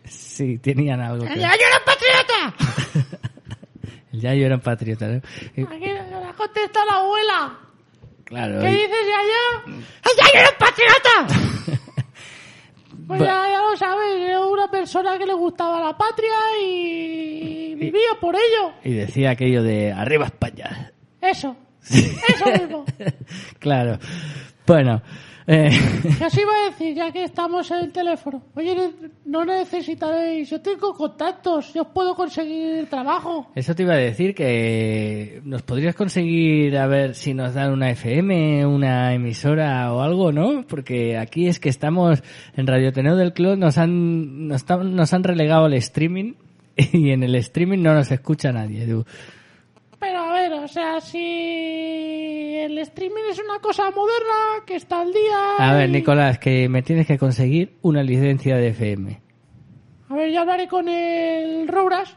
[0.03, 1.33] Sí, tenían algo que...
[1.33, 3.19] ¡El yayo era patriota!
[4.13, 5.17] El yayo era un patriota, ¿no?
[5.17, 7.59] Aquí la contesta la abuela.
[8.23, 8.61] Claro.
[8.61, 9.77] ¿Qué y- dices, yayo?
[9.77, 11.81] ¡El yayo era patriota!
[13.07, 16.33] Pues ya, ya lo sabes, era una persona que le gustaba la patria
[16.63, 18.73] y vivía por ello.
[18.83, 20.91] Y decía aquello de arriba España.
[21.21, 21.55] Eso.
[21.83, 22.85] Eso mismo.
[23.59, 23.99] Claro.
[24.65, 25.03] Bueno,
[25.47, 25.69] eh,
[26.17, 28.41] ¿Qué os iba a decir ya que estamos en el teléfono?
[28.55, 28.75] Oye,
[29.25, 33.51] no necesitaréis, yo tengo contactos, yo os puedo conseguir trabajo.
[33.55, 37.91] eso te iba a decir que nos podrías conseguir a ver si nos dan una
[37.91, 40.65] FM, una emisora o algo, ¿no?
[40.67, 42.23] Porque aquí es que estamos
[42.55, 46.33] en Radio Teneo del Club, nos han, nos, nos han relegado al streaming
[46.75, 48.85] y en el streaming no nos escucha nadie.
[48.87, 49.05] tú.
[49.99, 55.11] Pero a ver, o sea, si el streaming es una cosa moderna, que está al
[55.13, 55.55] día...
[55.57, 59.21] A ver, Nicolás, que me tienes que conseguir una licencia de FM.
[60.09, 62.15] A ver, yo hablaré con el Robras,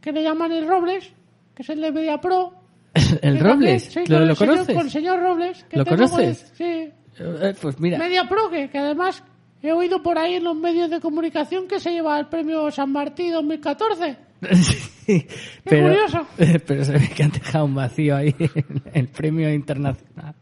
[0.00, 1.12] que le llaman el Robles,
[1.54, 2.52] que es el de Media Pro.
[3.22, 3.84] ¿El Robles?
[3.84, 4.74] sí, ¿Lo, con lo el señor- conoces?
[4.76, 5.64] con el señor Robles.
[5.64, 6.42] Que ¿Lo conoces?
[6.42, 6.92] él, sí.
[7.22, 9.22] Eh, Pues mira, Media Pro, que, que además
[9.62, 12.90] he oído por ahí en los medios de comunicación que se lleva el premio San
[12.92, 14.16] Martín 2014.
[15.64, 16.26] pero, curioso.
[16.66, 20.34] pero se ve que han dejado un vacío ahí en el premio internacional.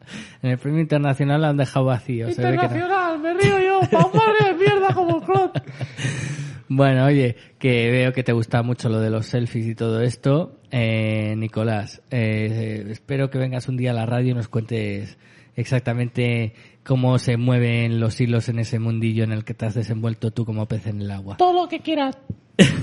[0.42, 2.32] En el premio internacional han dejado vacío.
[2.32, 5.50] se ve que no- Internacional, me río yo, pa' un barrio de mierda como club.
[6.70, 10.60] Bueno, oye, que veo que te gusta mucho lo de los selfies y todo esto.
[10.70, 15.16] Eh, Nicolás, eh, espero que vengas un día a la radio y nos cuentes
[15.56, 16.52] exactamente
[16.84, 20.44] cómo se mueven los hilos en ese mundillo en el que te has desenvuelto tú
[20.44, 21.38] como pez en el agua.
[21.38, 22.18] Todo lo que quieras.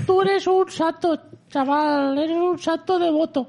[0.06, 1.18] Tú eres un santo,
[1.48, 3.48] chaval, eres un santo devoto.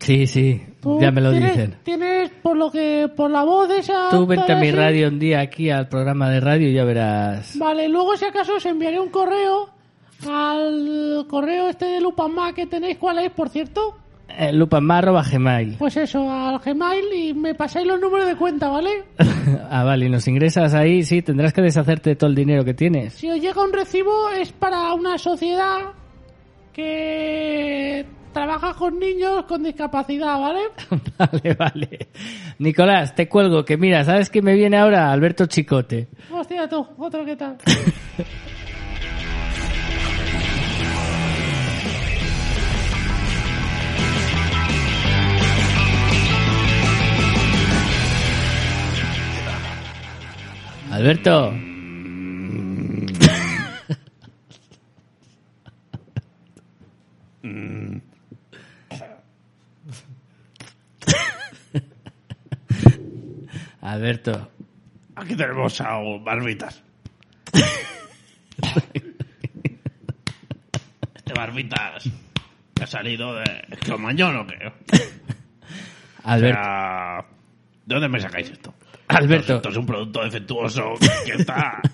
[0.00, 1.78] Sí, sí, Tú ya me lo tienes, dicen.
[1.82, 4.10] Tienes, por lo que, por la voz esa...
[4.10, 4.76] Tú vente a mi así.
[4.76, 7.56] radio un día aquí al programa de radio y ya verás.
[7.58, 9.70] Vale, luego si acaso os enviaré un correo
[10.28, 13.96] al correo este de Lupamá que tenéis, ¿cuál es, por cierto?
[14.28, 15.76] Eh, Lupanmar@gmail.
[15.78, 19.04] Pues eso, al Gmail y me pasáis los números de cuenta, ¿vale?
[19.70, 22.74] ah, vale, y nos ingresas ahí, sí, tendrás que deshacerte de todo el dinero que
[22.74, 23.14] tienes.
[23.14, 25.92] Si os llega un recibo es para una sociedad
[26.72, 30.60] que trabaja con niños con discapacidad, ¿vale?
[31.18, 32.08] Vale, vale.
[32.58, 35.12] Nicolás, te cuelgo, que mira, ¿sabes qué me viene ahora?
[35.12, 36.08] Alberto Chicote.
[36.32, 37.56] Hostia, tú, otro que tal.
[50.94, 51.52] Alberto.
[63.80, 64.50] Alberto.
[65.16, 66.80] Aquí tenemos a un Barbitas.
[71.16, 72.08] este Barbitas
[72.72, 73.44] que ha salido de
[73.80, 74.72] Cromañón o qué.
[76.22, 76.60] Alberto.
[76.60, 77.26] O sea,
[77.84, 78.72] ¿de dónde me sacáis esto?
[79.08, 79.56] Alberto.
[79.56, 80.82] Esto es un producto defectuoso
[81.24, 81.80] que está...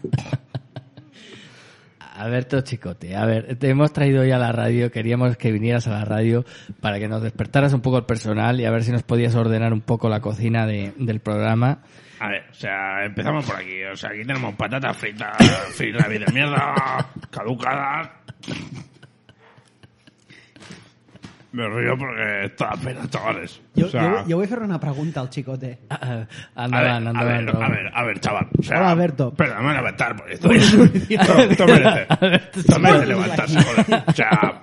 [2.16, 5.92] Alberto Chicote, a ver, te hemos traído ya a la radio, queríamos que vinieras a
[5.92, 6.44] la radio
[6.82, 9.72] para que nos despertaras un poco el personal y a ver si nos podías ordenar
[9.72, 11.78] un poco la cocina de- del programa.
[12.18, 13.82] A ver, o sea, empezamos por aquí.
[13.90, 15.34] O sea, aquí tenemos patatas fritas,
[15.72, 16.74] fritas de mierda,
[17.30, 18.10] caducadas.
[21.52, 23.60] Me río porque está apenas, chavales.
[23.76, 25.70] Jo, o sea, jo, jo vull fer una pregunta al xicote.
[25.90, 28.46] Endavant, a ver, a ver, a ver, a ver, chaval.
[28.56, 29.32] O sea, Hola, Alberto.
[29.36, 30.50] Pero me van a aventar por esto.
[30.52, 32.06] Esto, merece.
[32.54, 34.02] Esto merece levantarse, joder.
[34.06, 34.62] O sea,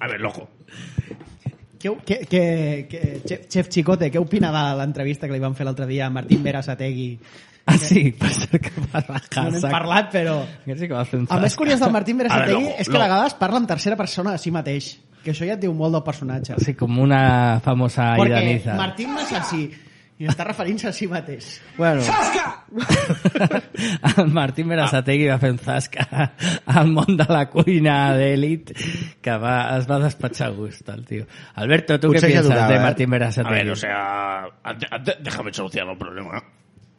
[0.00, 0.48] a ver, loco.
[1.80, 2.42] Què, què, què,
[2.90, 6.12] què, Chef, Chef Chicote, què opina de l'entrevista que li van fer l'altre dia a
[6.12, 7.14] Martín Berasategui?
[7.70, 9.44] Ah, sí, per ser que vas rajar.
[9.46, 10.40] No n'hem parlat, però...
[10.64, 11.60] Que sí que vas fer un El més zasca.
[11.62, 14.50] curiós del Martín A Berasategui és que a vegades parla en tercera persona de si
[14.54, 14.96] mateix.
[15.22, 16.56] Que això ja et diu molt del personatge.
[16.64, 18.74] Sí, com una famosa Perquè iraniza.
[18.78, 19.68] Martín no és així.
[20.20, 21.60] I està referint-se a si mateix.
[21.78, 22.02] Bueno.
[24.18, 26.06] el Martín Berasategui va fer un zasca
[26.66, 28.72] al món de la cuina d'elit
[29.24, 31.24] que va, es va despatxar a gust, el tio.
[31.54, 32.80] Alberto, ¿tú Potser qué ja piensas tocava, de eh?
[32.84, 33.54] Martín A Berasategui?
[33.56, 34.44] ver, o sea,
[35.20, 36.42] déjame solucionar un problema.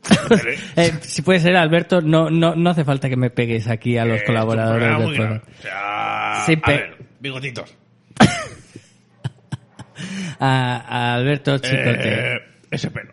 [0.75, 4.05] Eh, si puede ser, Alberto, no, no, no hace falta que me pegues aquí a
[4.05, 5.33] los Eh, colaboradores del programa programa.
[5.35, 5.59] muy grave.
[5.59, 7.77] O sea, Sí, a ver, bigotitos.
[10.39, 12.33] A, a Alberto Chicote.
[12.35, 12.39] Eh,
[12.71, 13.11] ese pelo.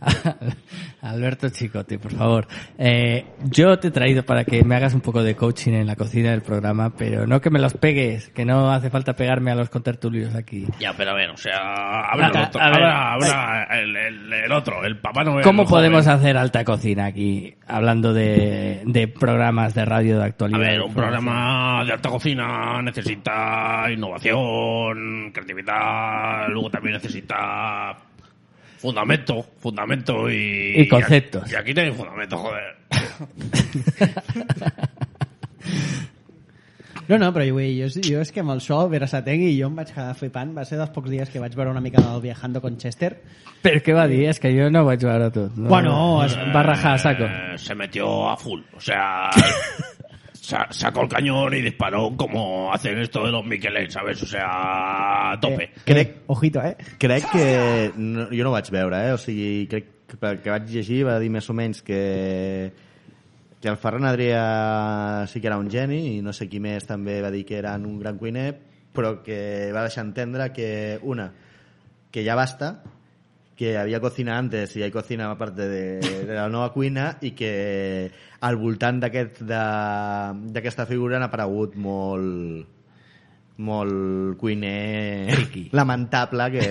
[1.02, 2.46] Alberto Chicote, por favor.
[2.78, 5.94] Eh, yo te he traído para que me hagas un poco de coaching en la
[5.94, 9.54] cocina del programa, pero no que me los pegues, que no hace falta pegarme a
[9.54, 10.66] los contertulios aquí.
[10.80, 12.82] Ya, pero a ver, o sea, habrá, A- el otro, a ver.
[12.84, 15.44] habrá el, el- el otro, el papá Noel.
[15.44, 15.70] ¿Cómo joven.
[15.92, 20.58] podemos hacer alta cocina aquí, hablando de, de programas de radio de A actualidad?
[20.58, 27.96] ver, de un programa de alta cocina necesita innovación, creatividad, luego también necesita
[28.86, 30.82] fundamento, fundamento y...
[30.82, 31.50] Y conceptos.
[31.50, 32.76] Y aquí tenéis fundamento, joder.
[37.08, 39.92] No, no, però jo, jo, jo és que amb el so, Verasategui, jo em vaig
[39.94, 40.50] quedar flipant.
[40.56, 43.12] Va ser dels pocs dies que vaig veure una mica del Viajando con Chester.
[43.62, 44.24] Però què va dir?
[44.32, 45.54] És que jo no vaig veure tot.
[45.54, 45.92] No, Bueno,
[46.24, 47.28] es va rajar a saco.
[47.30, 48.64] Eh, se metió a full.
[48.74, 49.30] O sea,
[50.46, 54.22] sacó el cañón y disparó como hacen esto de los Miquelets, ¿sabes?
[54.22, 55.70] O sea, a tope.
[55.84, 56.76] Crec, Ojito, eh?
[56.98, 57.92] crec que...
[57.96, 59.12] No, jo no ho vaig veure, eh?
[59.12, 62.00] O sigui, crec que pel que vaig llegir va dir més o menys que
[63.56, 67.18] que el Ferran Adrià sí que era un geni i no sé qui més també
[67.24, 68.52] va dir que era un gran cuiner
[68.94, 71.30] però que va deixar entendre que una,
[72.12, 72.82] que ja basta
[73.56, 75.84] que havia cocina antes i hi cocina aparte de,
[76.28, 78.10] de la nova cuina i que
[78.44, 82.75] al voltant d'aquesta figura n'ha aparegut molt
[83.58, 85.32] molt cuiner
[85.72, 86.66] lamentable que,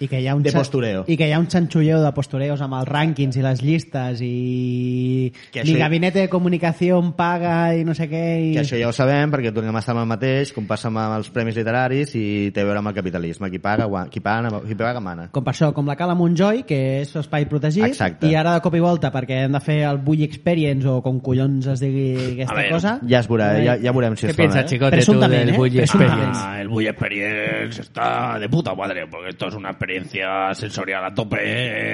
[0.00, 1.04] I que hi ha un de postureo.
[1.08, 5.32] I que hi ha un xanxulleu de postureos amb els rànquings i les llistes i...
[5.54, 8.20] Que Mi això- gabinete de comunicació paga i no sé què...
[8.50, 8.50] I...
[8.52, 11.00] Que això ja ho sabem, perquè tornem a estar amb el mateix, com passa amb
[11.16, 13.48] els premis literaris i té a veure amb el capitalisme.
[13.50, 15.28] Qui paga, qui paga, qui paga mana.
[15.32, 18.28] Com per això, com la Cala Montjoy, que és espai protegit, Exacte.
[18.28, 21.22] i ara de cop i volta, perquè hem de fer el Bull Experience, o com
[21.24, 22.98] collons es digui aquesta ver, cosa...
[23.08, 24.68] Ja es veurà, ja, ja veurem si Què es dona, piensas, eh?
[24.74, 25.58] chicote, tú Presuntament, del eh?
[25.58, 26.12] Bully Presuntament.
[26.25, 26.25] Experience?
[26.34, 31.14] Ah, el Bull Experience está de puta madre, porque esto es una experiencia sensorial a
[31.14, 31.38] tope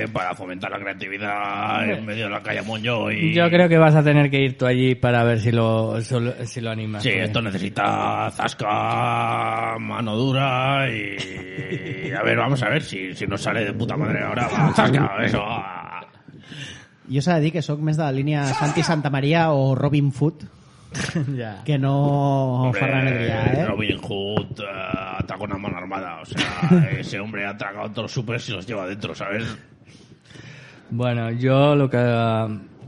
[0.04, 3.34] eh, para fomentar la creatividad en medio de la calle Monjoy.
[3.34, 6.34] Yo creo que vas a tener que ir tú allí para ver si lo, solo-
[6.44, 7.02] si lo animas.
[7.02, 12.10] Sí, esto necesita zasca, mano dura y...
[12.12, 14.48] A ver, vamos a ver si, si nos sale de puta madre ahora.
[14.48, 15.42] Va, zasca, eso.
[17.12, 20.12] Jo s'ha de dir que sóc més de la línia Santi Santa Maria o Robin
[20.14, 20.44] Food,
[21.36, 21.62] ya.
[21.64, 23.66] que no Hombre, Ferran Adrià, eh?
[23.66, 26.20] Robin Hood eh, ataca una mano armada.
[26.20, 29.44] O sea, ese hombre ha tragado todos los supers y los lleva dentro, ¿sabes?
[30.90, 31.98] Bueno, yo lo que...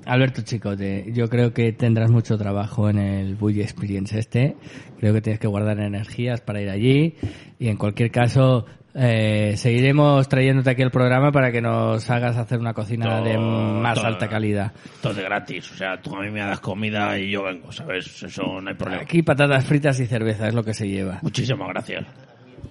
[0.06, 4.54] Alberto Chicote, yo creo que tendrás mucho trabajo en el Bully Experience este.
[4.98, 7.14] Creo que tienes que guardar energías para ir allí.
[7.58, 12.60] Y en cualquier caso, eh, seguiremos trayéndote aquí el programa para que nos hagas hacer
[12.60, 14.06] una cocina de más todo.
[14.06, 14.72] alta calidad.
[15.02, 15.72] Todo de gratis.
[15.72, 18.22] O sea, tú a mí me das comida y yo vengo, ¿sabes?
[18.22, 19.02] Eso no hay problema.
[19.02, 21.18] Aquí patatas fritas y cerveza es lo que se lleva.
[21.22, 22.04] Muchísimas gracias.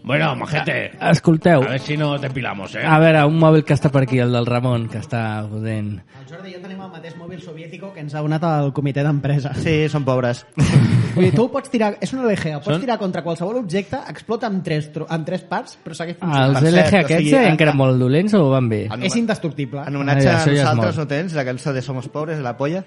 [0.03, 0.91] Bueno, majete.
[0.99, 2.83] Escolteu, A ver si no depilamos, ¿eh?
[2.85, 5.93] a veure, un mòbil que està per aquí, el del Ramon, que està fotent.
[6.19, 9.01] El Jordi i jo tenim el mateix mòbil soviètico que ens ha donat el comitè
[9.05, 9.53] d'empresa.
[9.55, 10.43] Sí, són pobres.
[11.15, 11.93] Vull dir, tu pots tirar...
[12.01, 15.77] És una LG, pots Són- tirar contra qualsevol objecte, explota amb tres, amb tres parts,
[15.85, 16.57] però segueix Els funcionant.
[16.57, 18.81] Per LG cert, o aquests sigui, eren que a- eren molt dolents o van bé?
[18.99, 19.85] És indestructible.
[19.87, 21.03] En homenatge a això ja és nosaltres molt.
[21.05, 22.83] no tens la cançó de Somos Pobres, la polla?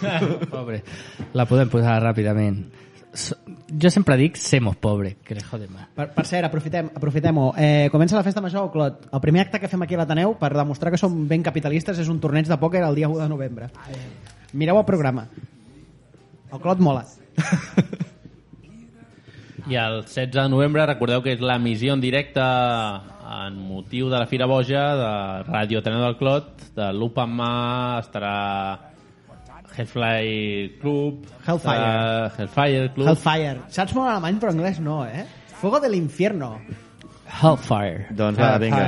[0.52, 0.84] Pobre.
[1.34, 2.62] La podem posar ràpidament.
[3.70, 5.86] Jo sempre dic semos pobre, que le jode más.
[5.94, 7.52] Per, per cert, aprofitem, aprofitem-ho.
[7.56, 9.06] Eh, comença la festa major, Clot.
[9.12, 12.10] El primer acte que fem aquí a l'Ateneu, per demostrar que som ben capitalistes, és
[12.10, 13.70] un torneig de pòquer el dia 1 de novembre.
[14.52, 15.28] Mireu el programa.
[16.50, 17.04] El Clot mola.
[19.70, 24.26] I el 16 de novembre recordeu que és l'emissió en directe en motiu de la
[24.26, 25.10] Fira Boja de
[25.46, 27.52] Ràdio Ateneu del Clot, de l'Open Mà
[28.00, 28.34] estarà
[29.76, 31.80] Hellfly Club Hellfire.
[31.80, 33.58] eh, Hellfire Club Hellfire.
[33.68, 35.26] Saps molt alemany, però anglès no, eh?
[35.60, 36.56] Fuego del infierno.
[37.42, 38.06] Hellfire.
[38.16, 38.82] Doncs va, vinga.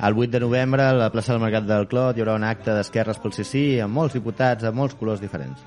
[0.00, 2.72] El 8 de novembre, a la plaça del Mercat del Clot, hi haurà un acte
[2.74, 5.60] d'esquerres pel CC amb molts diputats de molts colors diferents.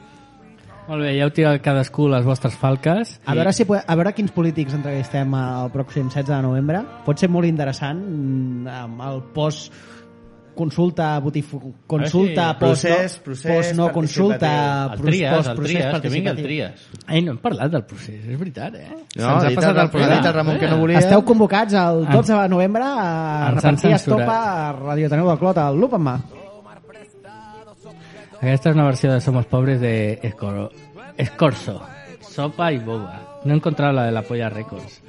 [0.86, 3.16] Molt bé, ja heu tirat cadascú les vostres falques.
[3.26, 6.84] A veure, si, a veure quins polítics entrevistem el pròxim 16 de novembre.
[7.08, 9.74] Pot ser molt interessant mm, amb el post
[10.56, 11.52] consulta, botif...
[11.86, 12.60] consulta, sí.
[12.60, 14.52] post, Procés- no, procés post no consulta,
[14.94, 16.38] el Trias, post el procés Trias, que vingui el.
[16.42, 18.88] Trias Ai, no hem parlat del procés, és veritat, eh?
[18.94, 20.14] No, Se'ns ha passat el- el programa.
[20.14, 21.00] ha dit el Ramon que no volia.
[21.04, 25.58] Esteu convocats el 12 de novembre a Ens repartir estopa a Radio Ateneu del Clot,
[25.58, 26.18] al Lup en mà.
[28.42, 30.70] Aquesta és una versió de Somos Pobres de Escoro...
[31.18, 31.80] Escorzo.
[32.22, 33.40] Sopa i boba.
[33.46, 35.02] No he encontrado la de la Polla Records.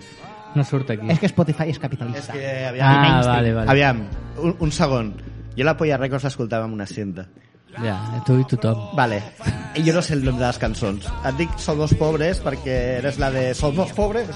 [0.54, 1.08] No surt aquí.
[1.10, 2.32] És que Spotify és capitalista.
[2.32, 3.70] És que, aviam, Ah, vale, vale.
[3.70, 4.04] aviam
[4.38, 5.10] un, un segon.
[5.56, 7.26] Jo la Polla Records l'escoltava amb una cinta.
[7.82, 8.96] Ja, tu i tothom.
[8.96, 9.20] Vale.
[9.76, 11.08] I jo no sé el nom de les cançons.
[11.28, 14.32] Et dic Somos Pobres perquè eres la de Somos Pobres.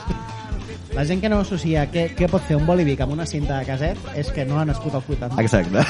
[0.96, 3.68] La gent que no associa què, què pot fer un bolivic amb una cinta de
[3.68, 5.38] caset és que no ha nascut als 80.
[5.40, 5.84] Exacte.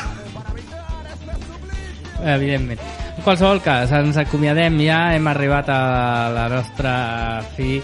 [2.20, 2.82] Evidentment.
[3.16, 5.80] En qualsevol cas, ens acomiadem ja, hem arribat a
[6.34, 6.92] la nostra
[7.56, 7.80] fi.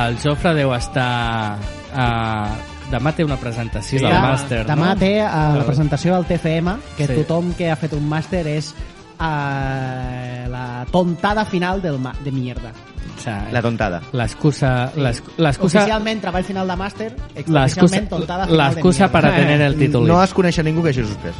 [0.00, 1.56] El Jofre deu estar...
[1.90, 4.96] Uh, demà té una presentació Sí, del ja, màster, Demà no?
[5.00, 7.14] té eh, la presentació del TFM, que Sí.
[7.22, 8.74] tothom que ha fet un màster és
[9.20, 12.72] eh, la tontada final del ma de mierda.
[13.16, 14.00] O sea, La tontada.
[14.12, 14.92] L'excusa...
[14.96, 15.80] l'excu- L'excusa...
[15.80, 19.12] Oficialment treball final de màster, L'excusa extraoficialment tontada final de l'excusa mierda.
[19.12, 20.06] para tener el títol.
[20.08, 21.34] No es coneix a ningú que hagi suspès.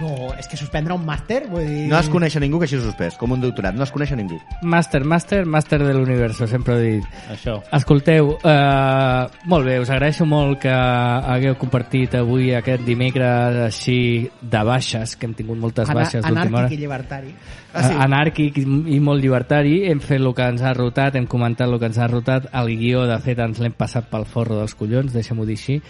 [0.00, 1.86] No, és que suspendre un màster, vull dir...
[1.88, 4.18] No es coneix a ningú que hagi suspès, com un doctorat, no es coneix a
[4.18, 4.36] ningú.
[4.62, 7.06] Màster, màster, màster de l'universo, sempre he dit.
[7.32, 7.54] Això.
[7.78, 13.98] Escolteu, eh, molt bé, us agraeixo molt que hagueu compartit avui aquest dimecres així
[14.42, 16.66] de baixes, que hem tingut moltes Ana- baixes d'última hora.
[16.66, 17.32] Anàrquic i llibertari.
[17.76, 17.94] Ah, sí.
[18.00, 18.66] anàrquic i
[18.96, 21.98] i molt llibertari hem fet el que ens ha rotat, hem comentat el que ens
[22.00, 25.56] ha rotat el guió de fet ens l'hem passat pel forro dels collons, deixem-ho dir
[25.58, 25.80] així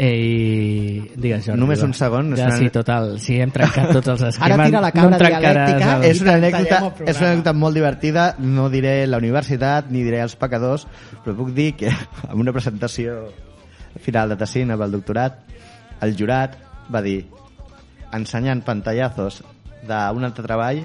[0.00, 1.86] Eh, digues Jordi Només va.
[1.88, 4.90] un segon, ja, una- sí, total, sí, hem trencat tots els esquemes Ara tira la
[4.94, 5.96] no cabra trencaràs dialèctica.
[5.96, 10.20] el- És una, anècdota, és una anècdota molt divertida, no diré la universitat ni diré
[10.22, 10.86] els pecadors,
[11.24, 11.88] però puc dir que
[12.30, 13.32] en una presentació
[14.00, 15.40] final de Tessina pel doctorat,
[16.00, 16.54] el jurat
[16.94, 17.26] va dir
[18.12, 19.42] ensenyant pantallazos
[19.82, 20.84] d'un altre treball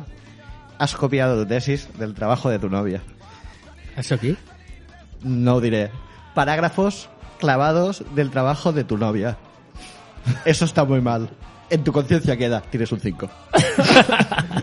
[0.79, 3.01] has copiado tu tesis del trabajo de tu novia.
[3.95, 4.35] Això aquí?
[5.23, 5.91] No ho diré.
[6.33, 7.07] Parágrafos
[7.39, 9.37] clavados del trabajo de tu novia.
[10.45, 11.29] Eso está muy mal.
[11.69, 13.29] En tu conciencia queda, tienes un 5.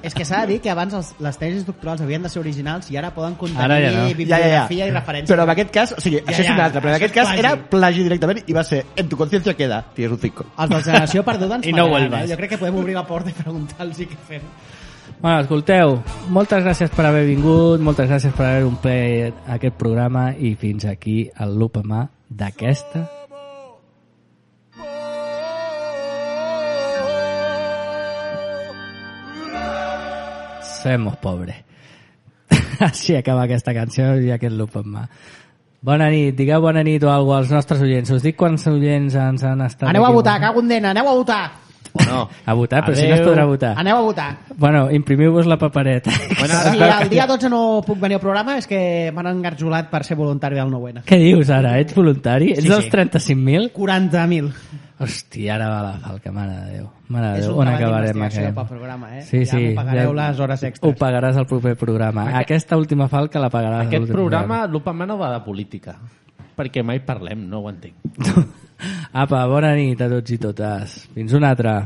[0.02, 2.90] És que s'ha de dir que abans els, les tesis doctorals havien de ser originals
[2.92, 4.04] i ara poden contenir Ara ja no.
[4.14, 5.32] bibliografia i referència.
[5.32, 7.08] Però en aquest cas, o sigui, Ja, això és ja, un altre, però en això
[7.08, 7.40] aquest és cas plagi.
[7.40, 10.46] era plagi directament i va ser en tu conciencia queda, tienes un 5.
[10.58, 12.28] Els de la generació perduda ens I no eh?
[12.30, 14.46] Jo crec que podem obrir la porta i preguntar-los què fem.
[15.20, 15.98] Bueno, escolteu,
[16.28, 21.24] moltes gràcies per haver vingut, moltes gràcies per haver omplert aquest programa i fins aquí
[21.40, 23.06] el lup a mà d'aquesta
[30.80, 31.58] Semos pobres.
[32.86, 35.02] Així acaba aquesta canció i aquest lup en mà.
[35.84, 38.08] Bona nit, digueu bona nit o alguna als nostres oients.
[38.16, 41.18] Us dic quants oients ens han estat Aneu a votar, cago en dena, aneu a
[41.18, 41.42] votar.
[42.06, 42.28] No.
[42.46, 43.72] A votar, però si no es podrà votar.
[43.78, 44.28] Aneu a votar.
[44.56, 46.10] Bueno, imprimiu-vos la papereta.
[46.12, 50.14] Si el dia 12 no puc venir al programa és que m'han engarjolat per ser
[50.16, 51.02] voluntari del 9-N.
[51.08, 51.72] Què dius ara?
[51.82, 52.52] Ets voluntari?
[52.52, 52.92] Ets Sí, dels sí.
[52.94, 53.72] 35.000?
[53.74, 54.52] 40.000.
[55.00, 56.88] Hòstia, ara va la falca, mare de Déu.
[57.08, 58.56] Mare de És Déu, un on treball acabarem d'investigació aquest?
[58.60, 59.22] pel programa, eh?
[59.24, 59.72] Sí, Ja sí.
[59.74, 60.86] pagareu les hores extres.
[60.86, 62.26] Ho pagaràs al proper programa.
[62.28, 65.96] Aquest- Aquesta última falca la pagaràs al Aquest últim programa, l'Upa no va de política.
[66.54, 67.94] Perquè mai parlem, no ho entenc.
[69.12, 71.00] Apa, bona nit a tots i totes.
[71.14, 71.78] Fins una altra.